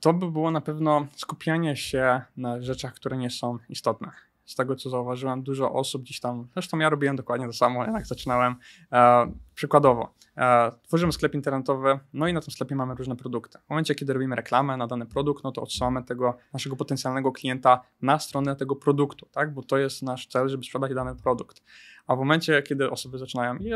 To 0.00 0.12
by 0.12 0.30
było 0.30 0.50
na 0.50 0.60
pewno 0.60 1.06
skupianie 1.16 1.76
się 1.76 2.20
na 2.36 2.62
rzeczach, 2.62 2.94
które 2.94 3.16
nie 3.16 3.30
są 3.30 3.58
istotne 3.68 4.10
z 4.44 4.54
tego 4.54 4.76
co 4.76 4.90
zauważyłem, 4.90 5.42
dużo 5.42 5.72
osób 5.72 6.02
gdzieś 6.02 6.20
tam, 6.20 6.48
zresztą 6.52 6.78
ja 6.78 6.90
robiłem 6.90 7.16
dokładnie 7.16 7.46
to 7.46 7.52
samo, 7.52 7.84
jak 7.84 8.06
zaczynałem. 8.06 8.56
E, 8.92 9.32
przykładowo, 9.54 10.14
e, 10.36 10.72
tworzymy 10.82 11.12
sklep 11.12 11.34
internetowy, 11.34 11.98
no 12.12 12.28
i 12.28 12.32
na 12.32 12.40
tym 12.40 12.50
sklepie 12.50 12.74
mamy 12.74 12.94
różne 12.94 13.16
produkty. 13.16 13.58
W 13.66 13.70
momencie, 13.70 13.94
kiedy 13.94 14.12
robimy 14.12 14.36
reklamę 14.36 14.76
na 14.76 14.86
dany 14.86 15.06
produkt, 15.06 15.44
no 15.44 15.52
to 15.52 15.62
odsyłamy 15.62 16.04
tego 16.04 16.36
naszego 16.52 16.76
potencjalnego 16.76 17.32
klienta 17.32 17.80
na 18.02 18.18
stronę 18.18 18.56
tego 18.56 18.76
produktu, 18.76 19.26
tak? 19.32 19.54
bo 19.54 19.62
to 19.62 19.78
jest 19.78 20.02
nasz 20.02 20.26
cel, 20.26 20.48
żeby 20.48 20.64
sprzedać 20.64 20.94
dany 20.94 21.16
produkt. 21.16 21.62
A 22.06 22.16
w 22.16 22.18
momencie, 22.18 22.62
kiedy 22.62 22.90
osoby 22.90 23.18
zaczynają, 23.18 23.56
i 23.56 23.70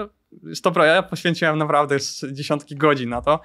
to 0.63 0.85
ja 0.85 1.03
poświęciłem 1.03 1.59
naprawdę 1.59 1.97
dziesiątki 2.33 2.77
godzin 2.77 3.11
na 3.11 3.23
to, 3.23 3.41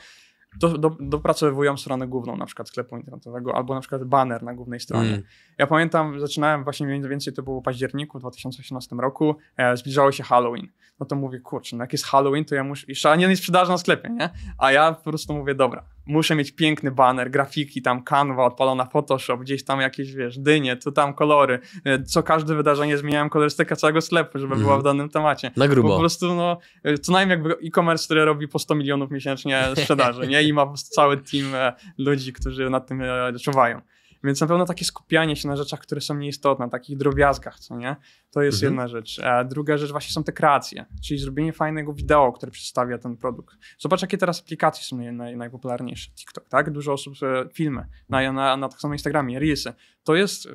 do, 0.60 0.78
do, 0.78 0.98
dopracowują 1.00 1.78
stronę 1.78 2.08
główną, 2.08 2.38
na 2.38 2.46
przykład 2.46 2.70
sklepu 2.70 2.98
internetowego, 2.98 3.56
albo 3.56 3.74
na 3.74 3.80
przykład 3.80 4.04
banner 4.04 4.44
na 4.44 4.54
głównej 4.54 4.80
stronie. 4.80 5.10
Mm. 5.10 5.24
Ja 5.58 5.68
pamiętam, 5.68 6.20
zaczynałem 6.20 6.64
właśnie 6.64 6.88
mniej 6.88 7.10
więcej, 7.10 7.34
to 7.34 7.44
było 7.44 7.62
w 7.62 7.64
październiku 7.64 8.20
2018 8.20 8.96
roku, 8.96 9.36
e, 9.58 9.78
zbliżało 9.78 10.12
się 10.12 10.24
Halloween. 10.24 10.68
No 11.00 11.06
to 11.06 11.16
mówię, 11.16 11.40
kurczę, 11.40 11.76
no 11.76 11.84
jak 11.84 11.92
jest 11.92 12.06
Halloween, 12.06 12.46
to 12.46 12.56
ja 12.56 12.64
muszę, 12.64 12.86
jeszcze 12.88 13.18
nie 13.18 13.28
jest 13.28 13.42
sprzedaż 13.42 13.70
na 13.70 13.78
sklepie, 13.78 14.10
nie? 14.10 14.30
A 14.58 14.72
ja 14.72 14.94
po 14.94 15.10
prostu 15.10 15.34
mówię, 15.34 15.56
dobra, 15.56 15.84
muszę 16.06 16.36
mieć 16.36 16.52
piękny 16.52 16.92
banner, 16.92 17.32
grafiki, 17.32 17.82
tam 17.82 18.04
Canva, 18.04 18.46
odpalona 18.46 18.86
Photoshop, 18.86 19.38
gdzieś 19.38 19.64
tam 19.64 19.82
jakieś, 19.82 20.14
wiesz, 20.14 20.40
dynie, 20.40 20.78
tu 20.78 20.92
tam 20.92 21.14
kolory. 21.14 21.60
E, 21.86 22.04
co 22.04 22.24
każde 22.24 22.56
wydarzenie 22.56 22.98
zmieniałem 22.98 23.30
kolorystykę 23.30 23.76
całego 23.76 24.02
sklepu, 24.02 24.40
żeby 24.40 24.54
mm. 24.54 24.66
była 24.66 24.78
w 24.78 24.84
danym 24.84 25.10
temacie. 25.10 25.52
Na 25.58 25.68
grubo. 25.68 25.90
po 25.90 26.00
prostu, 26.00 26.36
no, 26.36 26.58
e, 26.84 26.98
co 26.98 27.12
najmniej 27.12 27.38
jakby 27.38 27.54
e-commerce, 27.68 28.06
który 28.06 28.26
robi 28.26 28.48
po 28.48 28.60
100 28.60 28.76
milionów 28.76 29.12
miesięcznie 29.12 29.64
sprzedaży, 29.78 30.28
nie? 30.28 30.44
I 30.44 30.54
ma 30.54 30.74
cały 30.76 31.18
team 31.18 31.56
e, 31.56 31.74
ludzi, 31.98 32.34
którzy 32.34 32.70
nad 32.70 32.88
tym 32.88 33.04
czuwają. 33.44 33.82
Więc 34.24 34.42
na 34.42 34.48
pewno 34.48 34.66
takie 34.66 34.86
skupianie 34.86 35.36
się 35.36 35.48
na 35.48 35.56
rzeczach, 35.56 35.80
które 35.80 36.02
są 36.02 36.16
nieistotne, 36.16 36.70
takich 36.70 36.98
drobiazgach, 36.98 37.60
co 37.60 37.78
nie? 37.78 37.96
To 38.32 38.42
jest 38.42 38.64
mhm. 38.64 38.74
jedna 38.74 38.88
rzecz. 38.88 39.20
A 39.20 39.44
druga 39.44 39.78
rzecz 39.78 39.92
właśnie 39.92 40.14
są 40.14 40.24
te 40.24 40.32
kreacje, 40.32 40.86
czyli 41.04 41.20
zrobienie 41.20 41.54
fajnego 41.54 41.94
wideo, 41.94 42.32
które 42.32 42.52
przedstawia 42.52 42.98
ten 42.98 43.18
produkt. 43.18 43.56
Zobacz, 43.80 44.02
jakie 44.02 44.18
teraz 44.18 44.42
aplikacje 44.42 44.84
są 44.84 44.98
naj, 44.98 45.14
naj, 45.14 45.38
najpopularniejsze. 45.38 46.12
TikTok, 46.12 46.50
tak? 46.50 46.72
Dużo 46.72 46.94
osób, 46.94 47.14
e, 47.24 47.50
filmy, 47.54 47.86
na, 48.10 48.32
na, 48.32 48.58
na 48.58 48.70
tak 48.70 48.82
samo 48.82 48.94
Instagramie, 48.94 49.40
Reelsy. 49.40 49.74
To 50.04 50.16
jest 50.16 50.46
e, 50.46 50.50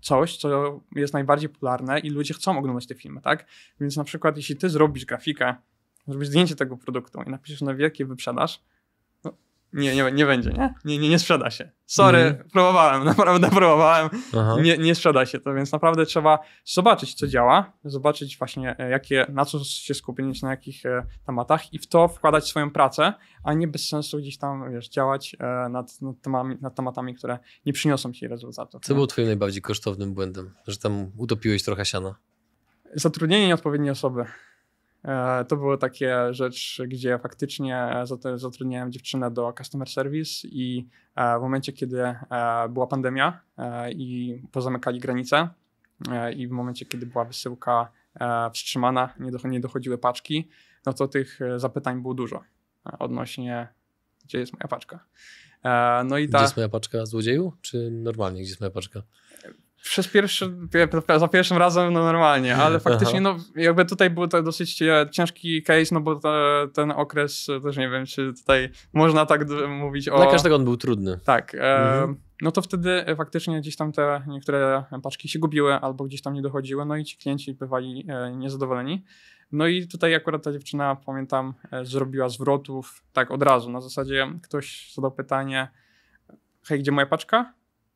coś, 0.00 0.36
co 0.36 0.80
jest 0.96 1.12
najbardziej 1.12 1.48
popularne 1.48 1.98
i 1.98 2.10
ludzie 2.10 2.34
chcą 2.34 2.58
oglądać 2.58 2.86
te 2.86 2.94
filmy, 2.94 3.20
tak? 3.20 3.46
Więc 3.80 3.96
na 3.96 4.04
przykład, 4.04 4.36
jeśli 4.36 4.56
ty 4.56 4.70
zrobisz 4.70 5.04
grafikę, 5.04 5.54
zrobisz 6.08 6.28
zdjęcie 6.28 6.56
tego 6.56 6.76
produktu 6.76 7.22
i 7.26 7.30
napiszesz 7.30 7.60
na 7.60 7.74
wielkie 7.74 8.06
wyprzedaż, 8.06 8.62
nie, 9.72 9.96
nie, 9.96 10.12
nie 10.12 10.26
będzie, 10.26 10.50
nie? 10.50 10.74
Nie, 10.84 10.98
nie, 10.98 11.08
nie 11.08 11.18
sprzeda 11.18 11.50
się. 11.50 11.70
Sorry, 11.86 12.18
mm. 12.18 12.48
próbowałem, 12.52 13.04
naprawdę 13.12 13.50
próbowałem. 13.50 14.08
Nie, 14.62 14.78
nie 14.78 14.94
sprzeda 14.94 15.26
się 15.26 15.40
to, 15.40 15.54
więc 15.54 15.72
naprawdę 15.72 16.06
trzeba 16.06 16.38
zobaczyć, 16.64 17.14
co 17.14 17.26
działa, 17.26 17.72
zobaczyć 17.84 18.38
właśnie, 18.38 18.78
e, 18.78 18.90
jakie, 18.90 19.26
na 19.28 19.44
co 19.44 19.58
się 19.64 19.94
skupić, 19.94 20.42
na 20.42 20.50
jakich 20.50 20.86
e, 20.86 21.06
tematach 21.26 21.72
i 21.74 21.78
w 21.78 21.86
to 21.86 22.08
wkładać 22.08 22.48
swoją 22.48 22.70
pracę, 22.70 23.12
a 23.44 23.54
nie 23.54 23.68
bez 23.68 23.88
sensu 23.88 24.18
gdzieś 24.18 24.38
tam, 24.38 24.72
wiesz, 24.72 24.88
działać 24.88 25.36
e, 25.40 25.68
nad, 25.68 26.02
nad, 26.02 26.20
temami, 26.20 26.56
nad 26.60 26.74
tematami, 26.74 27.14
które 27.14 27.38
nie 27.66 27.72
przyniosą 27.72 28.12
ci 28.12 28.28
rezultatów. 28.28 28.82
Co 28.84 28.94
było 28.94 29.06
twoim 29.06 29.26
najbardziej 29.26 29.62
kosztownym 29.62 30.14
błędem? 30.14 30.54
Że 30.66 30.76
tam 30.76 31.10
utopiłeś 31.16 31.62
trochę 31.62 31.84
siana? 31.84 32.14
Zatrudnienie 32.94 33.46
nieodpowiedniej 33.46 33.90
osoby. 33.90 34.24
E, 35.04 35.44
to 35.44 35.56
była 35.56 35.76
taka 35.76 36.32
rzecz, 36.32 36.82
gdzie 36.86 37.18
faktycznie 37.18 37.90
zatrudniałem 38.34 38.92
dziewczynę 38.92 39.30
do 39.30 39.52
customer 39.58 39.88
service 39.88 40.48
i 40.48 40.88
e, 41.16 41.38
w 41.38 41.42
momencie, 41.42 41.72
kiedy 41.72 42.02
e, 42.02 42.16
była 42.68 42.86
pandemia 42.86 43.40
i 43.90 44.42
pozamykali 44.52 45.00
granice 45.00 45.48
i 46.36 46.48
w 46.48 46.50
momencie, 46.50 46.86
kiedy 46.86 47.06
była 47.06 47.24
wysyłka 47.24 47.92
wstrzymana, 48.52 49.14
nie 49.44 49.60
dochodziły 49.60 49.98
paczki, 49.98 50.48
no 50.86 50.92
to 50.92 51.08
tych 51.08 51.38
zapytań 51.56 52.02
było 52.02 52.14
dużo 52.14 52.42
odnośnie, 52.98 53.68
gdzie 54.24 54.38
jest 54.38 54.52
moja 54.52 54.68
paczka. 54.68 55.06
No 56.04 56.18
i 56.18 56.28
ta... 56.28 56.38
Gdzie 56.38 56.44
jest 56.44 56.56
moja 56.56 56.68
paczka? 56.68 57.06
Złodzieju? 57.06 57.52
Czy 57.60 57.90
normalnie, 57.90 58.40
gdzie 58.40 58.50
jest 58.50 58.60
moja 58.60 58.70
paczka? 58.70 59.02
Przez 59.82 60.08
pierwszy, 60.08 60.52
za 61.16 61.28
pierwszym 61.28 61.56
razem 61.56 61.92
no 61.92 62.04
normalnie, 62.04 62.56
ale 62.56 62.80
faktycznie 62.80 63.20
no 63.20 63.36
jakby 63.56 63.84
tutaj 63.84 64.10
był 64.10 64.28
to 64.28 64.42
dosyć 64.42 64.82
e, 64.82 65.06
ciężki 65.10 65.62
case, 65.62 65.94
no 65.94 66.00
bo 66.00 66.20
ten 66.74 66.90
okres 66.90 67.48
e, 67.48 67.60
też 67.60 67.76
nie 67.76 67.88
wiem, 67.88 68.06
czy 68.06 68.32
tutaj 68.40 68.70
można 68.92 69.26
tak 69.26 69.48
mówić 69.68 70.08
o... 70.08 70.16
Dla 70.16 70.26
każdego 70.26 70.56
on 70.56 70.64
był 70.64 70.76
trudny. 70.76 71.20
Tak. 71.24 71.54
E, 71.54 71.58
mhm. 71.58 72.16
no 72.42 72.52
to 72.52 72.62
wtedy 72.62 73.04
faktycznie 73.16 73.60
gdzieś 73.60 73.76
tam 73.76 73.92
te 73.92 74.22
niektóre 74.26 74.84
paczki 75.02 75.28
się 75.28 75.38
gubiły 75.38 75.74
albo 75.74 76.04
gdzieś 76.04 76.22
tam 76.22 76.34
nie 76.34 76.42
dochodziły, 76.42 76.84
no 76.84 76.96
i 76.96 77.04
ci 77.04 77.16
klienci 77.16 77.54
bywali 77.54 78.06
niezadowoleni. 78.36 79.04
No 79.52 79.66
i 79.66 79.88
tutaj 79.88 80.14
akurat 80.14 80.42
ta 80.42 80.52
dziewczyna, 80.52 80.96
pamiętam, 81.06 81.54
zrobiła 81.82 82.28
zwrotów 82.28 83.04
tak 83.12 83.30
od 83.30 83.42
razu. 83.42 83.70
Na 83.70 83.80
zasadzie 83.80 84.28
ktoś 84.42 84.92
zadał 84.94 85.12
pytanie, 85.12 85.68
hej, 86.64 86.80
gdzie 86.80 86.92
moja 86.92 87.06
paczka? 87.06 87.54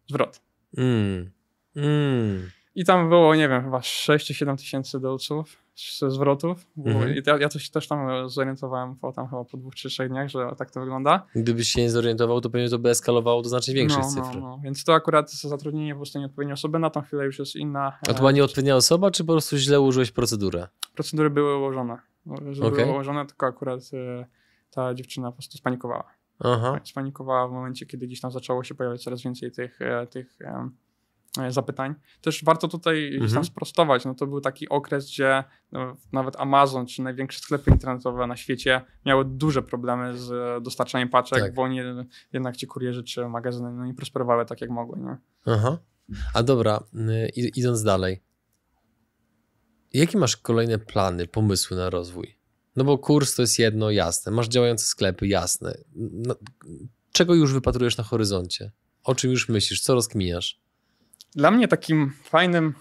Zwrot. 0.09 0.40
Mm. 0.79 1.36
Mm. 1.76 2.50
I 2.74 2.84
tam 2.84 3.08
było, 3.08 3.34
nie 3.34 3.48
wiem, 3.48 3.64
chyba 3.64 3.82
6 3.82 4.26
czy 4.26 4.34
7 4.34 4.56
tysięcy 4.56 5.00
dolców, 5.00 5.62
zwrotów. 6.08 6.66
Mhm. 6.78 7.14
I 7.14 7.22
ja, 7.26 7.38
ja 7.38 7.48
coś 7.48 7.70
też 7.70 7.88
tam 7.88 8.28
zorientowałem 8.28 8.96
po 8.96 9.12
tam 9.12 9.28
chyba 9.28 9.44
po 9.44 9.56
dwóch 9.56 9.74
czy 9.74 9.88
trzech 9.88 10.08
dniach, 10.08 10.28
że 10.28 10.48
tak 10.58 10.70
to 10.70 10.80
wygląda. 10.80 11.26
Gdybyś 11.34 11.68
się 11.68 11.80
nie 11.80 11.90
zorientował, 11.90 12.40
to 12.40 12.50
pewnie 12.50 12.68
to 12.68 12.79
by 12.79 12.90
eskalowało 12.90 13.42
do 13.42 13.48
znacznie 13.48 13.74
większych 13.74 14.02
no, 14.02 14.10
cyfr. 14.10 14.35
No, 14.35 14.40
no. 14.40 14.60
Więc 14.64 14.85
to 14.85 14.94
akurat 14.94 15.33
zatrudnienie 15.33 15.92
po 15.92 15.98
prostu 15.98 16.18
nieodpowiedniej 16.18 16.54
osoby, 16.54 16.79
na 16.79 16.90
tą 16.90 17.02
chwilę 17.02 17.24
już 17.24 17.38
jest 17.38 17.56
inna. 17.56 17.98
A 18.02 18.12
to 18.12 18.18
była 18.18 18.33
nieodpowiednia 18.33 18.77
osoba, 18.77 19.10
czy 19.10 19.24
po 19.24 19.33
prostu 19.33 19.56
źle 19.56 19.81
użyłeś 19.81 20.10
procedurę? 20.10 20.68
Procedury 20.94 21.31
były 21.31 21.56
ułożone. 21.56 21.98
Że 22.50 22.64
Okej. 22.64 22.85
Były 22.85 22.92
ułożone, 22.92 23.27
tylko 23.27 23.46
akurat 23.46 23.81
e, 23.92 24.27
ta 24.70 24.94
dziewczyna 24.94 25.31
po 25.31 25.37
prostu 25.37 25.58
spanikowała. 25.58 26.14
Aha. 26.40 26.81
Spanikowała 26.85 27.48
w 27.48 27.52
momencie, 27.52 27.87
kiedy 27.87 28.06
gdzieś 28.06 28.20
tam 28.20 28.31
zaczęło 28.31 28.64
się 28.64 28.74
pojawiać 28.74 29.02
coraz 29.02 29.22
więcej 29.22 29.52
tych, 29.52 29.83
e, 29.83 30.06
tych 30.06 30.38
e, 30.40 30.70
zapytań. 31.48 31.94
Też 32.20 32.44
warto 32.44 32.68
tutaj 32.68 33.14
Mhm. 33.14 33.32
tam 33.32 33.44
sprostować. 33.44 34.04
No 34.04 34.14
to 34.14 34.26
był 34.26 34.40
taki 34.40 34.68
okres, 34.68 35.06
gdzie 35.06 35.44
no, 35.72 35.96
nawet 36.12 36.37
Amazon 36.40 36.87
czy 36.87 37.02
największe 37.02 37.38
sklepy 37.40 37.70
internetowe 37.70 38.26
na 38.26 38.37
świecie 38.37 38.80
miały 39.06 39.24
duże 39.24 39.62
problemy 39.62 40.18
z 40.18 40.32
e, 40.32 40.60
dostarczaniem 40.60 41.08
paczek, 41.08 41.40
Tak. 41.40 41.54
bo 41.54 41.68
nie, 41.68 41.84
jednak 42.32 42.56
ci 42.56 42.66
kurierzy 42.66 43.02
czy 43.04 43.28
magazyny 43.28 43.72
no, 43.72 43.87
nie 43.87 43.94
prosperowały 43.94 44.46
tak, 44.46 44.60
jak 44.60 44.70
mogły. 44.70 44.98
Nie? 44.98 45.16
Aha. 45.46 45.78
A 46.34 46.42
dobra, 46.42 46.80
id- 47.37 47.50
idąc 47.56 47.82
dalej. 47.82 48.22
Jakie 49.92 50.18
masz 50.18 50.37
kolejne 50.37 50.78
plany, 50.78 51.26
pomysły 51.26 51.76
na 51.76 51.90
rozwój? 51.90 52.37
No 52.76 52.84
bo 52.84 52.98
kurs 52.98 53.34
to 53.34 53.42
jest 53.42 53.58
jedno, 53.58 53.90
jasne. 53.90 54.32
Masz 54.32 54.48
działające 54.48 54.87
sklepy, 54.87 55.26
jasne. 55.26 55.78
No, 55.94 56.34
czego 57.12 57.34
już 57.34 57.52
wypatrujesz 57.52 57.96
na 57.96 58.04
horyzoncie? 58.04 58.72
O 59.04 59.14
czym 59.14 59.30
już 59.30 59.48
myślisz? 59.48 59.80
Co 59.80 59.94
rozkminiasz? 59.94 60.60
Dla 61.37 61.50
mnie 61.50 61.68
takim 61.68 62.12
fajnym 62.22 62.74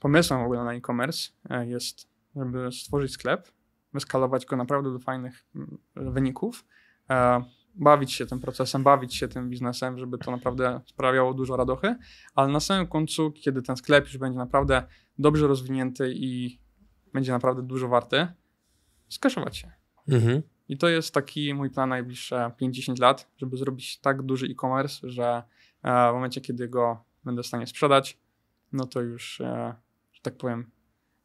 pomysłem 0.00 0.40
w 0.40 0.44
ogóle 0.44 0.64
na 0.64 0.74
e-commerce 0.74 1.30
e, 1.50 1.66
jest, 1.66 2.08
żeby 2.36 2.72
stworzyć 2.72 3.12
sklep, 3.12 3.48
wyskalować 3.92 4.46
go 4.46 4.56
naprawdę 4.56 4.92
do 4.92 4.98
fajnych 4.98 5.46
mm, 5.54 5.78
wyników, 5.96 6.64
e, 7.10 7.44
bawić 7.74 8.12
się 8.12 8.26
tym 8.26 8.40
procesem, 8.40 8.82
bawić 8.82 9.14
się 9.14 9.28
tym 9.28 9.50
biznesem, 9.50 9.98
żeby 9.98 10.18
to 10.18 10.30
naprawdę 10.30 10.80
sprawiało 10.86 11.34
dużo 11.34 11.56
radochy, 11.56 11.96
ale 12.34 12.52
na 12.52 12.60
samym 12.60 12.86
końcu, 12.86 13.32
kiedy 13.32 13.62
ten 13.62 13.76
sklep 13.76 14.04
już 14.04 14.18
będzie 14.18 14.38
naprawdę 14.38 14.82
dobrze 15.18 15.46
rozwinięty 15.46 16.12
i 16.14 16.60
będzie 17.12 17.32
naprawdę 17.32 17.62
dużo 17.62 17.88
warty, 17.88 18.26
skaszować 19.08 19.56
się. 19.56 19.72
Mhm. 20.08 20.42
I 20.68 20.78
to 20.78 20.88
jest 20.88 21.14
taki 21.14 21.54
mój 21.54 21.70
plan 21.70 21.88
najbliższe 21.88 22.50
5-10 22.60 23.00
lat, 23.00 23.30
żeby 23.36 23.56
zrobić 23.56 24.00
tak 24.00 24.22
duży 24.22 24.46
e-commerce, 24.46 25.10
że 25.10 25.42
e, 25.82 26.10
w 26.10 26.14
momencie, 26.14 26.40
kiedy 26.40 26.68
go 26.68 27.05
będę 27.26 27.42
w 27.42 27.46
stanie 27.46 27.66
sprzedać, 27.66 28.18
no 28.72 28.86
to 28.86 29.00
już, 29.00 29.40
e, 29.40 29.74
że 30.12 30.20
tak 30.22 30.36
powiem, 30.36 30.70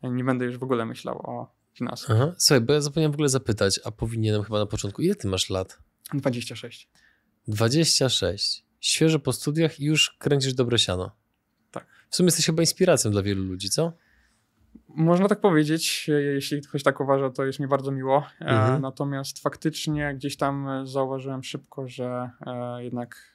nie 0.04 0.24
będę 0.24 0.46
już 0.46 0.58
w 0.58 0.64
ogóle 0.64 0.86
myślał 0.86 1.18
o 1.18 1.54
finansach. 1.74 2.12
Aha. 2.12 2.34
Słuchaj, 2.38 2.62
bo 2.62 2.74
ja 2.74 2.82
zapomniałem 2.82 3.12
w 3.12 3.16
ogóle 3.16 3.30
zapytać, 3.30 3.80
a 3.86 3.92
powinienem 3.92 4.44
chyba 4.44 4.60
na 4.60 4.66
początku. 4.66 5.02
Ile 5.02 5.16
ty 5.16 5.28
masz 5.28 5.50
lat? 5.50 5.80
26. 6.14 6.90
26. 7.48 8.66
Świeżo 8.80 9.20
po 9.20 9.34
studiach 9.34 9.80
i 9.80 9.86
już 9.86 10.16
kręcisz 10.20 10.54
dobre 10.54 10.80
siano. 10.80 11.12
Tak. 11.72 11.86
W 12.10 12.16
sumie 12.16 12.28
jesteś 12.28 12.46
chyba 12.46 12.62
inspiracją 12.62 13.12
dla 13.12 13.22
wielu 13.24 13.44
ludzi, 13.44 13.70
co? 13.70 13.94
Można 14.88 15.28
tak 15.28 15.42
powiedzieć, 15.42 16.10
e, 16.10 16.22
jeśli 16.22 16.62
ktoś 16.62 16.84
tak 16.84 17.00
uważa, 17.00 17.30
to 17.30 17.46
jest 17.46 17.60
mi 17.60 17.68
bardzo 17.68 17.92
miło. 17.92 18.18
E, 18.42 18.46
Mhm. 18.46 18.82
Natomiast 18.82 19.40
faktycznie 19.40 20.14
gdzieś 20.16 20.38
tam 20.38 20.70
e, 20.70 20.88
zauważyłem 20.88 21.44
szybko, 21.44 21.88
że 21.88 22.30
e, 22.48 22.84
jednak 22.84 23.31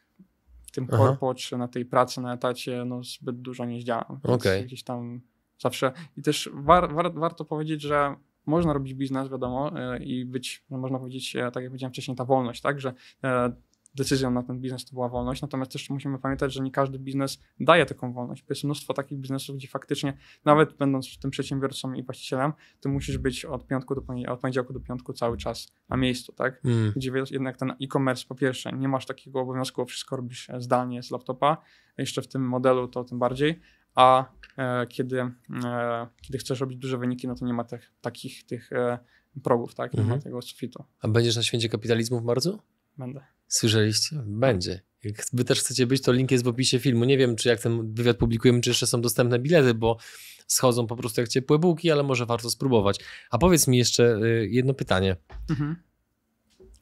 tym 0.77 0.87
Aha. 0.93 0.99
korpo 0.99 1.35
czy 1.35 1.57
na 1.57 1.69
tej 1.69 1.85
pracy 1.85 2.21
na 2.21 2.35
etacie 2.35 2.85
no, 2.85 3.05
zbyt 3.05 3.41
dużo 3.41 3.65
nie 3.65 3.81
zdziałam. 3.81 4.21
Okej. 4.23 4.65
Gdzieś 4.65 4.85
tam 4.85 5.21
zawsze. 5.59 5.93
I 6.17 6.23
też 6.23 6.51
war, 6.53 6.95
war, 6.95 7.15
warto 7.15 7.45
powiedzieć, 7.45 7.83
że 7.83 8.17
można 8.47 8.73
robić 8.73 8.95
biznes, 8.95 9.29
wiadomo, 9.29 9.81
e, 9.81 10.05
i 10.05 10.25
być, 10.25 10.65
no, 10.71 10.79
można 10.79 10.99
powiedzieć, 10.99 11.37
e, 11.37 11.51
tak 11.51 11.63
jak 11.63 11.73
powiedziałem 11.73 11.93
wcześniej, 11.93 12.17
ta 12.17 12.25
wolność, 12.25 12.61
tak, 12.61 12.81
że 12.81 12.95
e, 13.25 13.53
decyzją 13.97 14.31
na 14.31 14.43
ten 14.43 14.61
biznes 14.61 14.85
to 14.85 14.93
była 14.93 15.09
wolność, 15.09 15.43
natomiast 15.43 15.73
też 15.73 15.91
musimy 15.91 16.19
pamiętać, 16.19 16.53
że 16.53 16.63
nie 16.63 16.71
każdy 16.71 16.99
biznes 16.99 17.39
daje 17.61 17.87
taką 17.87 18.13
wolność. 18.13 18.45
Jest 18.49 18.65
mnóstwo 18.65 18.95
takich 18.95 19.19
biznesów, 19.19 19.57
gdzie 19.57 19.69
faktycznie 19.69 20.17
nawet 20.45 20.77
będąc 20.77 21.19
tym 21.19 21.31
przedsiębiorcą 21.31 21.93
i 21.93 22.03
właścicielem, 22.03 22.53
ty 22.81 22.89
musisz 22.89 23.19
być 23.19 23.45
od, 23.45 23.67
piątku 23.67 23.95
do, 23.95 24.03
od 24.33 24.41
poniedziałku 24.41 24.73
do 24.73 24.81
piątku 24.81 25.13
cały 25.13 25.37
czas 25.37 25.73
na 25.89 25.97
miejscu, 25.97 26.33
tak? 26.33 26.61
Mm. 26.65 26.93
Gdzie 26.97 27.13
jednak 27.31 27.57
ten 27.57 27.71
e-commerce 27.83 28.25
po 28.29 28.35
pierwsze, 28.35 28.73
nie 28.73 28.89
masz 28.89 29.07
takiego 29.07 29.41
obowiązku, 29.41 29.83
bo 29.83 29.87
wszystko 29.87 30.17
robisz 30.17 30.51
e, 30.51 30.61
zdalnie 30.61 31.03
z 31.03 31.11
laptopa, 31.11 31.57
jeszcze 31.99 32.23
w 32.23 32.29
tym 32.29 32.49
modelu 32.49 32.89
to 32.89 33.05
tym 33.05 33.19
bardziej, 33.19 33.61
a 33.95 34.25
e, 34.59 34.87
kiedy, 34.87 35.21
e, 35.65 36.07
kiedy 36.23 36.39
chcesz 36.39 36.61
robić 36.61 36.79
duże 36.79 36.99
wyniki, 36.99 37.29
no 37.29 37.35
to 37.35 37.45
nie 37.47 37.55
ma 37.55 37.65
tych, 37.65 37.93
takich 38.01 38.47
tych 38.47 38.73
e, 38.73 38.99
progów, 39.43 39.75
tak? 39.75 39.93
Nie 39.95 40.01
Mhm. 40.01 40.19
ma 40.19 40.23
tego 40.23 40.43
sufitu. 40.43 40.85
A 41.01 41.09
będziesz 41.09 41.37
na 41.37 41.43
święcie 41.43 41.69
kapitalizmu 41.69 42.21
w 42.21 42.25
marcu? 42.25 42.59
Będę. 42.99 43.36
Słyszeliście? 43.49 44.23
Będzie. 44.27 44.81
Jak 45.05 45.27
wy 45.33 45.45
też 45.45 45.61
chcecie 45.61 45.87
być, 45.87 46.03
to 46.03 46.13
link 46.13 46.31
jest 46.31 46.45
w 46.45 46.49
opisie 46.49 46.79
filmu. 46.79 47.05
Nie 47.05 47.19
wiem, 47.19 47.37
czy 47.37 47.49
jak 47.49 47.61
ten 47.61 47.95
wywiad 47.95 48.17
publikujemy, 48.17 48.61
czy 48.61 48.71
jeszcze 48.71 48.87
są 48.87 49.01
dostępne 49.01 49.39
bilety, 49.39 49.75
bo 49.75 49.99
schodzą 50.47 50.87
po 50.87 50.97
prostu 50.97 51.21
jak 51.21 51.31
ciepłe 51.31 51.59
bułki, 51.59 51.91
ale 51.91 52.03
może 52.03 52.27
warto 52.27 52.51
spróbować. 52.51 53.01
A 53.31 53.39
powiedz 53.39 53.69
mi 53.69 53.79
jeszcze 53.79 54.19
y, 54.23 54.49
jedno 54.51 54.75
pytanie. 54.75 55.17
Mhm. 55.51 55.77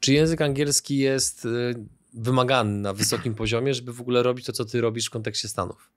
Czy 0.01 0.12
język 0.12 0.41
angielski 0.41 0.99
jest 0.99 1.45
y, 1.45 1.75
wymagany 2.15 2.79
na 2.79 2.93
wysokim 2.93 3.35
poziomie, 3.35 3.75
żeby 3.75 3.93
w 3.93 4.01
ogóle 4.01 4.23
robić 4.23 4.47
to, 4.47 4.53
co 4.53 4.65
ty 4.65 4.81
robisz 4.81 5.07
w 5.07 5.11
kontekście 5.11 5.49
Stanów? 5.49 5.91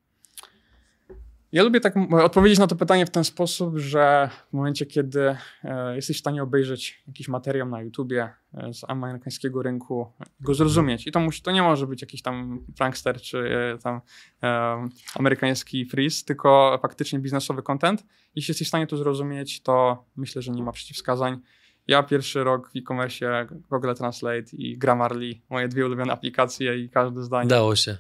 Ja 1.51 1.63
lubię 1.63 1.79
tak 1.79 1.95
odpowiedzieć 2.23 2.59
na 2.59 2.67
to 2.67 2.75
pytanie 2.75 3.05
w 3.05 3.09
ten 3.09 3.23
sposób, 3.23 3.77
że 3.77 4.29
w 4.49 4.53
momencie, 4.53 4.85
kiedy 4.85 5.35
e, 5.63 5.95
jesteś 5.95 6.17
w 6.17 6.19
stanie 6.19 6.43
obejrzeć 6.43 7.03
jakiś 7.07 7.27
materiał 7.27 7.69
na 7.69 7.81
YouTubie 7.81 8.29
e, 8.53 8.73
z 8.73 8.83
amerykańskiego 8.87 9.63
rynku, 9.63 10.13
go 10.39 10.53
zrozumieć, 10.53 11.07
i 11.07 11.11
to, 11.11 11.19
musi, 11.19 11.41
to 11.41 11.51
nie 11.51 11.61
może 11.61 11.87
być 11.87 12.01
jakiś 12.01 12.21
tam 12.21 12.65
prankster 12.77 13.21
czy 13.21 13.37
e, 13.37 13.77
tam 13.77 14.01
e, 14.43 14.87
amerykański 15.15 15.85
freeze, 15.85 16.25
tylko 16.25 16.79
faktycznie 16.81 17.19
biznesowy 17.19 17.63
content. 17.63 18.05
Jeśli 18.35 18.51
jesteś 18.51 18.67
w 18.67 18.69
stanie 18.69 18.87
to 18.87 18.97
zrozumieć, 18.97 19.61
to 19.61 20.05
myślę, 20.15 20.41
że 20.41 20.51
nie 20.51 20.63
ma 20.63 20.71
przeciwwskazań. 20.71 21.39
Ja 21.87 22.03
pierwszy 22.03 22.43
rok 22.43 22.71
w 22.71 22.77
e-commerce, 22.77 23.47
Google 23.69 23.93
Translate 23.93 24.45
i 24.53 24.77
Grammarly, 24.77 25.33
moje 25.49 25.67
dwie 25.67 25.85
ulubione 25.85 26.13
aplikacje 26.13 26.77
i 26.77 26.89
każde 26.89 27.23
zdanie. 27.23 27.49
Dało 27.49 27.75
się. 27.75 27.97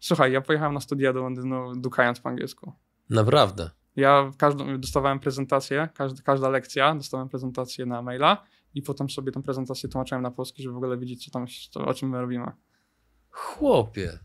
Słuchaj, 0.00 0.32
ja 0.32 0.40
pojechałem 0.40 0.74
na 0.74 0.80
studia 0.80 1.12
do 1.12 1.22
Londynu 1.22 1.72
dukając 1.76 2.20
po 2.20 2.28
angielsku. 2.28 2.72
Naprawdę. 3.10 3.70
Ja 3.96 4.30
każdą, 4.38 4.80
dostawałem 4.80 5.20
prezentację, 5.20 5.88
każda, 5.94 6.22
każda 6.22 6.48
lekcja, 6.48 6.94
dostałem 6.94 7.28
prezentację 7.28 7.86
na 7.86 8.02
maila 8.02 8.44
i 8.74 8.82
potem 8.82 9.10
sobie 9.10 9.32
tę 9.32 9.42
prezentację 9.42 9.88
tłumaczyłem 9.88 10.22
na 10.22 10.30
polski, 10.30 10.62
żeby 10.62 10.74
w 10.74 10.76
ogóle 10.76 10.98
wiedzieć, 10.98 11.24
co 11.24 11.30
tam, 11.30 11.46
co, 11.70 11.86
o 11.86 11.94
czym 11.94 12.08
my 12.08 12.20
robimy. 12.20 12.52
Chłopie. 13.30 14.18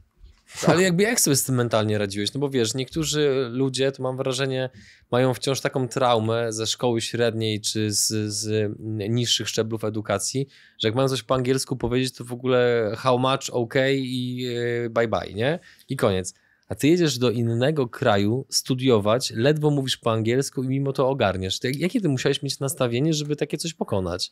Ale 0.68 0.84
jakby 0.84 1.04
jak 1.04 1.20
sobie 1.20 1.36
z 1.36 1.44
tym 1.44 1.56
mentalnie 1.56 1.98
radziłeś? 1.98 2.34
No 2.34 2.40
bo 2.40 2.50
wiesz, 2.50 2.74
niektórzy 2.74 3.50
ludzie, 3.52 3.92
to 3.92 4.04
mam 4.04 4.18
wrażenie, 4.18 4.70
mają 5.12 5.34
wciąż 5.34 5.62
taką 5.62 5.88
traumę 5.88 6.54
ze 6.54 6.68
szkoły 6.68 7.02
średniej 7.02 7.62
czy 7.62 7.92
z, 7.92 8.34
z 8.34 8.72
niższych 9.10 9.50
szczeblów 9.50 9.84
edukacji, 9.84 10.48
że 10.80 10.88
jak 10.88 10.96
mają 10.96 11.10
coś 11.10 11.24
po 11.24 11.36
angielsku 11.36 11.78
powiedzieć, 11.78 12.14
to 12.14 12.26
w 12.26 12.34
ogóle 12.34 12.92
how 12.98 13.20
much, 13.20 13.50
ok 13.52 13.74
i 13.94 14.48
e, 14.86 14.90
bye 14.90 15.08
bye, 15.08 15.34
nie? 15.34 15.60
I 15.90 15.96
koniec. 15.96 16.34
A 16.68 16.76
ty 16.76 16.88
jedziesz 16.88 17.18
do 17.18 17.32
innego 17.32 17.88
kraju 17.88 18.46
studiować, 18.50 19.34
ledwo 19.36 19.72
mówisz 19.72 19.98
po 19.98 20.12
angielsku 20.12 20.64
i 20.64 20.68
mimo 20.68 20.94
to 20.94 21.10
ogarniesz. 21.10 21.60
Jakie 21.64 22.02
ty 22.02 22.10
musiałeś 22.10 22.44
mieć 22.44 22.60
nastawienie, 22.60 23.14
żeby 23.14 23.36
takie 23.36 23.58
coś 23.58 23.74
pokonać? 23.74 24.32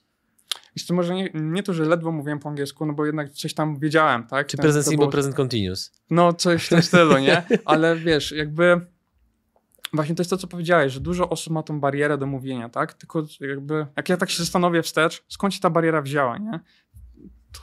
Wiesz 0.75 0.85
co, 0.85 0.93
może 0.93 1.15
nie, 1.15 1.29
nie 1.33 1.63
to, 1.63 1.73
że 1.73 1.85
ledwo 1.85 2.11
mówiłem 2.11 2.39
po 2.39 2.49
angielsku, 2.49 2.85
no 2.85 2.93
bo 2.93 3.05
jednak 3.05 3.31
coś 3.31 3.53
tam 3.53 3.79
wiedziałem, 3.79 4.27
tak? 4.27 4.47
Czy 4.47 4.57
present 4.57 4.85
to 4.85 4.89
simple, 4.89 5.05
było- 5.05 5.11
present 5.11 5.35
continuous? 5.35 5.91
No, 6.09 6.33
coś 6.33 6.65
w 6.65 6.69
tym 6.69 6.81
stylu, 6.83 7.17
nie? 7.17 7.43
Ale 7.65 7.95
wiesz, 7.95 8.31
jakby 8.31 8.81
właśnie 9.93 10.15
to 10.15 10.21
jest 10.21 10.29
to, 10.29 10.37
co 10.37 10.47
powiedziałeś, 10.47 10.93
że 10.93 10.99
dużo 10.99 11.29
osób 11.29 11.53
ma 11.53 11.63
tą 11.63 11.79
barierę 11.79 12.17
do 12.17 12.25
mówienia, 12.25 12.69
tak? 12.69 12.93
Tylko 12.93 13.23
jakby, 13.39 13.85
jak 13.95 14.09
ja 14.09 14.17
tak 14.17 14.29
się 14.29 14.37
zastanowię 14.43 14.83
wstecz, 14.83 15.23
skąd 15.27 15.53
się 15.53 15.59
ta 15.59 15.69
bariera 15.69 16.01
wzięła, 16.01 16.37
nie? 16.37 16.59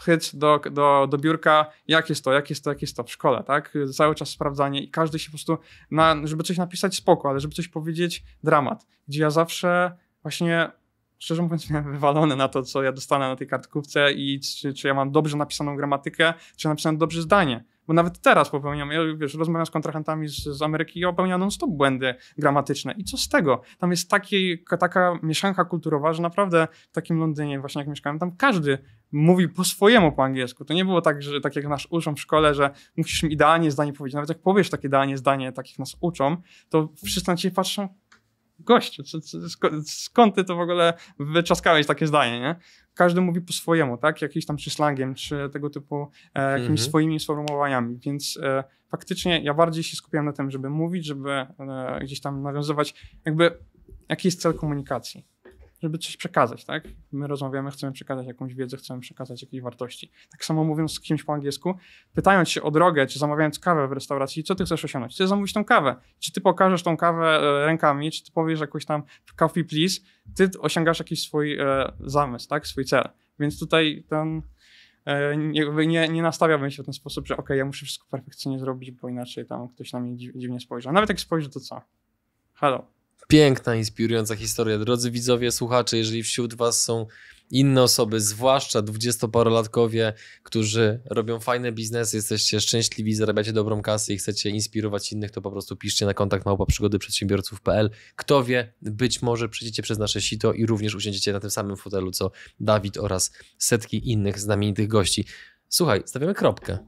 Chyć 0.01 0.37
do, 0.37 0.61
do, 0.71 1.07
do 1.11 1.19
biurka, 1.19 1.67
jak 1.89 2.09
jest 2.09 2.25
to, 2.25 2.33
jak 2.33 2.51
jest 2.51 2.65
to, 2.65 2.71
jak 2.71 2.83
jest 2.83 2.97
to 2.97 3.05
w 3.05 3.11
szkole, 3.11 3.45
tak? 3.47 3.75
Cały 3.95 4.15
czas 4.15 4.29
sprawdzanie 4.29 4.83
i 4.83 4.91
każdy 4.91 5.19
się 5.19 5.27
po 5.27 5.31
prostu, 5.31 5.59
na, 5.91 6.17
żeby 6.25 6.43
coś 6.43 6.57
napisać 6.57 6.97
spoko, 6.97 7.29
ale 7.31 7.41
żeby 7.41 7.55
coś 7.55 7.69
powiedzieć, 7.69 8.25
dramat. 8.45 8.87
Gdzie 9.09 9.21
ja 9.23 9.31
zawsze 9.31 9.93
właśnie, 10.23 10.71
szczerze 11.19 11.43
mówiąc, 11.43 11.71
miałem 11.71 11.93
wywalone 11.93 12.37
na 12.37 12.49
to, 12.49 12.63
co 12.63 12.83
ja 12.83 12.93
dostanę 12.93 13.29
na 13.29 13.37
tej 13.37 13.47
kartkówce 13.47 14.13
i 14.13 14.41
czy, 14.41 14.75
czy 14.75 14.89
ja 14.89 14.95
mam 14.95 15.11
dobrze 15.11 15.37
napisaną 15.37 15.77
gramatykę, 15.77 16.35
czy 16.57 16.69
napisane 16.69 16.99
dobrze 16.99 17.23
zdanie 17.23 17.65
bo 17.89 17.95
nawet 17.95 18.19
teraz 18.19 18.51
popełniam, 18.51 18.91
ja 18.91 19.01
wiesz, 19.17 19.35
rozmawiam 19.35 19.67
z 19.67 19.71
kontrahentami 19.71 20.29
z, 20.29 20.45
z 20.45 20.63
Ameryki 20.63 21.01
i 21.01 21.03
popełniam 21.03 21.41
non-stop 21.41 21.71
błędy 21.71 22.15
gramatyczne. 22.39 22.93
I 22.93 23.05
co 23.05 23.17
z 23.17 23.29
tego? 23.29 23.61
Tam 23.79 23.91
jest 23.91 24.11
taki, 24.11 24.59
taka 24.81 25.19
mieszanka 25.23 25.65
kulturowa, 25.65 26.13
że 26.13 26.23
naprawdę 26.23 26.69
w 26.91 26.95
takim 26.95 27.19
Londynie, 27.19 27.61
właśnie 27.61 27.81
jak 27.81 27.89
mieszkałem, 27.89 28.19
tam 28.19 28.37
każdy 28.37 28.79
mówi 29.13 29.49
po 29.49 29.65
swojemu 29.65 30.13
po 30.13 30.25
angielsku. 30.25 30.65
To 30.65 30.75
nie 30.75 30.85
było 30.85 31.01
tak, 31.01 31.23
że 31.23 31.41
tak 31.41 31.57
jak 31.57 31.69
nas 31.69 31.87
uczą 31.91 32.15
w 32.15 32.21
szkole, 32.21 32.55
że 32.55 32.71
musisz 32.97 33.23
im 33.23 33.31
idealnie 33.31 33.71
zdanie 33.71 33.93
powiedzieć. 33.93 34.15
Nawet 34.15 34.29
jak 34.29 34.39
powiesz 34.39 34.71
takie 34.71 34.89
idealnie 34.89 35.19
zdanie, 35.19 35.53
tak 35.53 35.71
jak 35.71 35.79
nas 35.79 35.97
uczą, 36.01 36.37
to 36.69 36.89
wszyscy 37.05 37.31
na 37.31 37.37
ciebie 37.37 37.55
patrzą, 37.55 37.89
gościu, 38.59 39.03
co, 39.03 39.21
co, 39.21 39.39
skąd 39.87 40.35
ty 40.35 40.45
to 40.45 40.57
w 40.57 40.61
ogóle 40.61 40.95
wyczaskałeś 41.19 41.87
takie 41.87 42.07
zdanie, 42.07 42.41
nie? 42.41 42.57
Każdy 42.95 43.21
mówi 43.21 43.41
po 43.41 43.53
swojemu, 43.53 43.99
tak? 43.99 44.23
Jakiś 44.23 44.47
tam 44.47 44.57
czy 44.57 44.71
slangiem, 44.71 45.15
czy 45.15 45.51
tego 45.53 45.71
typu 45.71 46.11
e, 46.35 46.43
jakimiś 46.43 46.81
mhm. 46.81 46.89
swoimi 46.89 47.21
sformułowaniami, 47.21 47.99
więc 47.99 48.39
e, 48.43 48.65
faktycznie 48.89 49.43
ja 49.43 49.55
bardziej 49.55 49.83
się 49.85 49.97
skupiam 49.97 50.25
na 50.25 50.33
tym, 50.33 50.51
żeby 50.51 50.71
mówić, 50.71 51.07
żeby 51.07 51.31
e, 51.31 51.99
gdzieś 52.03 52.21
tam 52.21 52.43
nawiązywać, 52.43 52.95
jakby 53.25 53.59
jaki 54.09 54.29
jest 54.29 54.41
cel 54.41 54.55
komunikacji 54.55 55.27
żeby 55.83 55.99
coś 55.99 56.17
przekazać, 56.17 56.65
tak? 56.65 56.89
My 57.13 57.27
rozmawiamy, 57.27 57.71
chcemy 57.71 57.93
przekazać 57.93 58.27
jakąś 58.27 58.55
wiedzę, 58.55 58.77
chcemy 58.77 59.01
przekazać 59.01 59.43
jakieś 59.43 59.61
wartości. 59.61 60.11
Tak 60.31 60.45
samo 60.45 60.65
mówiąc 60.65 60.93
z 60.93 61.01
kimś 61.01 61.25
po 61.25 61.33
angielsku, 61.33 61.75
pytając 62.15 62.49
się 62.49 62.63
o 62.63 62.71
drogę, 62.71 63.07
czy 63.07 63.19
zamawiając 63.19 63.59
kawę 63.59 63.89
w 63.89 63.93
restauracji, 63.93 64.45
co 64.45 64.55
ty 64.55 64.65
chcesz 64.65 64.85
osiągnąć? 64.85 65.15
Chcesz 65.15 65.29
zamówić 65.29 65.53
tą 65.53 65.65
kawę? 65.65 65.97
Czy 66.19 66.33
ty 66.33 66.41
pokażesz 66.41 66.83
tą 66.83 66.97
kawę 66.97 67.27
e, 67.27 67.67
rękami, 67.67 68.11
czy 68.11 68.25
ty 68.25 68.33
powiesz 68.33 68.61
jakoś 68.61 68.85
tam 68.85 69.03
coffee 69.37 69.65
please? 69.65 70.01
Ty 70.37 70.61
osiągasz 70.61 70.99
jakiś 70.99 71.23
swój 71.23 71.59
e, 71.61 71.93
zamysł, 72.01 72.49
tak? 72.49 72.67
Swój 72.67 72.85
cel. 72.85 73.09
Więc 73.39 73.59
tutaj 73.59 74.05
ten 74.09 74.43
e, 75.05 75.37
nie, 75.37 75.87
nie, 75.87 76.09
nie 76.09 76.23
nastawiałbym 76.23 76.71
się 76.71 76.83
w 76.83 76.87
ten 76.87 76.95
sposób, 76.95 77.27
że 77.27 77.37
ok, 77.37 77.49
ja 77.51 77.65
muszę 77.65 77.87
wszystko 77.87 78.07
perfekcyjnie 78.11 78.59
zrobić, 78.59 78.91
bo 78.91 79.09
inaczej 79.09 79.47
tam 79.47 79.69
ktoś 79.69 79.93
na 79.93 80.01
mnie 80.01 80.17
dziwnie 80.17 80.61
spojrzy. 80.61 80.89
A 80.89 80.93
nawet 80.93 81.09
jak 81.09 81.21
spojrzy, 81.21 81.51
to 81.51 81.61
co? 81.61 81.83
Halo, 82.55 82.98
Piękna, 83.31 83.75
inspirująca 83.75 84.37
historia. 84.37 84.79
Drodzy 84.79 85.11
widzowie, 85.11 85.53
słuchacze, 85.53 85.97
jeżeli 85.97 86.23
wśród 86.23 86.55
Was 86.55 86.85
są 86.85 87.07
inne 87.51 87.83
osoby, 87.83 88.21
zwłaszcza 88.21 88.83
dwudziestoparolatkowie, 88.83 90.13
którzy 90.43 91.01
robią 91.11 91.41
fajne 91.41 91.73
biznesy, 91.73 92.17
jesteście 92.17 92.61
szczęśliwi, 92.61 93.15
zarabiacie 93.15 93.53
dobrą 93.53 93.83
kasę 93.83 94.13
i 94.13 94.19
chcecie 94.19 94.51
inspirować 94.51 95.13
innych, 95.13 95.31
to 95.31 95.43
po 95.43 95.51
prostu 95.51 95.77
piszcie 95.77 96.07
na 96.07 96.15
kontakt 96.15 96.47
małpa 96.47 96.67
przygody 96.67 96.99
przedsiębiorców.pl. 96.99 97.91
Kto 98.17 98.45
wie, 98.45 98.73
być 98.83 99.23
może 99.23 99.49
przejdziecie 99.49 99.83
przez 99.83 99.99
nasze 99.99 100.21
sito 100.21 100.53
i 100.53 100.67
również 100.67 100.95
usiądziecie 100.95 101.33
na 101.33 101.41
tym 101.41 101.51
samym 101.51 101.77
fotelu, 101.77 102.11
co 102.11 102.31
Dawid 102.61 102.97
oraz 102.97 103.33
setki 103.59 104.11
innych 104.11 104.41
znamienitych 104.41 104.89
gości. 104.89 105.25
Słuchaj, 105.69 106.03
stawiamy 106.07 106.35
kropkę. 106.35 106.79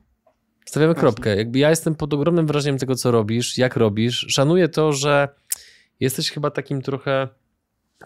Stawiamy 0.66 0.94
kropkę. 0.94 1.36
Jakby 1.36 1.58
ja 1.58 1.70
jestem 1.70 1.94
pod 1.94 2.14
ogromnym 2.14 2.46
wrażeniem 2.46 2.78
tego, 2.78 2.94
co 2.94 3.10
robisz, 3.10 3.58
jak 3.58 3.76
robisz. 3.76 4.26
Szanuję 4.28 4.68
to, 4.68 4.92
że 4.92 5.28
jesteś 6.00 6.30
chyba 6.30 6.50
takim 6.50 6.82
trochę, 6.82 7.28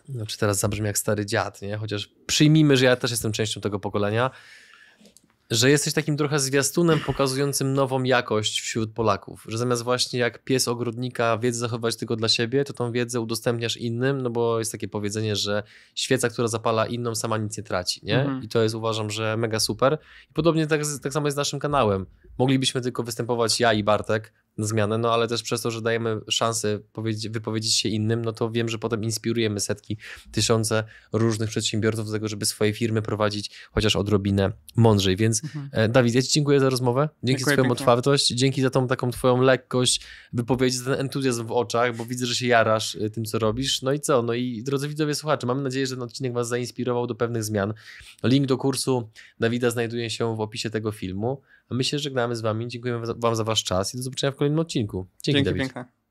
znaczy 0.09 0.39
teraz 0.39 0.59
zabrzmi 0.59 0.87
jak 0.87 0.99
stary 0.99 1.27
dziad, 1.27 1.63
nie? 1.63 1.77
Chociaż 1.77 2.11
przyjmijmy, 2.27 2.77
że 2.77 2.85
ja 2.85 2.97
też 2.97 3.11
jestem 3.11 3.33
częścią 3.33 3.61
tego 3.61 3.81
pokolenia, 3.81 4.31
że 5.51 5.71
jesteś 5.71 5.95
takim 5.95 6.17
trochę 6.17 6.39
zwiastunem 6.39 7.01
pokazującym 7.01 7.75
nową 7.75 8.03
jakość 8.03 8.61
wśród 8.61 8.93
Polaków, 8.93 9.47
że 9.49 9.59
zamiast 9.59 9.83
właśnie 9.83 10.19
jak 10.19 10.45
pies 10.45 10.69
ogrodnika 10.69 11.39
wiedzę 11.39 11.59
zachowywać 11.59 11.97
tylko 11.97 12.17
dla 12.17 12.29
siebie, 12.29 12.65
to 12.65 12.73
tą 12.73 12.93
wiedzę 12.93 13.21
udostępniasz 13.21 13.77
innym, 13.77 14.21
no 14.21 14.31
bo 14.31 14.59
jest 14.59 14.73
takie 14.73 14.89
powiedzenie, 14.89 15.37
że 15.37 15.63
świeca, 15.95 16.29
która 16.29 16.49
zapala 16.49 16.87
inną, 16.87 17.15
sama 17.15 17.39
nic 17.39 17.57
nie 17.57 17.63
traci, 17.63 18.01
nie? 18.03 18.21
Mhm. 18.21 18.43
I 18.43 18.49
to 18.49 18.63
jest 18.63 18.75
uważam, 18.75 19.11
że 19.11 19.37
mega 19.37 19.61
super. 19.61 19.99
I 20.31 20.33
podobnie 20.33 20.67
tak, 20.67 20.81
tak 21.03 21.13
samo 21.13 21.27
jest 21.27 21.35
z 21.35 21.39
naszym 21.39 21.59
kanałem. 21.59 22.07
Moglibyśmy 22.39 22.81
tylko 22.81 23.03
występować 23.03 23.61
ja 23.61 23.73
i 23.73 23.85
Bartek, 23.85 24.33
zmianę, 24.59 24.99
no 24.99 25.13
ale 25.13 25.29
też 25.29 25.43
przez 25.43 25.63
to, 25.63 25.71
że 25.71 25.83
dajemy 25.83 26.21
szansę 26.31 26.79
wypowiedzieć 27.31 27.75
się 27.75 27.89
innym, 27.89 28.25
no 28.25 28.33
to 28.33 28.51
wiem, 28.51 28.69
że 28.69 28.79
potem 28.79 29.05
inspirujemy 29.05 29.61
setki, 29.61 29.97
tysiące 30.33 30.85
różnych 31.13 31.51
przedsiębiorców 31.51 32.07
do 32.07 32.13
tego, 32.13 32.29
żeby 32.29 32.47
swoje 32.47 32.73
firmy 32.73 33.03
prowadzić 33.03 33.51
chociaż 33.73 33.97
odrobinę 33.97 34.53
mądrzej. 34.77 35.17
Więc 35.17 35.45
mhm. 35.45 35.69
E, 35.73 35.89
Dawid, 35.89 36.15
ja 36.15 36.23
Ci 36.23 36.29
dziękuję 36.29 36.61
za 36.61 36.71
rozmowę, 36.71 37.09
dzięki 37.23 37.39
dziękuję 37.39 37.57
za 37.57 37.63
Twoją 37.63 37.73
otwartość, 37.73 38.29
dzięki 38.29 38.63
za 38.63 38.71
tą 38.71 38.87
taką 38.87 39.11
Twoją 39.11 39.41
lekkość 39.41 40.01
wypowiedzi, 40.33 40.77
za 40.77 40.91
ten 40.91 41.01
entuzjazm 41.01 41.47
w 41.47 41.53
oczach, 41.53 41.97
bo 41.97 42.05
widzę, 42.05 42.27
że 42.27 42.35
się 42.35 42.47
jarasz 42.47 42.97
e, 42.97 43.11
tym, 43.11 43.25
co 43.25 43.39
robisz. 43.39 43.83
No 43.83 43.93
i 43.93 44.01
co? 44.01 44.23
No 44.23 44.35
i 44.35 44.63
drodzy 44.63 44.89
widzowie, 44.89 45.15
słuchacze, 45.15 45.47
mamy 45.47 45.63
nadzieję, 45.63 45.87
że 45.87 45.95
ten 45.95 46.03
odcinek 46.03 46.33
Was 46.33 46.49
zainspirował 46.49 47.07
do 47.07 47.15
pewnych 47.15 47.45
zmian. 47.45 47.75
Link 48.23 48.47
do 48.47 48.57
kursu 48.57 49.11
Dawida 49.41 49.71
znajduje 49.71 50.11
się 50.11 50.37
w 50.37 50.41
opisie 50.41 50.71
tego 50.71 50.93
filmu. 50.93 51.43
A 51.71 51.75
my 51.75 51.85
się 51.85 51.99
żegnamy 51.99 52.37
z 52.37 52.41
Wami. 52.41 52.69
Dziękujemy 52.69 53.07
Wam 53.17 53.37
za 53.37 53.45
Wasz 53.45 53.65
czas 53.65 53.95
i 53.95 53.97
do 53.97 54.03
zobaczenia 54.03 54.33
w 54.33 54.37
kolejnym 54.37 54.59
odcinku. 54.59 55.07
Dzięki, 55.23 55.37
Dzięki 55.37 55.45
Dawid. 55.45 55.63
piękne. 55.63 56.04